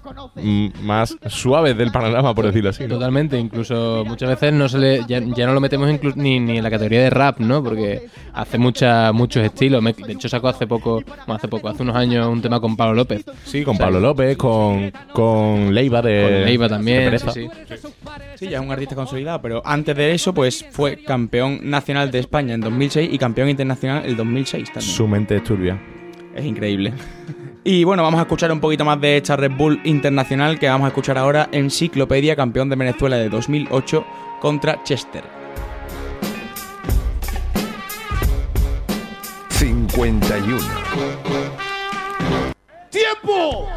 más 0.82 1.18
suaves 1.28 1.78
del 1.78 1.92
panorama, 1.92 2.34
por 2.34 2.46
decirlo 2.46 2.70
así. 2.70 2.84
¿no? 2.84 2.96
Totalmente, 2.96 3.38
incluso 3.38 4.04
muchas 4.06 4.30
veces 4.30 4.54
no 4.54 4.70
se 4.70 4.78
le, 4.78 5.06
ya, 5.08 5.20
ya 5.20 5.46
no 5.46 5.54
lo 5.54 5.60
metemos 5.60 5.90
ni, 6.16 6.40
ni 6.40 6.58
en 6.58 6.64
la 6.64 6.70
categoría 6.70 7.02
de 7.02 7.10
rap, 7.10 7.40
¿no? 7.40 7.64
Porque 7.64 8.08
hace 8.34 8.58
mucha, 8.58 9.12
muchos 9.12 9.44
estilos. 9.44 9.84
De 9.84 10.14
hecho, 10.14 10.30
sacó 10.30 10.48
hace 10.50 10.68
poco, 10.68 11.02
bueno, 11.06 11.34
hace 11.36 11.48
poco, 11.48 11.70
hace 11.70 11.84
unos 11.84 11.96
años 11.96 12.28
un 12.28 12.42
tema 12.42 12.60
con 12.60 12.76
Pablo 12.76 12.96
López. 12.96 13.26
Sí, 13.46 13.64
con 13.64 13.78
Pablo 13.78 14.00
López, 14.00 14.38
con, 14.38 14.92
con 15.14 15.74
Leiva 15.74 16.02
de. 16.02 16.24
Con 16.24 16.46
Leiva 16.46 16.70
también, 16.70 17.00
de 17.00 17.06
Pereza. 17.06 17.32
sí, 17.32 17.50
Sí, 17.68 17.76
ya 18.46 18.60
es 18.60 18.64
un 18.64 18.72
artista 18.72 18.96
consolidado, 18.96 19.42
pero 19.42 19.62
antes 19.66 19.96
de 19.96 20.14
eso, 20.14 20.34
pues 20.34 20.66
fue 20.72 21.04
campeón 21.04 21.60
nacional 21.64 22.12
de 22.12 22.20
España 22.20 22.54
en 22.54 22.62
2006 22.62 23.10
y 23.12 23.18
campeón 23.18 23.50
internacional 23.50 24.06
en 24.06 24.16
2006 24.16 24.66
también. 24.74 24.96
Su 24.96 25.08
mente 25.08 25.36
es 25.38 25.44
turbia. 25.44 25.82
Es 26.36 26.46
increíble. 26.46 26.94
Y 27.64 27.84
bueno, 27.84 28.04
vamos 28.04 28.20
a 28.20 28.24
escuchar 28.24 28.52
un 28.52 28.60
poquito 28.60 28.86
más 28.86 29.02
de 29.02 29.18
esta 29.18 29.36
Red 29.36 29.52
Bull 29.58 29.82
internacional 29.84 30.58
que 30.60 30.70
vamos 30.70 30.86
a 30.86 30.90
escuchar 30.90 31.18
ahora 31.18 31.50
Enciclopedia, 31.52 32.36
campeón 32.36 32.70
de 32.70 32.76
Venezuela 32.76 33.18
de 33.18 33.28
2008 33.28 34.06
contra 34.40 34.84
Chester. 34.84 35.24
51. 39.50 40.60
¡Tiempo! 42.92 43.68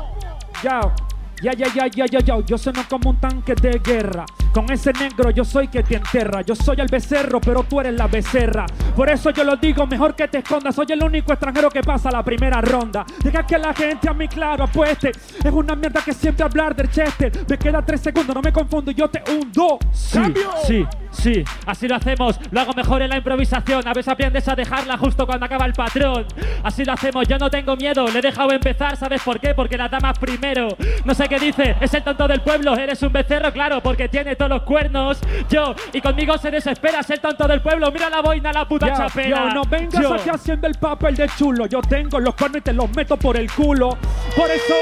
Ya, 0.62 0.94
ya, 1.42 1.52
ya, 1.54 1.66
ya, 1.74 1.86
ya, 1.86 2.06
ya, 2.06 2.20
ya. 2.20 2.40
Yo 2.44 2.58
sueno 2.58 2.84
como 2.88 3.10
un 3.10 3.16
tanque 3.18 3.54
de 3.54 3.80
guerra. 3.82 4.26
Con 4.52 4.70
ese 4.70 4.92
negro 4.92 5.30
yo 5.30 5.44
soy 5.44 5.68
que 5.68 5.82
te 5.82 5.96
enterra. 5.96 6.42
Yo 6.42 6.54
soy 6.54 6.80
el 6.80 6.88
becerro, 6.88 7.40
pero 7.40 7.62
tú 7.62 7.80
eres 7.80 7.94
la 7.94 8.06
becerra. 8.06 8.66
Por 8.96 9.08
eso 9.08 9.30
yo 9.30 9.44
lo 9.44 9.56
digo, 9.56 9.86
mejor 9.86 10.14
que 10.14 10.28
te 10.28 10.38
escondas. 10.38 10.74
Soy 10.74 10.86
el 10.90 11.02
único 11.02 11.32
extranjero 11.32 11.70
que 11.70 11.82
pasa 11.82 12.10
la 12.10 12.22
primera 12.22 12.60
ronda. 12.60 13.04
Deja 13.22 13.46
que 13.46 13.58
la 13.58 13.72
gente 13.72 14.08
a 14.08 14.12
mí 14.12 14.28
claro 14.28 14.64
apueste. 14.64 15.10
Es 15.10 15.52
una 15.52 15.74
mierda 15.74 16.02
que 16.02 16.12
siempre 16.12 16.44
hablar 16.44 16.74
del 16.74 16.90
Chester. 16.90 17.32
Me 17.48 17.58
queda 17.58 17.82
tres 17.82 18.00
segundos, 18.00 18.34
no 18.34 18.42
me 18.42 18.52
confundo. 18.52 18.90
Yo 18.90 19.08
te 19.08 19.22
hundo. 19.30 19.78
Sí, 19.92 20.20
sí, 20.66 20.86
sí. 21.10 21.44
Así 21.66 21.86
lo 21.86 21.96
hacemos, 21.96 22.38
lo 22.50 22.60
hago 22.60 22.72
mejor 22.72 23.02
en 23.02 23.10
la 23.10 23.18
improvisación. 23.18 23.86
A 23.86 23.92
veces 23.92 24.08
aprendes 24.08 24.48
a 24.48 24.54
dejarla 24.54 24.98
justo 24.98 25.26
cuando 25.26 25.46
acaba 25.46 25.66
el 25.66 25.72
patrón. 25.72 26.26
Así 26.62 26.84
lo 26.84 26.92
hacemos, 26.92 27.26
yo 27.28 27.38
no 27.38 27.50
tengo 27.50 27.76
miedo, 27.76 28.06
le 28.08 28.18
he 28.18 28.22
dejado 28.22 28.50
empezar, 28.50 28.96
¿sabes 28.96 29.22
por 29.22 29.38
qué? 29.38 29.54
Porque 29.54 29.76
la 29.76 29.88
damas 29.88 30.18
primero. 30.18 30.68
No 31.04 31.14
sé 31.14 31.28
qué 31.28 31.38
dice, 31.38 31.76
es 31.80 31.94
el 31.94 32.02
tonto 32.02 32.26
del 32.26 32.40
pueblo, 32.40 32.74
eres 32.76 33.02
un 33.02 33.12
becerro, 33.12 33.52
claro, 33.52 33.80
porque 33.82 34.08
tiene 34.08 34.36
todos 34.40 34.50
los 34.50 34.62
cuernos. 34.62 35.18
Yo, 35.50 35.74
y 35.92 36.00
conmigo 36.00 36.38
se 36.38 36.50
desespera, 36.50 37.00
es 37.00 37.10
el 37.10 37.20
tonto 37.20 37.46
del 37.46 37.60
pueblo. 37.60 37.90
Mira 37.92 38.08
la 38.08 38.22
boina, 38.22 38.50
la 38.52 38.66
puta 38.66 38.90
chapela. 38.96 39.48
ya, 39.48 39.54
no 39.54 39.62
vengas 39.64 40.02
Yo. 40.02 40.14
aquí 40.14 40.30
haciendo 40.30 40.66
el 40.66 40.74
papel 40.76 41.14
de 41.14 41.28
chulo. 41.36 41.66
Yo 41.66 41.82
tengo 41.82 42.18
los 42.18 42.34
cuernos 42.34 42.58
y 42.58 42.62
te 42.62 42.72
los 42.72 42.90
meto 42.96 43.18
por 43.18 43.36
el 43.36 43.50
culo. 43.52 43.90
Por 44.34 44.50
eso, 44.50 44.74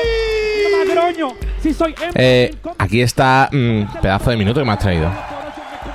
madroño, 0.87 1.31
si 1.61 1.75
soy 1.75 1.93
hembra, 2.01 2.13
Eh, 2.15 2.55
aquí 2.79 3.03
está 3.03 3.49
mm, 3.51 4.01
pedazo 4.01 4.31
de 4.31 4.37
minuto 4.37 4.61
que 4.61 4.67
me 4.67 4.73
has 4.73 4.79
traído. 4.79 5.11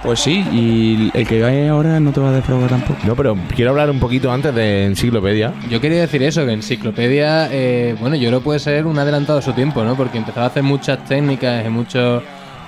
Pues 0.03 0.20
sí, 0.20 0.45
y 0.51 1.09
el 1.18 1.26
que 1.26 1.41
vaya 1.41 1.72
ahora 1.72 1.97
no 2.01 2.11
te 2.11 2.20
va 2.20 2.28
a 2.28 2.32
defraudar 2.34 2.70
tampoco. 2.70 2.99
No, 3.05 3.16
pero 3.16 3.38
quiero 3.55 3.72
hablar 3.72 3.89
un 3.89 4.01
poquito 4.01 4.30
antes 4.30 4.53
de 4.53 4.88
Enciclopedia. 4.88 5.53
Yo 5.70 5.80
quería 5.80 6.01
decir 6.01 6.22
eso, 6.24 6.45
que 6.45 6.51
Enciclopedia, 6.51 7.47
eh, 7.49 7.95
bueno, 8.01 8.18
yo 8.18 8.28
creo 8.28 8.39
que 8.41 8.43
puede 8.43 8.59
ser 8.59 8.86
un 8.86 8.99
adelantado 8.99 9.39
a 9.39 9.41
su 9.41 9.53
tiempo, 9.53 9.86
¿no? 9.86 9.95
Porque 9.95 10.18
empezaba 10.18 10.47
a 10.47 10.49
hacer 10.49 10.64
muchas 10.64 11.05
técnicas 11.05 11.66
y 11.66 11.70
muchos, 11.70 12.22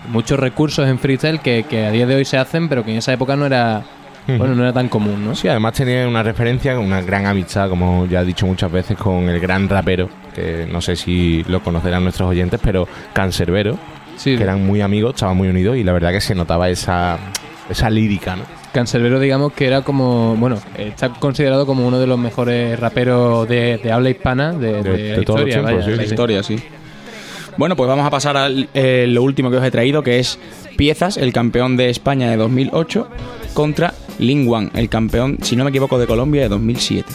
muchos 0.10 0.40
recursos 0.40 0.88
en 0.88 1.00
freestyle 1.00 1.40
que, 1.40 1.64
que 1.70 1.86
a 1.86 1.92
día 1.92 2.06
de 2.06 2.16
hoy 2.16 2.26
se 2.26 2.38
hacen, 2.38 2.70
pero 2.70 2.84
que 2.84 2.92
en 2.92 2.98
esa 2.98 3.14
época 3.14 3.36
no 3.36 3.46
era, 3.46 3.84
bueno, 4.28 4.56
no 4.56 4.64
era 4.64 4.74
tan 4.74 4.90
común, 4.90 5.26
¿no? 5.26 5.36
Sí, 5.36 5.48
además 5.48 5.74
tenía 5.74 6.08
una 6.08 6.24
referencia, 6.24 6.80
una 6.80 7.02
gran 7.02 7.26
amistad, 7.26 7.70
como 7.70 8.06
ya 8.06 8.22
he 8.22 8.26
dicho 8.26 8.46
muchas 8.46 8.72
veces, 8.72 8.98
con 8.98 9.30
el 9.30 9.40
gran 9.40 9.70
rapero, 9.70 10.10
que 10.34 10.68
no 10.72 10.82
sé 10.82 10.96
si 10.96 11.44
lo 11.48 11.62
conocerán 11.62 12.04
nuestros 12.04 12.30
oyentes, 12.30 12.60
pero 12.64 12.88
Cancerbero, 13.14 13.78
que 14.24 14.42
eran 14.42 14.66
muy 14.66 14.82
amigos, 14.82 15.16
estaban 15.16 15.38
muy 15.38 15.48
unidos 15.48 15.78
y 15.78 15.84
la 15.84 15.94
verdad 15.94 16.12
que 16.12 16.22
se 16.22 16.36
notaba 16.36 16.70
esa, 16.70 17.18
esa 17.70 17.90
lírica, 17.90 18.36
¿no? 18.36 18.44
Cancerbero, 18.74 19.22
digamos 19.22 19.54
que 19.54 19.68
era 19.68 19.84
como, 19.84 20.36
bueno, 20.36 20.58
está 20.78 21.08
considerado 21.10 21.66
como 21.66 21.88
uno 21.88 21.98
de 21.98 22.08
los 22.08 22.20
mejores 22.20 22.78
raperos 22.78 23.48
de, 23.48 23.78
de 23.78 23.92
habla 23.92 24.10
hispana 24.10 24.52
de, 24.52 24.84
de, 24.84 24.92
de 24.92 25.14
la 25.14 25.20
historia. 25.20 25.46
tiempos, 25.46 25.72
vaya, 25.72 25.86
sí, 25.86 25.92
sí, 25.92 25.96
la 25.96 26.04
sí. 26.04 26.10
historia, 26.10 26.44
sí. 26.44 26.64
Bueno, 27.58 27.76
pues 27.76 27.88
vamos 27.88 28.06
a 28.06 28.10
pasar 28.10 28.36
a 28.38 28.50
lo 28.50 29.24
último 29.24 29.50
que 29.50 29.58
os 29.58 29.64
he 29.64 29.72
traído, 29.72 30.04
que 30.04 30.20
es 30.20 30.38
Piezas, 30.78 31.18
el 31.18 31.32
campeón 31.32 31.78
de 31.78 31.90
España 31.90 32.30
de 32.30 32.38
2008, 32.38 33.08
contra 33.54 33.94
Lingwan, 34.20 34.72
el 34.76 34.90
campeón, 34.90 35.38
si 35.42 35.56
no 35.56 35.64
me 35.64 35.70
equivoco, 35.70 35.98
de 35.98 36.08
Colombia 36.08 36.42
de 36.42 36.50
2007. 36.50 37.10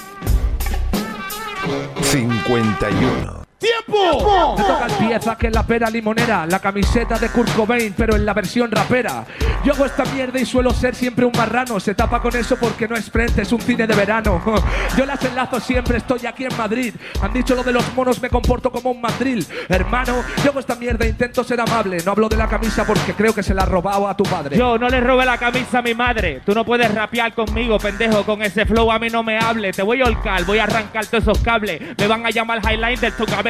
51. 2.02 3.39
¡Tiempo! 3.60 4.56
Me 4.56 4.64
toca 4.64 4.86
el 4.86 5.06
pieza 5.06 5.36
que 5.36 5.48
es 5.48 5.54
la 5.54 5.62
pera 5.62 5.90
limonera, 5.90 6.46
la 6.46 6.60
camiseta 6.60 7.18
de 7.18 7.28
Kurt 7.28 7.54
Cobain, 7.54 7.92
pero 7.94 8.16
en 8.16 8.24
la 8.24 8.32
versión 8.32 8.70
rapera. 8.70 9.26
Yo 9.62 9.74
hago 9.74 9.84
esta 9.84 10.06
mierda 10.06 10.40
y 10.40 10.46
suelo 10.46 10.70
ser 10.70 10.94
siempre 10.94 11.26
un 11.26 11.32
marrano. 11.36 11.78
Se 11.78 11.94
tapa 11.94 12.22
con 12.22 12.34
eso 12.34 12.56
porque 12.56 12.88
no 12.88 12.96
es 12.96 13.10
frente, 13.10 13.42
es 13.42 13.52
un 13.52 13.60
cine 13.60 13.86
de 13.86 13.94
verano. 13.94 14.40
Yo 14.96 15.04
las 15.04 15.22
enlazo 15.22 15.60
siempre, 15.60 15.98
estoy 15.98 16.24
aquí 16.24 16.44
en 16.44 16.56
Madrid. 16.56 16.94
Han 17.20 17.34
dicho 17.34 17.54
lo 17.54 17.62
de 17.62 17.72
los 17.74 17.94
monos, 17.94 18.22
me 18.22 18.30
comporto 18.30 18.72
como 18.72 18.92
un 18.92 19.00
mandril. 19.02 19.46
Hermano, 19.68 20.24
yo 20.42 20.50
hago 20.50 20.60
esta 20.60 20.74
mierda, 20.74 21.06
intento 21.06 21.44
ser 21.44 21.60
amable. 21.60 21.98
No 22.04 22.12
hablo 22.12 22.28
de 22.28 22.36
la 22.36 22.48
camisa 22.48 22.86
porque 22.86 23.12
creo 23.12 23.34
que 23.34 23.42
se 23.42 23.52
la 23.52 23.62
ha 23.62 23.66
robado 23.66 24.08
a 24.08 24.16
tu 24.16 24.24
padre. 24.24 24.56
Yo 24.56 24.78
no 24.78 24.88
le 24.88 25.00
robé 25.00 25.26
la 25.26 25.36
camisa 25.36 25.80
a 25.80 25.82
mi 25.82 25.92
madre. 25.92 26.40
Tú 26.46 26.54
no 26.54 26.64
puedes 26.64 26.92
rapear 26.94 27.34
conmigo, 27.34 27.78
pendejo. 27.78 28.24
Con 28.24 28.40
ese 28.42 28.64
flow 28.64 28.90
a 28.90 28.98
mí 28.98 29.08
no 29.10 29.22
me 29.22 29.38
hable. 29.38 29.72
Te 29.72 29.82
voy 29.82 30.00
a 30.00 30.06
holcar, 30.06 30.44
voy 30.44 30.58
a 30.58 30.64
arrancar 30.64 31.04
todos 31.06 31.24
esos 31.24 31.38
cables. 31.40 31.82
Me 31.98 32.06
van 32.06 32.24
a 32.24 32.30
llamar 32.30 32.60
highlight 32.64 33.00
de 33.00 33.10
tu 33.12 33.26
cabeza 33.26 33.49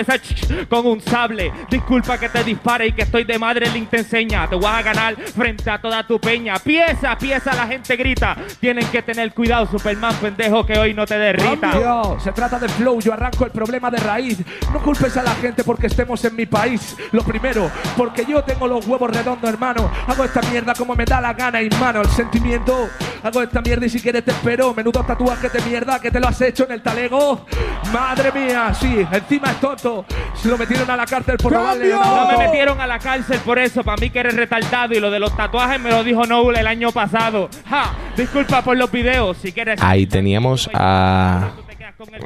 con 0.69 0.87
un 0.87 1.01
sable. 1.01 1.53
Disculpa 1.71 2.19
que 2.19 2.29
te 2.29 2.45
dispare 2.45 2.89
y 2.89 2.93
que 2.93 3.03
estoy 3.03 3.25
de 3.25 3.39
madre, 3.39 3.71
link 3.71 3.89
te 3.91 3.99
enseña. 3.99 4.49
Te 4.49 4.57
voy 4.57 4.67
a 4.67 4.83
ganar 4.83 5.17
frente 5.17 5.71
a 5.71 5.81
toda 5.81 6.07
tu 6.07 6.21
peña. 6.21 6.59
Pieza, 6.59 7.17
pieza, 7.19 7.55
la 7.55 7.67
gente 7.67 7.97
grita. 7.97 8.37
Tienen 8.61 8.87
que 8.89 9.03
tener 9.03 9.33
cuidado, 9.33 9.67
Superman, 9.67 10.15
pendejo, 10.21 10.65
que 10.65 10.79
hoy 10.79 10.95
no 10.95 11.07
te 11.07 11.19
derrita. 11.19 11.73
Se 12.19 12.33
trata 12.33 12.59
de 12.59 12.69
flow, 12.69 13.01
yo 13.01 13.13
arranco 13.13 13.45
el 13.45 13.51
problema 13.51 13.91
de 13.91 13.99
raíz. 13.99 14.39
No 14.73 14.81
culpes 14.83 15.17
a 15.17 15.23
la 15.23 15.35
gente 15.35 15.65
porque 15.65 15.87
estemos 15.87 16.25
en 16.25 16.37
mi 16.37 16.47
país. 16.47 16.97
Lo 17.13 17.23
primero, 17.23 17.71
porque 17.97 18.25
yo 18.25 18.43
tengo 18.43 18.67
los 18.67 18.87
huevos 18.87 19.11
redondos, 19.11 19.49
hermano. 19.49 19.91
Hago 20.07 20.25
esta 20.25 20.41
mierda 20.43 20.75
como 20.75 20.95
me 20.95 21.05
da 21.05 21.21
la 21.21 21.33
gana, 21.33 21.61
hermano. 21.61 22.03
El 22.03 22.09
sentimiento, 22.09 22.89
hago 23.23 23.43
esta 23.43 23.61
mierda 23.61 23.87
y 23.87 23.91
si 23.91 24.01
quieres 24.01 24.25
te 24.25 24.31
espero. 24.31 24.75
Menudo 24.75 25.05
tatuaje 25.05 25.49
de 25.49 25.61
mierda 25.63 26.01
que 26.01 26.11
te 26.11 26.21
lo 26.21 26.29
has 26.29 26.41
hecho 26.41 26.65
en 26.65 26.73
el 26.73 26.83
talego. 26.83 27.47
Madre 27.93 28.33
mía, 28.33 28.73
sí, 28.75 29.07
encima 29.11 29.51
es 29.51 29.61
tonto. 29.61 29.90
Se 30.35 30.49
lo 30.49 30.57
metieron 30.59 30.91
a 30.91 30.97
la 30.97 31.07
cárcel 31.07 31.37
por 31.37 31.53
robarle 31.53 31.91
No 31.91 32.27
me 32.27 32.39
metieron 32.39 32.81
a 32.81 32.87
la 32.87 32.99
cárcel 32.99 33.39
por 33.45 33.59
eso, 33.59 33.83
para 33.85 33.97
mí 34.01 34.11
que 34.11 34.21
eres 34.21 34.37
retardado 34.37 34.95
y 34.95 35.01
lo 35.01 35.11
de 35.11 35.19
los 35.19 35.37
tatuajes 35.37 35.81
me 35.81 35.91
lo 35.91 36.05
dijo 36.05 36.25
Noble 36.25 36.61
el 36.61 36.67
año 36.67 36.93
pasado. 36.93 37.49
Ja, 37.69 37.93
disculpa 38.17 38.63
por 38.63 38.77
los 38.77 38.91
videos, 38.91 39.37
si 39.39 39.53
quieres. 39.53 39.81
Ahí 39.83 40.07
teníamos 40.07 40.71
a, 40.73 41.51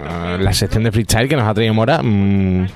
a 0.09 0.37
la 0.39 0.53
sección 0.53 0.85
de 0.85 0.93
freestyle 0.93 1.29
que 1.29 1.37
nos 1.37 1.47
ha 1.49 1.55
traído 1.55 1.75
Mora. 1.75 2.01
Mm, 2.03 2.67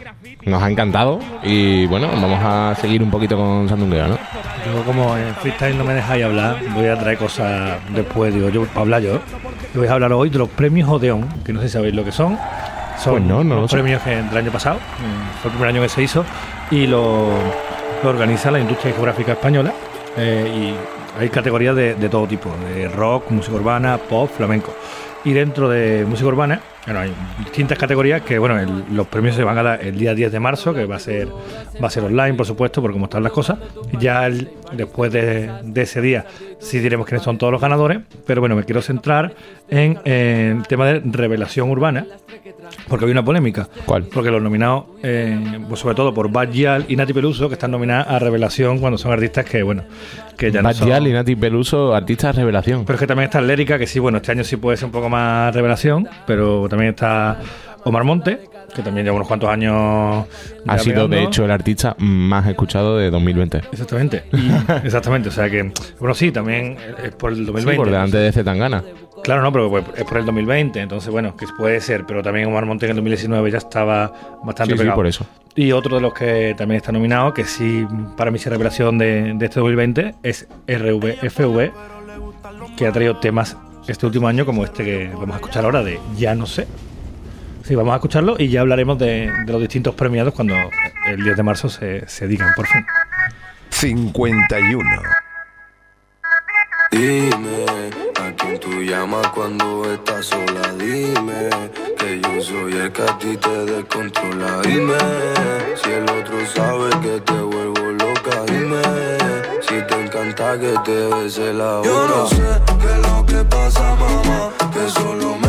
nos 0.45 0.63
ha 0.63 0.71
encantado. 0.71 1.21
Y 1.43 1.87
bueno, 1.87 2.09
vamos 2.09 2.41
a 2.43 2.75
seguir 2.81 3.03
un 3.03 3.11
poquito 3.11 3.37
con 3.37 3.69
Sandungueo, 3.69 4.09
¿no? 4.09 4.19
Yo 4.67 4.85
como 4.85 5.17
en 5.17 5.35
freestyle 5.37 5.77
no 5.77 5.85
me 5.85 5.95
dejáis 5.95 6.25
hablar, 6.25 6.59
voy 6.75 6.87
a 6.87 6.99
traer 6.99 7.19
cosas 7.19 7.79
después, 7.95 8.35
digo 8.35 8.49
yo, 8.49 8.65
para 8.67 8.81
hablar 8.81 9.03
yo. 9.03 9.21
Yo 9.75 9.81
voy 9.81 9.89
a 9.89 9.93
hablar 9.93 10.13
hoy 10.13 10.31
de 10.31 10.39
los 10.39 10.49
premios 10.49 10.89
Odeón, 10.89 11.29
que 11.45 11.53
no 11.53 11.61
sé 11.61 11.69
si 11.69 11.75
sabéis 11.75 11.95
lo 11.95 12.05
que 12.05 12.13
son. 12.13 12.39
Son 12.99 13.13
Pues 13.15 13.25
no, 13.25 13.45
no 13.45 13.55
lo 13.57 13.61
los 13.63 13.71
sé. 13.71 13.77
premios 13.77 14.03
que 14.03 14.11
del 14.17 14.37
año 14.37 14.51
pasado, 14.51 14.79
fue 15.41 15.51
el 15.51 15.57
primer 15.57 15.69
año 15.69 15.83
que 15.83 15.89
se 15.89 16.03
hizo, 16.03 16.25
y 16.71 16.87
lo, 16.87 17.29
lo 18.03 18.11
organiza 18.11 18.51
la 18.51 18.59
industria 18.61 18.89
discográfica 18.89 19.33
española. 19.33 19.73
eh, 20.17 20.75
y 21.19 21.21
hay 21.21 21.29
categorías 21.31 21.75
de, 21.75 21.95
de 21.95 22.09
todo 22.09 22.27
tipo, 22.27 22.49
de 22.75 22.89
rock, 22.89 23.31
música 23.31 23.57
urbana, 23.57 23.99
pop, 23.99 24.31
flamenco. 24.37 24.73
Y 25.25 25.33
dentro 25.33 25.69
de 25.69 26.05
música 26.09 26.29
urbana, 26.29 26.61
bueno, 26.89 27.01
hay 27.01 27.13
distintas 27.45 27.77
categorías 27.77 28.23
que, 28.23 28.39
bueno, 28.39 28.59
el- 28.59 28.85
los 28.97 29.07
premios 29.09 29.37
se 29.37 29.45
van 29.45 29.59
a 29.59 29.63
dar 29.63 29.85
el 29.85 29.99
día 29.99 30.15
10 30.15 30.33
de 30.33 30.41
marzo, 30.41 30.73
que 30.73 30.87
va 30.87 30.97
a 30.97 30.99
ser, 30.99 31.29
va 31.83 31.89
a 31.89 31.91
ser 31.91 32.03
online, 32.05 32.33
por 32.33 32.47
supuesto, 32.47 32.81
por 32.81 32.93
cómo 32.93 33.05
están 33.05 33.23
las 33.23 33.33
cosas. 33.33 33.59
Ya 34.01 34.25
el- 34.27 34.49
después 34.73 35.13
de, 35.13 35.51
de 35.65 35.83
ese 35.83 36.01
día 36.01 36.25
sí 36.61 36.79
diremos 36.79 37.07
quiénes 37.07 37.23
son 37.23 37.37
todos 37.37 37.53
los 37.53 37.61
ganadores, 37.61 37.99
pero 38.27 38.41
bueno, 38.41 38.57
me 38.57 38.65
quiero 38.65 38.81
centrar 38.81 39.35
en, 39.69 39.99
eh, 40.07 40.55
el 40.57 40.67
tema 40.67 40.87
de 40.87 41.03
revelación 41.05 41.69
urbana, 41.71 42.07
porque 42.89 43.05
hay 43.05 43.11
una 43.11 43.25
polémica. 43.25 43.69
¿Cuál? 43.85 44.05
Porque 44.05 44.31
los 44.31 44.43
nominados, 44.43 44.85
eh, 45.03 45.59
pues 45.69 45.81
sobre 45.81 45.95
todo 45.95 46.15
por 46.15 46.31
Bad 46.31 46.49
Gyal 46.51 46.85
y 46.89 46.97
Nati 46.97 47.13
Peluso, 47.13 47.49
que 47.49 47.55
están 47.55 47.71
nominadas 47.71 48.09
a 48.09 48.19
revelación 48.19 48.79
cuando 48.79 48.97
son 48.99 49.13
artistas 49.13 49.45
que, 49.45 49.63
bueno, 49.63 49.83
que 50.37 50.51
ya 50.51 50.63
no 50.63 50.73
son... 50.73 50.89
Gyal 50.89 51.07
y 51.07 51.13
Nati 51.13 51.37
Peluso, 51.37 51.95
artistas 51.95 52.35
revelación. 52.37 52.85
Pero 52.85 52.95
es 52.97 53.01
que 53.01 53.07
también 53.07 53.25
está 53.27 53.41
Lérica, 53.41 53.79
que 53.79 53.87
sí, 53.87 53.99
bueno, 53.99 54.19
este 54.19 54.33
año 54.33 54.45
sí 54.45 54.57
puede 54.57 54.77
ser 54.77 54.87
un 54.87 54.93
poco 54.93 55.09
más 55.09 55.55
revelación, 55.55 56.09
pero 56.27 56.67
también 56.69 56.78
está 56.87 57.39
Omar 57.85 58.05
Monte, 58.05 58.41
que 58.75 58.83
también 58.83 59.05
lleva 59.05 59.17
unos 59.17 59.29
cuantos 59.29 59.49
años. 59.51 60.27
Ha 60.67 60.79
sido, 60.79 61.09
de 61.09 61.23
hecho, 61.25 61.45
el 61.45 61.51
artista 61.51 61.95
más 61.99 62.47
escuchado 62.47 62.97
de 62.99 63.11
2020. 63.11 63.59
Exactamente. 63.73 64.25
Exactamente, 64.85 65.29
o 65.29 65.33
sea 65.33 65.51
que, 65.51 65.73
bueno, 65.99 66.15
sí, 66.15 66.31
también 66.31 66.77
es 67.03 67.13
por 67.15 67.33
el 67.33 67.45
2020. 67.47 67.71
Sí, 67.73 67.77
por 67.77 67.87
delante 67.87 68.17
de 68.19 68.33
Zetangana. 68.33 68.83
Claro, 69.25 69.43
no, 69.43 69.51
pero 69.53 69.69
pues 69.69 69.85
es 69.97 70.05
por 70.05 70.19
el 70.19 70.25
2020, 70.27 70.81
entonces 70.81 71.11
bueno, 71.11 71.37
que 71.37 71.45
puede 71.59 71.81
ser, 71.81 72.05
pero 72.07 72.23
también 72.23 72.47
Omar 72.47 72.67
Monte 72.67 72.87
en 72.87 72.91
el 72.91 72.97
2019 72.97 73.51
ya 73.51 73.59
estaba 73.59 74.13
bastante 74.45 74.73
Sí, 74.75 74.79
sí, 74.79 74.79
pegado. 74.79 74.95
por 74.97 75.07
eso. 75.09 75.27
Y 75.57 75.73
otro 75.73 75.97
de 75.97 76.03
los 76.03 76.15
que 76.15 76.55
también 76.57 76.77
está 76.77 76.93
nominado, 76.93 77.35
que 77.35 77.43
sí 77.45 77.85
para 78.17 78.31
mí 78.31 78.37
es 78.37 78.47
revelación 78.47 78.97
de, 78.97 79.35
de 79.35 79.45
este 79.47 79.59
2020, 79.59 80.15
es 80.23 80.47
RVFV, 80.69 81.73
que 82.77 82.87
ha 82.87 82.93
traído 82.93 83.17
temas 83.17 83.57
este 83.89 84.07
último 84.07 84.29
año 84.29 84.45
como 84.47 84.65
este 84.65 84.85
que 84.85 85.11
vamos 85.13 85.33
a 85.33 85.37
escuchar 85.37 85.65
ahora 85.65 85.83
de 85.83 85.99
Ya 86.17 86.35
no 86.35 86.47
sé. 86.47 86.67
Sí, 87.65 87.75
vamos 87.75 87.93
a 87.93 87.97
escucharlo 87.97 88.37
y 88.39 88.49
ya 88.49 88.63
hablaremos 88.63 88.99
de, 88.99 89.31
de 89.45 89.53
los 89.53 89.61
distintos 89.61 89.95
premiados 89.95 90.33
cuando 90.33 90.55
el 91.07 91.23
10 91.23 91.37
de 91.37 91.43
marzo 91.43 91.69
se, 91.69 92.09
se 92.09 92.27
digan, 92.27 92.53
por 92.55 92.67
fin. 92.67 92.85
51. 93.71 94.85
Dime 96.91 97.67
a 98.21 98.33
quién 98.33 98.59
tú 98.59 98.83
llamas 98.83 99.27
cuando 99.29 99.93
estás 99.93 100.27
sola. 100.27 100.73
Dime 100.79 101.51
que 101.99 102.21
yo 102.21 102.41
soy 102.41 102.73
el 102.73 102.91
que 102.91 103.03
a 103.03 103.19
ti 103.19 103.37
te 103.37 103.65
descontrola. 103.67 104.63
Dime 104.63 104.97
si 105.77 105.91
el 105.91 106.05
otro 106.05 106.47
sabe 106.47 106.91
que 107.03 107.21
te 107.21 107.33
vuelvo 107.35 107.93
loca. 107.93 108.45
Dime 108.47 108.83
si 109.61 109.83
te 109.87 110.03
encanta 110.03 110.59
que 110.59 110.75
te 110.85 111.15
bese 111.15 111.53
la 111.53 111.77
boca. 111.77 111.89
Yo 111.89 112.09
no 112.09 112.27
sé 112.27 112.43
que 112.81 113.08
pasa, 113.69 113.97
mamá. 113.97 114.53
Que 114.73 114.91
solo 114.91 115.37
me 115.39 115.48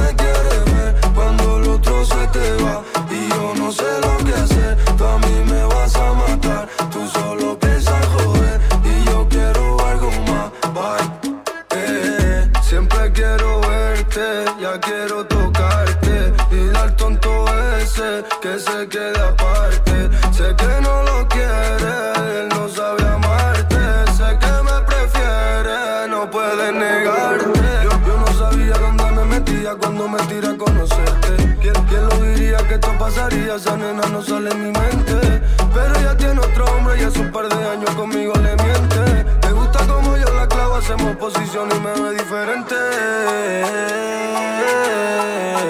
Nena 33.78 34.02
no 34.12 34.22
sale 34.22 34.50
en 34.52 34.64
mi 34.64 34.72
mente. 34.72 35.42
Pero 35.74 35.96
ella 36.00 36.18
tiene 36.18 36.40
otro 36.40 36.66
hombre 36.66 37.00
y 37.00 37.04
hace 37.04 37.20
un 37.20 37.32
par 37.32 37.48
de 37.48 37.70
años 37.70 37.90
conmigo 37.92 38.34
le 38.36 38.56
miente. 38.64 39.26
Me 39.44 39.52
gusta 39.52 39.80
como 39.86 40.18
yo 40.18 40.34
la 40.34 40.48
clavo, 40.48 40.76
hacemos 40.76 41.16
posición 41.18 41.70
y 41.76 41.80
me 41.80 41.92
ve 42.02 42.12
diferente. 42.14 42.76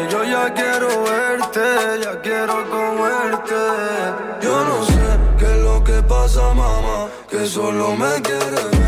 Yo 0.10 0.24
ya 0.24 0.54
quiero 0.54 0.88
verte, 1.04 1.66
ya 2.04 2.22
quiero 2.22 2.70
comerte. 2.70 3.62
Yo 4.41 4.66
no 4.66 4.86
sé 4.86 5.08
qué 5.38 5.45
es 5.45 5.64
lo 5.64 5.84
que 5.84 6.02
pasa, 6.04 6.41
mamá, 6.54 7.08
que 7.30 7.45
solo 7.45 7.95
me 7.95 8.22
quieres 8.22 8.79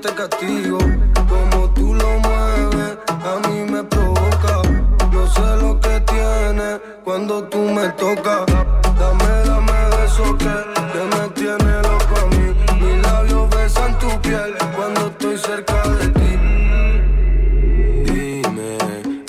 te 0.00 0.14
castigo. 0.14 0.78
Como 1.28 1.70
tú 1.70 1.94
lo 1.94 2.18
mueves, 2.18 2.98
a 3.08 3.48
mí 3.48 3.70
me 3.70 3.82
provoca. 3.84 4.62
No 5.12 5.26
sé 5.26 5.56
lo 5.62 5.80
que 5.80 6.00
tiene 6.00 6.80
cuando 7.04 7.44
tú 7.44 7.58
me 7.58 7.88
tocas. 7.90 8.46
Dame, 8.98 9.32
dame 9.44 9.72
besos 9.96 10.34
que, 10.38 10.56
que 10.92 11.02
me 11.12 11.28
tiene 11.34 11.72
loco 11.82 12.14
a 12.22 12.26
mí. 12.34 12.46
Mis 12.80 13.02
labios 13.02 13.50
besan 13.50 13.98
tu 13.98 14.08
piel 14.20 14.54
cuando 14.76 15.06
estoy 15.06 15.38
cerca 15.38 15.88
de 15.88 16.08
ti. 16.08 16.32
Dime 18.12 18.78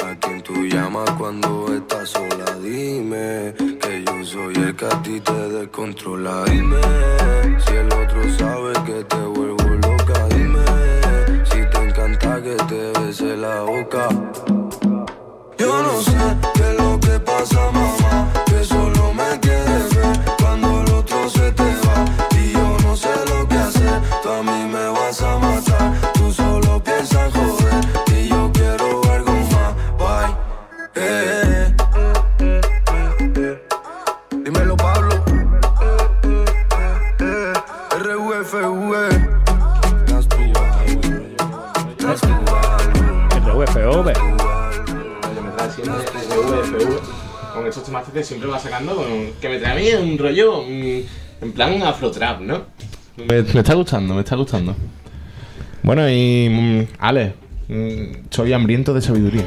a 0.05 0.15
quién 0.19 0.41
tú 0.43 0.53
llamas 0.65 1.09
cuando 1.11 1.73
estás 1.73 2.09
sola. 2.09 2.45
Dime 2.61 3.53
que 3.81 4.03
yo 4.05 4.25
soy 4.25 4.55
el 4.55 4.75
que 4.75 4.85
a 4.85 5.01
ti 5.01 5.19
te 5.21 5.49
descontrola. 5.49 6.46
¿No? 52.41 52.65
Me, 53.17 53.41
me 53.41 53.59
está 53.59 53.73
gustando, 53.73 54.13
me 54.13 54.21
está 54.21 54.35
gustando. 54.35 54.75
Bueno, 55.83 56.09
y 56.09 56.49
mm, 56.49 56.87
Ale, 56.99 57.33
mm, 57.67 58.27
soy 58.29 58.53
hambriento 58.53 58.93
de 58.93 59.01
sabiduría. 59.01 59.45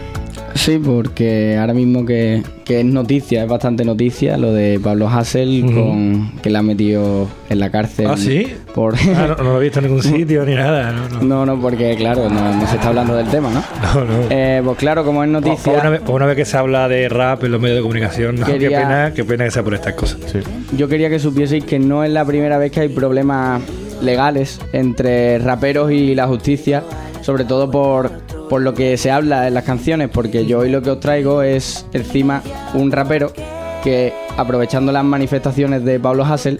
Sí, 0.54 0.78
porque 0.84 1.56
ahora 1.58 1.72
mismo 1.74 2.04
que, 2.04 2.42
que 2.64 2.80
es 2.80 2.84
noticia, 2.86 3.42
es 3.44 3.48
bastante 3.48 3.84
noticia, 3.84 4.36
lo 4.36 4.52
de 4.52 4.80
Pablo 4.82 5.08
Hassel, 5.08 5.62
con, 5.64 6.32
que 6.42 6.50
la 6.50 6.60
han 6.60 6.66
metido 6.66 7.28
en 7.48 7.60
la 7.60 7.70
cárcel. 7.70 8.06
¿Ah, 8.10 8.16
sí? 8.16 8.46
Por... 8.74 8.94
Ah, 9.16 9.34
no, 9.38 9.44
no 9.44 9.50
lo 9.52 9.60
he 9.60 9.64
visto 9.64 9.78
en 9.80 9.86
ningún 9.86 10.02
sitio 10.02 10.44
ni 10.44 10.54
nada. 10.54 10.92
No, 10.92 11.08
no. 11.08 11.22
No, 11.22 11.46
no, 11.46 11.60
porque 11.60 11.94
claro, 11.96 12.28
no, 12.28 12.54
no 12.56 12.66
se 12.66 12.76
está 12.76 12.88
hablando 12.88 13.14
del 13.14 13.28
tema, 13.28 13.50
¿no? 13.50 13.62
No, 13.94 14.04
no. 14.04 14.12
Eh, 14.30 14.60
pues 14.64 14.76
claro, 14.78 15.04
como 15.04 15.24
es 15.24 15.30
por 15.30 15.42
noticia, 15.42 15.72
una, 15.72 15.90
vez, 15.90 16.00
por 16.00 16.14
una 16.16 16.26
vez 16.26 16.36
que 16.36 16.44
se 16.44 16.56
habla 16.56 16.88
de 16.88 17.08
rap 17.08 17.42
en 17.44 17.52
los 17.52 17.60
medios 17.60 17.76
de 17.78 17.82
comunicación, 17.82 18.36
¿no? 18.36 18.46
Quería- 18.46 18.68
qué, 18.68 18.74
pena, 18.76 19.12
qué 19.14 19.24
pena 19.24 19.44
que 19.44 19.50
sea 19.50 19.62
por 19.62 19.74
estas 19.74 19.94
cosas. 19.94 20.18
yo 20.76 20.88
quería 20.88 21.08
que 21.10 21.18
supieseis 21.18 21.64
que 21.64 21.78
no 21.78 22.04
es 22.04 22.10
la 22.10 22.24
primera 22.24 22.58
vez 22.58 22.70
que 22.72 22.80
hay 22.80 22.88
problemas 22.88 23.62
legales 24.02 24.60
entre 24.72 25.38
raperos 25.38 25.90
y 25.92 26.14
la 26.14 26.26
justicia, 26.26 26.82
sobre 27.22 27.44
todo 27.44 27.70
por, 27.70 28.10
por 28.50 28.60
lo 28.60 28.74
que 28.74 28.98
se 28.98 29.10
habla 29.10 29.46
en 29.48 29.54
las 29.54 29.64
canciones, 29.64 30.10
porque 30.12 30.44
yo 30.44 30.58
hoy 30.58 30.68
lo 30.70 30.82
que 30.82 30.90
os 30.90 31.00
traigo 31.00 31.40
es 31.42 31.86
encima 31.94 32.42
un 32.74 32.90
rapero 32.92 33.32
que 33.82 34.12
aprovechando 34.36 34.92
las 34.92 35.04
manifestaciones 35.04 35.84
de 35.84 35.98
Pablo 35.98 36.24
Hassel, 36.24 36.58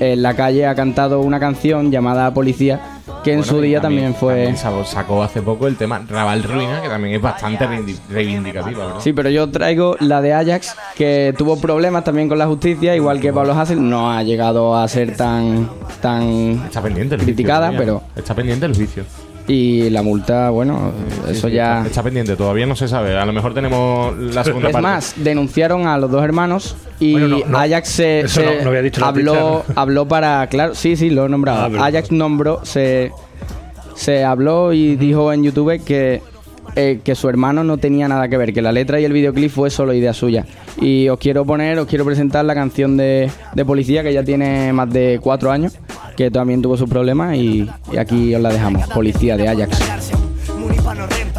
en 0.00 0.22
la 0.22 0.34
calle 0.34 0.66
ha 0.66 0.74
cantado 0.74 1.20
una 1.20 1.38
canción 1.38 1.92
llamada 1.92 2.32
Policía, 2.34 2.80
que 3.22 3.32
en 3.32 3.40
Bueno, 3.40 3.52
su 3.52 3.60
día 3.60 3.80
también, 3.80 4.14
fue... 4.14 4.34
también 4.54 4.56
sacó- 4.86 5.22
hace 5.22 5.40
poco 5.42 5.66
el 5.68 5.76
tema 5.76 6.00
Raval 6.08 6.42
Ruina, 6.42 6.80
que 6.82 6.88
también 6.88 7.14
es 7.16 7.22
bastante 7.22 7.66
reivindicativa, 8.10 8.86
¿verdad? 8.86 9.00
Sí, 9.00 9.12
pero 9.12 9.30
yo 9.30 9.48
traigo 9.50 9.96
la 10.00 10.20
de 10.20 10.32
Ajax, 10.32 10.74
que 10.96 11.34
tuvo 11.36 11.60
problemas 11.60 12.04
también 12.04 12.28
con 12.28 12.38
la 12.38 12.46
justicia, 12.46 12.96
igual 12.96 13.20
que 13.20 13.32
Pablo 13.32 13.52
Hassel, 13.52 13.86
no 13.88 14.10
ha 14.10 14.22
llegado 14.22 14.74
a 14.76 14.86
ser 14.88 15.16
tan, 15.16 15.68
tan 16.00 16.22
Está 16.66 16.80
pendiente 16.82 17.14
el 17.16 17.20
criticada, 17.20 17.68
juicio 17.68 17.84
pero... 17.84 18.02
Está 18.16 18.34
pendiente 18.34 18.66
el 18.66 18.74
juicio. 18.74 19.04
Y 19.48 19.88
la 19.88 20.02
multa, 20.02 20.50
bueno, 20.50 20.92
eso 21.28 21.48
Sí, 21.48 21.54
ya... 21.54 21.78
Está, 21.78 21.88
está 21.88 22.02
pendiente, 22.02 22.36
todavía 22.36 22.66
no 22.66 22.76
se 22.76 22.86
sabe. 22.86 23.16
A 23.16 23.24
lo 23.24 23.32
mejor 23.32 23.54
tenemos 23.54 24.14
la 24.18 24.44
segunda 24.44 24.68
Es 24.68 24.72
parte. 24.74 24.86
más, 24.86 25.14
denunciaron 25.16 25.86
a 25.86 25.96
los 25.96 26.10
dos 26.10 26.22
hermanos 26.22 26.76
y 27.00 27.12
Bueno, 27.12 27.28
no, 27.28 27.38
no. 27.46 27.58
Ajax 27.58 27.88
se, 27.88 28.24
no- 28.62 28.82
dicho 28.82 29.02
habló, 29.04 29.64
habló 29.74 30.06
para, 30.06 30.46
claro, 30.48 30.74
sí, 30.74 30.96
sí, 30.96 31.08
lo 31.08 31.24
he 31.24 31.28
nombrado. 31.30 31.64
Ah, 31.64 31.68
pero- 31.70 31.82
Ajax 31.82 32.12
nombró, 32.12 32.60
se, 32.64 33.10
se 33.94 34.22
habló 34.22 34.74
y 34.74 34.96
dijo 34.96 35.32
en 35.32 35.42
YouTube 35.44 35.82
que, 35.82 36.20
eh, 36.76 37.00
que 37.02 37.14
su 37.14 37.30
hermano 37.30 37.64
no 37.64 37.78
tenía 37.78 38.06
nada 38.06 38.28
que 38.28 38.36
ver, 38.36 38.52
que 38.52 38.60
la 38.60 38.70
letra 38.72 39.00
y 39.00 39.04
el 39.06 39.14
videoclip 39.14 39.50
fue 39.50 39.70
solo 39.70 39.94
idea 39.94 40.12
suya. 40.12 40.44
Y 40.80 41.08
os 41.08 41.18
quiero 41.18 41.46
poner, 41.46 41.78
os 41.78 41.86
quiero 41.88 42.04
presentar 42.04 42.44
la 42.44 42.54
canción 42.54 42.98
de, 42.98 43.30
de 43.54 43.64
Policía 43.64 44.02
que 44.02 44.12
ya 44.12 44.22
tiene 44.22 44.72
más 44.74 44.90
de 44.92 45.18
cuatro 45.22 45.50
años, 45.50 45.76
que 46.18 46.32
también 46.32 46.60
tuvo 46.60 46.76
sus 46.76 46.90
problemas 46.90 47.36
y, 47.36 47.70
y 47.92 47.96
aquí 47.96 48.34
os 48.34 48.42
la 48.42 48.48
dejamos, 48.48 48.84
Policía 48.88 49.36
de 49.36 49.46
Ajax. 49.46 49.78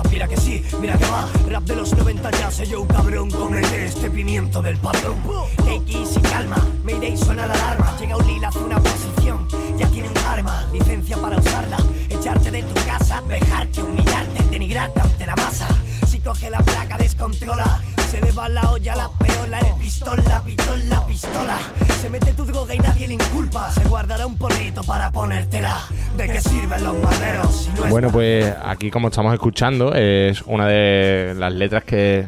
Mira 0.10 0.28
que 0.28 0.38
sí, 0.38 0.64
mira 0.80 0.98
que 0.98 1.06
va. 1.06 1.28
Rap 1.50 1.64
de 1.64 1.76
los 1.76 1.94
90 1.94 2.32
ya 2.32 2.50
soy 2.50 2.66
yo 2.68 2.88
cabrón 2.88 3.30
con 3.30 3.56
el 3.56 3.66
este 3.66 4.10
pimiento 4.10 4.62
del 4.62 4.78
patrón. 4.78 5.18
Take 5.58 6.00
easy, 6.00 6.22
calma, 6.22 6.66
Mayday 6.84 7.18
suena 7.18 7.46
la 7.46 7.54
alarma. 7.54 7.98
Llega 8.00 8.16
un 8.16 8.26
lila, 8.26 8.48
hace 8.48 8.60
una 8.60 8.80
posición, 8.80 9.48
ya 9.78 9.88
tiene 9.90 10.08
un 10.08 10.18
arma, 10.18 10.66
licencia 10.72 11.18
para 11.18 11.38
usarla. 11.38 11.78
Echarte 12.10 12.50
de 12.50 12.64
tu 12.64 12.74
casa, 12.86 13.22
dejarte, 13.28 13.84
humillarte, 13.84 14.44
denigrarte 14.50 15.02
ante 15.02 15.26
la 15.26 15.36
masa. 15.36 15.68
Si 16.08 16.20
coge 16.20 16.50
la 16.50 16.60
placa, 16.60 16.98
descontrola. 16.98 17.82
Se 18.10 18.20
le 18.20 18.32
va 18.32 18.50
la 18.50 18.72
olla, 18.72 18.96
la 18.96 19.10
peola, 19.20 19.60
pistola, 19.80 20.42
pistola, 20.44 21.06
pistola. 21.06 21.58
Se 22.02 22.10
mete 22.10 22.34
tu 22.34 22.44
droga 22.44 22.74
y 22.74 22.80
nadie 22.80 23.08
le 23.08 23.14
inculpa. 23.14 23.70
Se 23.70 23.88
guardará 23.88 24.26
un 24.26 24.36
porrito 24.36 24.82
para 24.84 25.12
ponértela. 25.12 25.78
¿De 26.18 26.28
qué 26.28 26.42
sirven 26.42 26.84
los 26.84 26.98
maderos 27.04 27.56
si 27.56 27.70
no 27.70 27.86
es 27.86 27.92
Bueno, 27.92 28.10
pues 28.12 28.52
aquí 28.66 28.90
como 28.90 29.10
estamos 29.10 29.32
escuchando 29.36 29.94
es 29.94 30.42
una 30.48 30.66
de 30.66 31.36
las 31.38 31.54
letras 31.54 31.84
que 31.84 32.26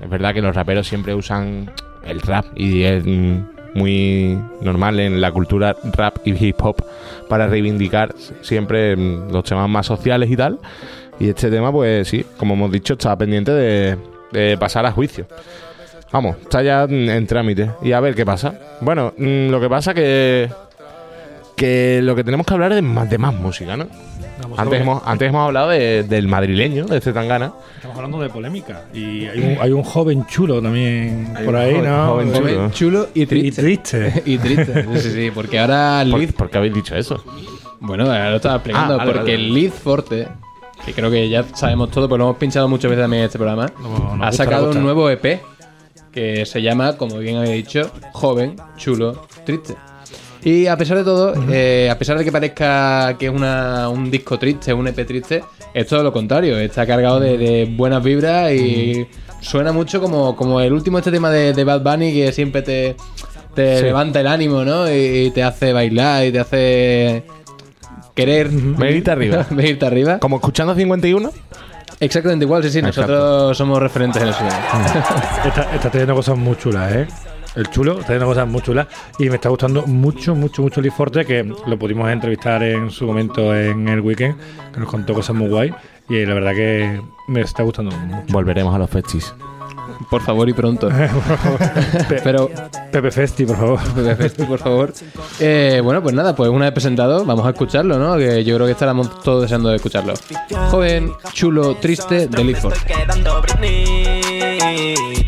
es 0.00 0.08
verdad 0.08 0.34
que 0.34 0.40
los 0.40 0.54
raperos 0.54 0.86
siempre 0.86 1.16
usan 1.16 1.68
el 2.04 2.20
rap 2.20 2.46
y 2.54 2.84
es 2.84 3.04
muy 3.74 4.38
normal 4.60 5.00
en 5.00 5.20
la 5.20 5.32
cultura 5.32 5.74
rap 5.94 6.18
y 6.24 6.30
hip 6.32 6.62
hop 6.62 6.76
para 7.28 7.48
reivindicar 7.48 8.14
siempre 8.40 8.94
los 8.96 9.42
temas 9.42 9.68
más 9.68 9.86
sociales 9.86 10.30
y 10.30 10.36
tal. 10.36 10.60
Y 11.18 11.28
este 11.28 11.50
tema, 11.50 11.72
pues 11.72 12.06
sí, 12.06 12.24
como 12.36 12.54
hemos 12.54 12.70
dicho, 12.70 12.92
está 12.92 13.16
pendiente 13.18 13.50
de, 13.50 13.98
de 14.34 14.58
pasar 14.58 14.84
a 14.84 14.92
juicio. 14.92 15.26
Vamos, 16.12 16.36
está 16.42 16.62
ya 16.62 16.84
en 16.84 17.26
trámite. 17.26 17.70
Y 17.82 17.92
a 17.92 18.00
ver 18.00 18.14
qué 18.14 18.24
pasa. 18.26 18.54
Bueno, 18.80 19.14
mm, 19.16 19.48
lo 19.48 19.60
que 19.60 19.68
pasa 19.68 19.94
que 19.94 20.48
que 21.56 22.00
lo 22.02 22.16
que 22.16 22.24
tenemos 22.24 22.46
que 22.46 22.52
hablar 22.54 22.72
es 22.72 22.76
de 22.76 22.82
más, 22.82 23.08
de 23.08 23.16
más 23.16 23.32
música, 23.32 23.76
¿no? 23.76 23.86
Vamos, 24.42 24.58
Antes 24.58 24.80
hemos, 24.80 25.02
antes 25.06 25.28
hemos 25.28 25.46
hablado 25.46 25.68
de- 25.70 26.02
del 26.02 26.26
madrileño, 26.26 26.86
de 26.86 27.00
Zetangana. 27.00 27.52
Estamos 27.76 27.96
hablando 27.96 28.20
de 28.20 28.28
polémica. 28.28 28.82
Y 28.92 29.26
hay 29.26 29.38
un, 29.40 29.56
hay 29.62 29.70
un 29.70 29.84
joven 29.84 30.26
chulo 30.26 30.60
también 30.60 31.32
por 31.44 31.54
ahí, 31.54 31.74
joven- 31.74 31.84
¿no? 31.84 32.06
joven 32.08 32.32
chulo. 32.32 32.70
chulo 32.70 33.08
y 33.14 33.26
triste. 33.26 33.62
Y 33.70 33.76
triste. 33.78 34.22
y 34.26 34.38
triste. 34.38 34.82
Sí, 34.94 34.98
sí, 35.00 35.10
sí, 35.12 35.30
porque 35.32 35.60
ahora 35.60 36.02
Liz. 36.02 36.32
¿Por 36.32 36.50
qué 36.50 36.58
habéis 36.58 36.74
dicho 36.74 36.96
eso? 36.96 37.22
Bueno, 37.78 38.04
ahora 38.04 38.30
lo 38.30 38.36
estaba 38.36 38.56
explicando. 38.56 38.94
Ah, 38.94 38.98
vale, 38.98 39.12
porque 39.12 39.32
vale. 39.36 39.48
Liz 39.48 39.72
Forte, 39.72 40.26
que 40.84 40.92
creo 40.92 41.10
que 41.10 41.28
ya 41.28 41.44
sabemos 41.54 41.90
todo, 41.90 42.08
porque 42.08 42.18
lo 42.18 42.24
hemos 42.26 42.36
pinchado 42.38 42.68
muchas 42.68 42.90
veces 42.90 43.02
también 43.04 43.22
en 43.22 43.26
este 43.26 43.38
programa, 43.38 43.72
ha 44.20 44.32
sacado 44.32 44.70
un 44.70 44.82
nuevo 44.82 45.08
EP 45.10 45.40
que 46.12 46.46
se 46.46 46.62
llama, 46.62 46.96
como 46.96 47.18
bien 47.18 47.36
había 47.36 47.52
dicho, 47.52 47.90
Joven, 48.12 48.56
Chulo, 48.76 49.26
Triste. 49.44 49.74
Y 50.44 50.66
a 50.66 50.76
pesar 50.76 50.98
de 50.98 51.04
todo, 51.04 51.34
eh, 51.50 51.88
a 51.90 51.98
pesar 51.98 52.18
de 52.18 52.24
que 52.24 52.30
parezca 52.30 53.16
que 53.18 53.26
es 53.26 53.32
una, 53.32 53.88
un 53.88 54.10
disco 54.10 54.38
triste, 54.38 54.74
un 54.74 54.86
EP 54.86 55.06
triste, 55.06 55.42
es 55.72 55.86
todo 55.86 56.02
lo 56.02 56.12
contrario. 56.12 56.58
Está 56.58 56.86
cargado 56.86 57.18
de, 57.18 57.38
de 57.38 57.64
buenas 57.64 58.04
vibras 58.04 58.52
y 58.52 59.06
suena 59.40 59.72
mucho 59.72 60.02
como, 60.02 60.36
como 60.36 60.60
el 60.60 60.72
último 60.74 60.98
este 60.98 61.10
tema 61.10 61.30
de, 61.30 61.54
de 61.54 61.64
Bad 61.64 61.80
Bunny 61.82 62.12
que 62.12 62.30
siempre 62.32 62.60
te, 62.60 62.94
te 63.54 63.78
Sí. 63.78 63.84
levanta 63.84 64.20
el 64.20 64.26
ánimo, 64.26 64.64
¿no? 64.64 64.86
Y, 64.92 65.30
te 65.34 65.42
hace 65.42 65.72
bailar 65.72 66.26
y 66.26 66.32
te 66.32 66.40
hace 66.40 67.22
querer 68.14 68.48
Venirte 68.48 69.10
arriba. 69.10 69.46
venirte 69.50 69.86
arriba. 69.86 70.18
Como 70.18 70.36
escuchando 70.36 70.74
51. 70.74 71.30
Exactamente 72.00 72.44
igual, 72.44 72.62
sí, 72.62 72.70
sí. 72.70 72.78
Exacto. 72.78 73.12
Nosotros 73.12 73.58
somos 73.58 73.78
referentes 73.80 74.22
en 74.22 74.28
eso. 74.28 74.40
Está, 75.44 75.74
está 75.74 75.90
teniendo 75.90 76.14
cosas 76.14 76.36
muy 76.36 76.56
chulas, 76.56 76.92
¿eh? 76.92 77.06
El 77.54 77.68
chulo 77.70 77.92
está 77.92 78.06
teniendo 78.08 78.26
cosas 78.26 78.48
muy 78.48 78.60
chulas 78.62 78.88
y 79.16 79.28
me 79.28 79.36
está 79.36 79.48
gustando 79.48 79.86
mucho, 79.86 80.34
mucho, 80.34 80.62
mucho 80.62 80.80
Lee 80.80 80.90
Forte, 80.90 81.24
que 81.24 81.44
lo 81.44 81.78
pudimos 81.78 82.10
entrevistar 82.10 82.64
en 82.64 82.90
su 82.90 83.06
momento 83.06 83.54
en 83.54 83.86
el 83.88 84.00
weekend, 84.00 84.36
que 84.72 84.80
nos 84.80 84.88
contó 84.88 85.14
cosas 85.14 85.36
muy 85.36 85.48
guay 85.48 85.72
y 86.08 86.26
la 86.26 86.34
verdad 86.34 86.52
que 86.52 87.00
me 87.28 87.42
está 87.42 87.62
gustando 87.62 87.94
mucho. 87.96 88.32
Volveremos 88.32 88.74
a 88.74 88.78
los 88.78 88.90
festis. 88.90 89.32
Por 90.10 90.22
favor 90.22 90.48
y 90.48 90.52
pronto. 90.52 90.88
Pe- 92.08 92.20
Pero 92.22 92.50
Pepe 92.90 93.10
Festi, 93.10 93.44
por 93.46 93.56
favor. 93.56 93.80
Pepe 93.94 94.16
Festi, 94.16 94.42
por 94.44 94.58
favor. 94.58 94.92
Eh, 95.40 95.80
bueno, 95.82 96.02
pues 96.02 96.14
nada, 96.14 96.34
pues 96.34 96.50
una 96.50 96.66
vez 96.66 96.74
presentado, 96.74 97.24
vamos 97.24 97.46
a 97.46 97.50
escucharlo, 97.50 97.98
¿no? 97.98 98.16
Que 98.16 98.44
yo 98.44 98.54
creo 98.56 98.66
que 98.66 98.72
estaremos 98.72 99.20
todos 99.22 99.42
deseando 99.42 99.68
de 99.70 99.76
escucharlo. 99.76 100.14
Joven, 100.70 101.12
chulo, 101.32 101.76
triste, 101.76 102.28
de 102.28 102.54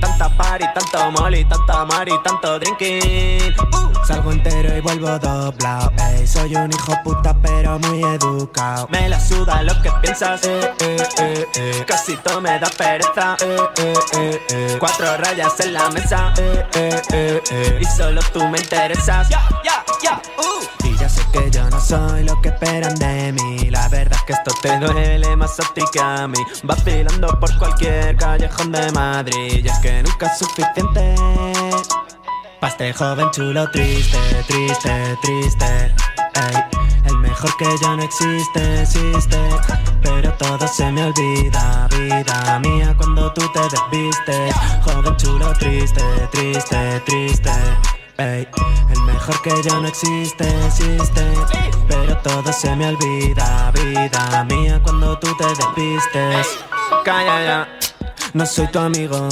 Tanta 0.01 0.29
party, 0.37 0.65
tanto 0.75 1.11
molly, 1.23 1.45
tanta 1.45 1.85
mari, 1.85 2.13
tanto 2.23 2.59
drinking 2.59 3.55
Uh, 3.59 4.05
Salgo 4.07 4.31
entero 4.33 4.77
y 4.77 4.81
vuelvo 4.81 5.19
doblado 5.19 5.93
ey, 6.11 6.27
Soy 6.27 6.55
un 6.55 6.71
hijo 6.73 6.93
puta 7.03 7.35
pero 7.43 7.79
muy 7.79 8.03
educado 8.03 8.87
Me 8.91 9.09
la 9.09 9.19
suda 9.19 9.63
lo 9.63 9.73
que 9.83 9.91
piensas 10.03 10.45
eh, 10.45 10.71
eh, 10.81 10.97
eh, 11.21 11.47
eh. 11.57 11.85
Casi 11.87 12.17
todo 12.19 12.41
me 12.41 12.59
da 12.59 12.69
pereza 12.77 13.37
eh, 13.45 13.57
eh, 13.79 13.95
eh, 14.17 14.39
eh. 14.57 14.77
Cuatro 14.79 15.17
rayas 15.17 15.59
en 15.61 15.73
la 15.73 15.91
mesa. 15.91 16.33
Eh, 16.39 16.67
eh, 16.75 17.03
eh, 17.13 17.43
eh. 17.51 17.79
Y 17.81 17.85
solo 17.85 18.21
tú 18.33 18.47
me 18.49 18.59
interesas. 18.59 19.29
Ya, 19.29 19.47
ya, 19.65 19.85
ya, 20.03 20.23
uh. 20.39 20.87
Y 20.87 20.97
ya 20.97 21.09
sé 21.09 21.23
que 21.33 21.51
yo 21.51 21.69
no 21.71 21.81
soy 21.81 22.25
lo 22.25 22.41
que 22.41 22.49
esperan 22.49 22.95
de 22.97 23.33
mí. 23.33 23.71
La 23.71 23.89
verdad 23.89 24.19
es 24.19 24.23
que 24.25 24.33
esto 24.33 24.53
te 24.63 24.79
duele 24.79 25.37
más 25.37 25.59
a 25.61 25.65
ti 25.75 25.83
que 25.93 26.01
a 26.01 26.27
mí. 26.27 26.39
Vacilando 26.63 27.39
por 27.39 27.57
cualquier 27.59 28.17
callejón 28.17 28.73
de 28.73 28.91
Madrid. 28.93 29.65
Y 29.65 29.69
es 29.69 29.79
que 29.81 30.03
nunca 30.03 30.27
es 30.27 30.39
suficiente. 30.39 31.15
Pa' 32.61 32.69
este 32.69 32.93
joven 32.93 33.31
chulo 33.33 33.71
triste, 33.71 34.19
triste, 34.49 35.19
triste. 35.23 35.95
Ey, 36.35 36.65
mejor 37.29 37.57
que 37.57 37.67
yo 37.83 37.97
no 37.97 38.03
existe, 38.03 38.83
existe. 38.83 39.39
Pero 40.03 40.33
todo 40.35 40.67
se 40.69 40.91
me 40.93 41.05
olvida, 41.05 41.89
vida 41.91 42.59
mía 42.61 42.95
Cuando 42.97 43.33
tú 43.33 43.43
te 43.53 43.61
desvistes 43.61 44.55
Joven 44.85 45.17
chulo 45.17 45.53
triste, 45.55 46.03
triste, 46.31 47.01
triste. 47.05 47.51
Ey, 48.19 48.49
el 48.91 49.03
mejor 49.03 49.43
que 49.43 49.51
yo 49.63 49.81
no 49.81 49.89
existe, 49.89 50.47
existe. 50.67 51.23
Pero 51.89 52.17
todo 52.19 52.53
se 52.53 52.75
me 52.77 52.89
olvida, 52.89 53.73
vida 53.73 54.45
mía 54.45 54.81
Cuando 54.83 55.19
tú 55.19 55.37
te 55.37 55.47
desvistes. 55.47 56.59
Calla 57.05 57.45
ya. 57.45 57.69
No 58.33 58.47
soy 58.47 58.69
tu 58.69 58.79
amigo. 58.79 59.29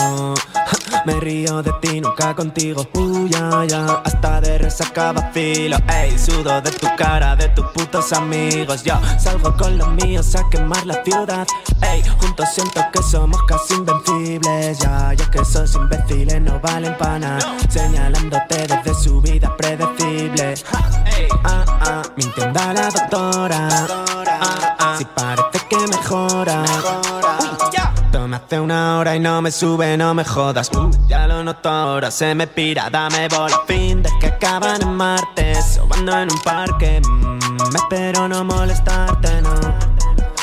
Me 1.04 1.20
río 1.20 1.62
de 1.62 1.70
ti, 1.82 2.00
nunca 2.00 2.34
contigo. 2.34 2.86
Uh, 2.94 3.26
ya, 3.26 3.64
ya, 3.66 3.84
hasta 4.04 4.40
de 4.40 4.56
resaca 4.56 5.12
vacilo. 5.12 5.76
Ey, 5.88 6.18
sudo 6.18 6.60
de 6.62 6.70
tu 6.70 6.86
cara, 6.96 7.36
de 7.36 7.48
tus 7.50 7.66
putos 7.66 8.12
amigos. 8.14 8.82
Yo 8.82 8.94
salgo 9.18 9.54
con 9.56 9.76
los 9.76 9.88
míos 9.88 10.34
a 10.34 10.48
quemar 10.48 10.86
la 10.86 11.02
ciudad. 11.04 11.46
Ey, 11.82 12.02
juntos 12.18 12.48
siento 12.54 12.80
que 12.90 13.02
somos 13.02 13.42
casi 13.44 13.74
invencibles. 13.74 14.78
Ya, 14.78 15.12
ya 15.12 15.30
que 15.30 15.40
esos 15.40 15.74
imbéciles 15.74 16.40
no 16.40 16.58
valen 16.60 16.96
para 16.96 17.18
nada. 17.18 17.56
Señalándote 17.68 18.66
desde 18.66 18.94
su 18.94 19.20
vida 19.20 19.54
predecible. 19.56 20.54
Ah, 21.44 21.64
ah, 21.68 22.02
mintiendo 22.16 22.60
a 22.60 22.72
la 22.72 22.88
doctora. 22.88 23.68
Ah, 24.40 24.76
ah, 24.78 24.94
si 24.96 25.04
parece 25.04 25.58
que 25.68 25.76
mejora. 25.76 26.64
Hace 28.34 28.58
una 28.58 28.98
hora 28.98 29.14
y 29.14 29.20
no 29.20 29.40
me 29.40 29.52
sube, 29.52 29.96
no 29.96 30.12
me 30.12 30.24
jodas. 30.24 30.68
Uh, 30.74 30.90
ya 31.06 31.28
lo 31.28 31.44
noto 31.44 31.68
ahora, 31.68 32.10
se 32.10 32.34
me 32.34 32.48
pira, 32.48 32.90
dame 32.90 33.28
bola. 33.28 33.60
Fin 33.64 34.02
de 34.02 34.10
que 34.18 34.26
acaban 34.26 34.82
en 34.82 34.92
martes, 34.92 35.76
sobando 35.76 36.18
en 36.18 36.32
un 36.32 36.38
parque. 36.40 37.00
Mm, 37.00 37.76
espero 37.76 38.26
no 38.26 38.42
molestarte, 38.42 39.40
no. 39.40 39.54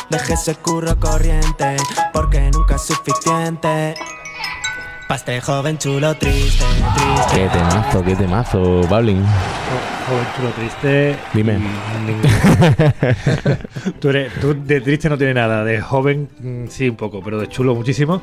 Deje 0.09 0.33
ese 0.35 0.55
curro 0.55 0.97
corriente, 0.97 1.75
porque 2.13 2.49
nunca 2.51 2.75
es 2.75 2.85
suficiente. 2.85 3.95
Pa' 5.11 5.17
este 5.17 5.41
joven 5.41 5.77
chulo 5.77 6.15
triste, 6.15 6.63
triste. 6.95 7.35
Qué 7.35 7.49
temazo, 7.49 8.01
qué 8.01 8.15
temazo, 8.15 8.81
Pablin. 8.89 9.21
Joven 10.07 10.25
chulo 10.37 10.49
triste. 10.51 11.17
Dime. 11.33 11.59
tú, 13.99 14.07
eres, 14.07 14.31
tú 14.39 14.55
de 14.65 14.79
triste 14.79 15.09
no 15.09 15.17
tienes 15.17 15.35
nada, 15.35 15.65
de 15.65 15.81
joven 15.81 16.29
mm, 16.39 16.67
sí 16.69 16.87
un 16.87 16.95
poco, 16.95 17.19
pero 17.21 17.41
de 17.41 17.49
chulo 17.49 17.75
muchísimo. 17.75 18.21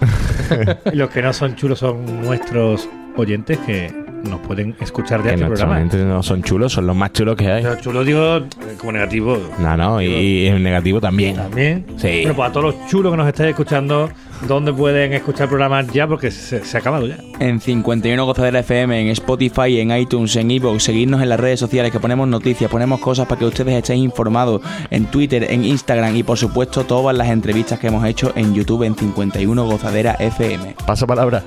y 0.91 0.91
los 0.97 1.11
que 1.11 1.21
no 1.21 1.35
son 1.35 1.57
chulos 1.57 1.79
son 1.79 2.23
nuestros 2.23 2.89
oyentes 3.17 3.59
que 3.59 3.93
nos 4.25 4.41
pueden 4.41 4.75
escuchar 4.81 5.23
de 5.23 5.29
Que 5.29 5.35
este 5.35 5.47
programa. 5.47 5.81
no 5.81 6.23
son 6.23 6.43
chulos, 6.43 6.73
son 6.73 6.87
los 6.87 6.97
más 6.97 7.13
chulos 7.13 7.37
que 7.37 7.53
hay. 7.53 7.65
Pero 7.65 7.79
chulo 7.83 8.03
digo 8.03 8.39
eh, 8.39 8.49
como 8.79 8.93
negativo. 8.93 9.39
No, 9.59 9.77
no, 9.77 10.01
y, 10.01 10.07
y 10.07 10.47
en 10.47 10.63
negativo 10.63 11.03
también. 11.03 11.37
También. 11.37 11.85
Sí. 11.99 12.23
Bueno, 12.23 12.35
pues 12.35 12.49
a 12.49 12.53
todos 12.53 12.75
los 12.75 12.89
chulos 12.89 13.13
que 13.13 13.17
nos 13.19 13.29
estáis 13.29 13.51
escuchando, 13.51 14.09
¿dónde 14.47 14.73
pueden 14.73 15.13
escuchar 15.13 15.49
programas 15.49 15.87
ya? 15.89 16.07
Porque 16.07 16.31
se, 16.31 16.65
se 16.65 16.77
ha 16.77 16.81
acabado 16.81 17.07
ya. 17.07 17.19
En 17.41 17.61
51 17.61 18.25
Gozadera 18.25 18.61
FM, 18.61 19.01
en 19.01 19.09
Spotify, 19.09 19.81
en 19.81 19.91
iTunes, 19.97 20.37
en 20.37 20.51
Evox, 20.51 20.83
seguirnos 20.83 21.23
en 21.23 21.29
las 21.29 21.41
redes 21.41 21.61
sociales 21.61 21.93
que 21.93 22.01
ponemos 22.01 22.29
noticias, 22.29 22.71
ponemos 22.71 23.01
cosas 23.01 23.27
para 23.27 23.39
que 23.39 23.45
ustedes 23.45 23.75
estéis 23.75 24.03
informados 24.03 24.63
en 24.91 25.07
Twitter, 25.07 25.47
en 25.51 25.65
Instagram 25.65 26.17
y 26.17 26.23
por 26.23 26.39
supuesto 26.39 26.85
todas 26.85 27.17
las 27.17 27.29
entrevistas 27.29 27.79
que 27.79 27.89
hemos 27.89 28.05
hecho 28.07 28.33
en 28.37 28.55
YouTube 28.55 28.85
en 28.85 28.95
51 28.95 29.65
Gozadera 29.65 30.17
FM. 30.19 30.77
Paso 30.87 31.07
palabra. 31.07 31.43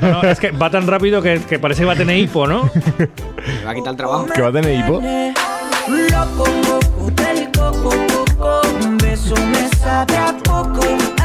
No, 0.00 0.22
no, 0.22 0.30
es 0.30 0.38
que 0.38 0.50
va 0.50 0.70
tan 0.70 0.86
rápido 0.86 1.20
que, 1.22 1.40
que 1.40 1.58
parece 1.58 1.82
que 1.82 1.86
va 1.86 1.92
a 1.92 1.96
tener 1.96 2.16
hipo, 2.16 2.46
¿no? 2.46 2.70
Me 2.98 3.64
va 3.64 3.70
a 3.70 3.74
quitar 3.74 3.90
el 3.92 3.96
trabajo. 3.96 4.26
¿Que 4.34 4.40
va 4.40 4.48
a 4.48 4.52
tener 4.52 4.78
hipo? 4.78 5.00
Loco, 5.88 6.44
del 7.16 7.50
coco, 7.52 7.90
coco, 8.12 8.60
un 8.84 8.98
beso 8.98 9.34
me 9.34 9.68
sabe 9.76 10.16
a 10.16 10.36
poco. 10.44 11.19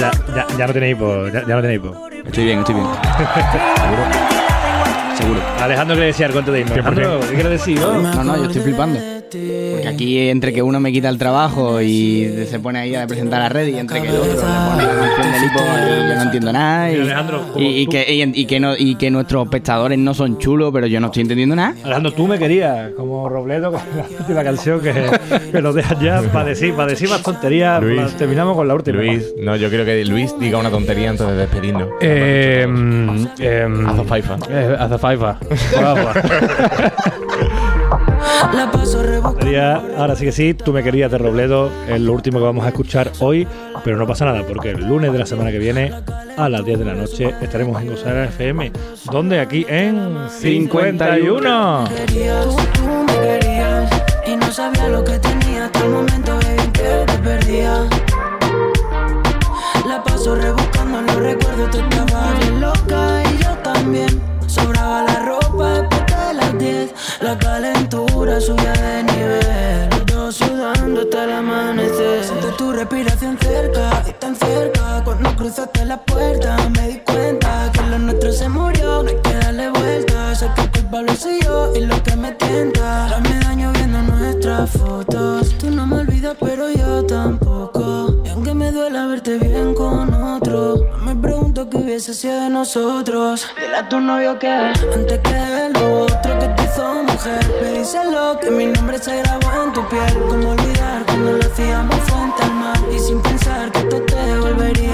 Ya, 0.00 0.10
ya, 0.34 0.46
ya, 0.58 0.66
no 0.66 0.72
tenéis 0.72 0.96
hipo, 0.96 1.28
ya, 1.28 1.46
ya 1.46 1.54
no 1.54 1.62
tenéis 1.62 1.80
hipo. 1.80 2.08
Estoy 2.24 2.44
bien, 2.44 2.58
estoy 2.60 2.74
bien. 2.74 2.86
Seguro. 5.16 5.40
Alejandro 5.60 5.94
quiere 5.94 6.06
decir 6.08 6.26
algo 6.26 6.38
antes 6.40 6.52
de 6.54 6.60
irnos. 6.60 6.76
100%. 6.78 6.86
Alejandro, 6.86 7.20
¿qué 7.20 7.34
quieres 7.34 7.52
decir? 7.52 7.80
no? 7.80 8.02
No, 8.02 8.24
no, 8.24 8.36
yo 8.36 8.44
estoy 8.44 8.62
flipando. 8.62 8.98
Porque 9.72 9.88
aquí 9.88 10.28
entre 10.28 10.52
que 10.52 10.62
uno 10.62 10.80
me 10.80 10.92
quita 10.92 11.08
el 11.08 11.18
trabajo 11.18 11.80
y 11.80 12.30
se 12.48 12.58
pone 12.60 12.78
ahí 12.80 12.94
a 12.94 13.06
presentar 13.06 13.40
la 13.40 13.48
red 13.48 13.66
y 13.68 13.78
entre 13.78 14.00
que 14.02 14.08
el 14.08 14.16
otro 14.16 14.32
le 14.34 14.40
pone 14.40 14.82
la 14.84 15.00
canción 15.16 15.32
del 15.32 15.44
hipo 15.44 15.60
y 15.60 16.08
yo 16.08 16.14
no 16.16 16.22
entiendo 16.22 16.52
nada 16.52 16.92
y, 16.92 16.96
y- 17.56 17.80
y 17.82 17.86
que, 17.86 18.12
y, 18.14 18.22
y 18.40 18.44
que 18.46 18.60
no, 18.60 18.74
y 18.76 18.94
que 18.96 19.10
nuestros 19.10 19.44
espectadores 19.44 19.98
no 19.98 20.14
son 20.14 20.38
chulos, 20.38 20.70
pero 20.72 20.86
yo 20.86 21.00
no 21.00 21.06
estoy 21.06 21.22
entendiendo 21.22 21.56
nada. 21.56 21.74
Alejandro, 21.84 22.12
tú 22.12 22.26
me 22.26 22.38
querías, 22.38 22.90
como 22.96 23.28
Robledo 23.28 23.72
con 23.72 23.80
la 23.96 24.06
última 24.20 24.44
canción 24.44 24.80
que, 24.80 24.92
que 25.52 25.62
nos 25.62 25.74
dejas 25.74 26.00
ya 26.00 26.22
para 26.32 26.46
decir, 26.46 26.74
para 26.74 26.88
decir 26.90 27.08
más 27.08 27.22
tonterías. 27.22 27.82
Luis. 27.82 28.00
la- 28.00 28.08
terminamos 28.16 28.56
con 28.56 28.68
la 28.68 28.74
última. 28.74 28.98
Luis, 29.02 29.34
no, 29.40 29.56
yo 29.56 29.68
quiero 29.68 29.84
que 29.84 30.04
Luis 30.04 30.34
diga 30.38 30.58
una 30.58 30.70
tontería 30.70 31.10
antes 31.10 31.26
de 31.26 31.34
despedirnos. 31.36 31.88
Eh, 32.00 32.66
eh, 33.38 33.68
faifa. 34.06 34.36
Eh, 34.50 34.76
hace 34.78 34.98
faifa. 34.98 35.38
Guapa. 35.74 36.12
La 38.54 38.70
paso 38.70 39.02
ahora 39.96 40.14
sí 40.16 40.24
que 40.24 40.32
sí, 40.32 40.54
tú 40.54 40.72
me 40.72 40.82
querías 40.82 41.10
de 41.10 41.18
Robledo, 41.18 41.70
es 41.88 42.00
lo 42.00 42.12
último 42.12 42.38
que 42.38 42.44
vamos 42.44 42.64
a 42.64 42.68
escuchar 42.68 43.10
hoy, 43.18 43.46
pero 43.82 43.96
no 43.96 44.06
pasa 44.06 44.24
nada, 44.24 44.44
porque 44.46 44.70
el 44.70 44.86
lunes 44.86 45.12
de 45.12 45.18
la 45.18 45.26
semana 45.26 45.50
que 45.50 45.58
viene, 45.58 45.92
a 46.36 46.48
las 46.48 46.64
10 46.64 46.78
de 46.78 46.84
la 46.84 46.94
noche, 46.94 47.34
estaremos 47.40 47.80
en 47.82 47.88
Gozadera 47.88 48.24
FM. 48.26 48.72
¿Dónde? 49.10 49.40
Aquí 49.40 49.66
en 49.68 50.28
51. 50.28 51.84
querías, 51.96 52.46
tú 52.74 52.84
me 52.84 53.38
querías 53.38 53.90
y 54.26 54.36
no 54.36 54.52
sabía 54.52 54.88
lo 54.88 55.02
que 55.02 55.18
tenía 55.18 55.66
hasta 55.66 55.84
el 55.84 55.90
momento 55.90 56.36
baby, 56.36 56.70
que 56.72 57.12
te 57.12 57.18
perdía. 57.18 57.88
La 59.86 60.02
paso 60.02 60.36
respiración 72.84 73.38
cerca 73.38 74.02
y 74.06 74.12
tan 74.12 74.36
cerca. 74.36 75.02
Cuando 75.04 75.34
cruzaste 75.36 75.84
la 75.86 75.96
puerta 75.96 76.56
me 76.76 76.88
di 76.88 76.98
cuenta 76.98 77.70
que 77.72 77.80
lo 77.82 77.98
nuestro 77.98 78.30
se 78.30 78.48
murió. 78.48 79.02
No 79.02 79.08
hay 79.08 79.16
que 79.22 79.34
darle 79.34 79.70
vuelta. 79.70 80.34
Sé 80.34 80.50
que 80.54 80.62
el 80.62 80.70
culpable 80.70 81.16
soy 81.16 81.40
yo 81.42 81.74
y 81.74 81.80
lo 81.80 82.02
que 82.02 82.14
me 82.16 82.32
tienta. 82.32 83.06
Hazme 83.06 83.38
daño 83.40 83.72
viendo 83.72 84.02
nuestras 84.02 84.70
fotos. 84.70 85.56
Tú 85.58 85.70
no 85.70 85.86
me 85.86 86.00
olvidas, 86.00 86.36
pero 86.38 86.70
yo 86.70 87.04
tampoco. 87.06 88.22
Y 88.24 88.28
aunque 88.28 88.52
me 88.52 88.70
duela 88.70 89.06
verte 89.06 89.38
bien 89.38 89.74
con 89.74 90.12
otro, 90.12 90.76
no 90.76 90.98
me 90.98 91.16
pregunto 91.16 91.70
qué 91.70 91.78
hubiese 91.78 92.12
sido 92.12 92.38
de 92.42 92.50
nosotros. 92.50 93.46
Dile 93.56 93.76
a 93.76 93.88
tu 93.88 93.98
novio 93.98 94.38
que 94.38 94.48
antes 94.48 95.20
que 95.20 95.70
lo 95.80 96.02
otro 96.02 96.38
que 96.38 96.48
te 96.48 96.64
hizo 96.64 97.02
mujer, 97.02 97.44
pedíselo 97.60 98.38
que 98.40 98.50
mi 98.50 98.66
nombre 98.66 98.98
se 98.98 99.22
grabó 99.22 99.64
en 99.64 99.72
tu 99.72 99.88
piel. 99.88 100.12
Como 100.28 100.50
olvidar 100.50 101.06
cuando 101.06 101.32
lo 101.32 101.44
hacíamos 101.44 101.96
frente 102.00 102.42
al 102.42 102.54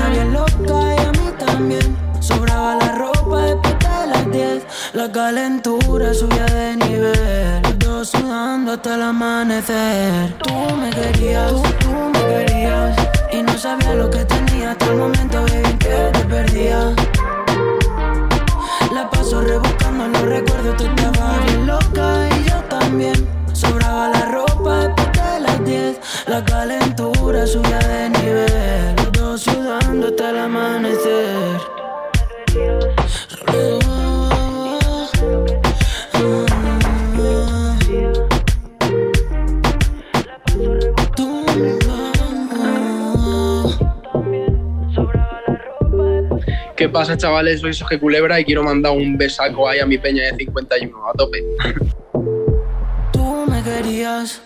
volvería 0.00 0.08
bien 0.08 0.32
loca 0.32 0.94
y 0.94 1.06
a 1.06 1.12
mí 1.12 1.32
también. 1.38 1.96
Sobraba 2.20 2.76
la 2.76 2.92
ropa 2.92 3.42
después 3.42 3.78
de 3.78 4.06
las 4.06 4.30
10, 4.30 4.66
la 4.94 5.12
calentura 5.12 6.14
subía 6.14 6.46
de 6.46 6.76
nivel. 6.76 7.62
Los 7.62 7.78
dos 7.78 8.08
sudando 8.10 8.72
hasta 8.72 8.94
el 8.94 9.02
amanecer. 9.02 10.34
Tú 10.38 10.54
me 10.76 10.90
querías, 10.90 11.50
tú, 11.50 11.62
tú 11.80 11.90
me 12.12 12.20
querías 12.20 12.96
y 13.32 13.42
no 13.42 13.56
sabía 13.58 13.94
lo 13.94 14.10
que 14.10 14.24
tenía 14.24 14.72
hasta 14.72 14.86
el 14.86 14.96
momento, 14.96 15.42
baby, 15.42 15.78
que 15.78 16.10
te 16.12 16.24
perdía. 16.26 16.94
La 18.92 19.08
paso 19.10 19.40
rebuscando 19.40 20.08
los 20.08 20.22
recuerdos, 20.22 20.76
tú 20.76 20.84
estabas 20.84 21.44
bien 21.46 21.66
loca 21.66 22.28
y 22.36 22.48
yo 22.48 22.56
también. 22.68 23.28
Sobraba 23.52 24.08
la 24.08 24.24
ropa 24.26 24.86
después 24.86 25.32
de 25.34 25.40
las 25.40 25.64
10, 25.64 26.00
la 26.26 26.44
calentura 26.44 27.46
subía 27.46 27.79
chavales? 47.20 47.60
Soy 47.60 47.74
Soje 47.74 47.98
Culebra 47.98 48.40
y 48.40 48.44
quiero 48.44 48.62
mandar 48.62 48.92
un 48.92 49.16
besaco 49.16 49.68
ahí 49.68 49.78
a 49.78 49.86
mi 49.86 49.98
peña 49.98 50.24
de 50.24 50.36
51, 50.36 51.08
a 51.08 51.12
tope. 51.12 51.44
Tú 53.12 53.46
me 53.46 53.62
querías 53.62 54.42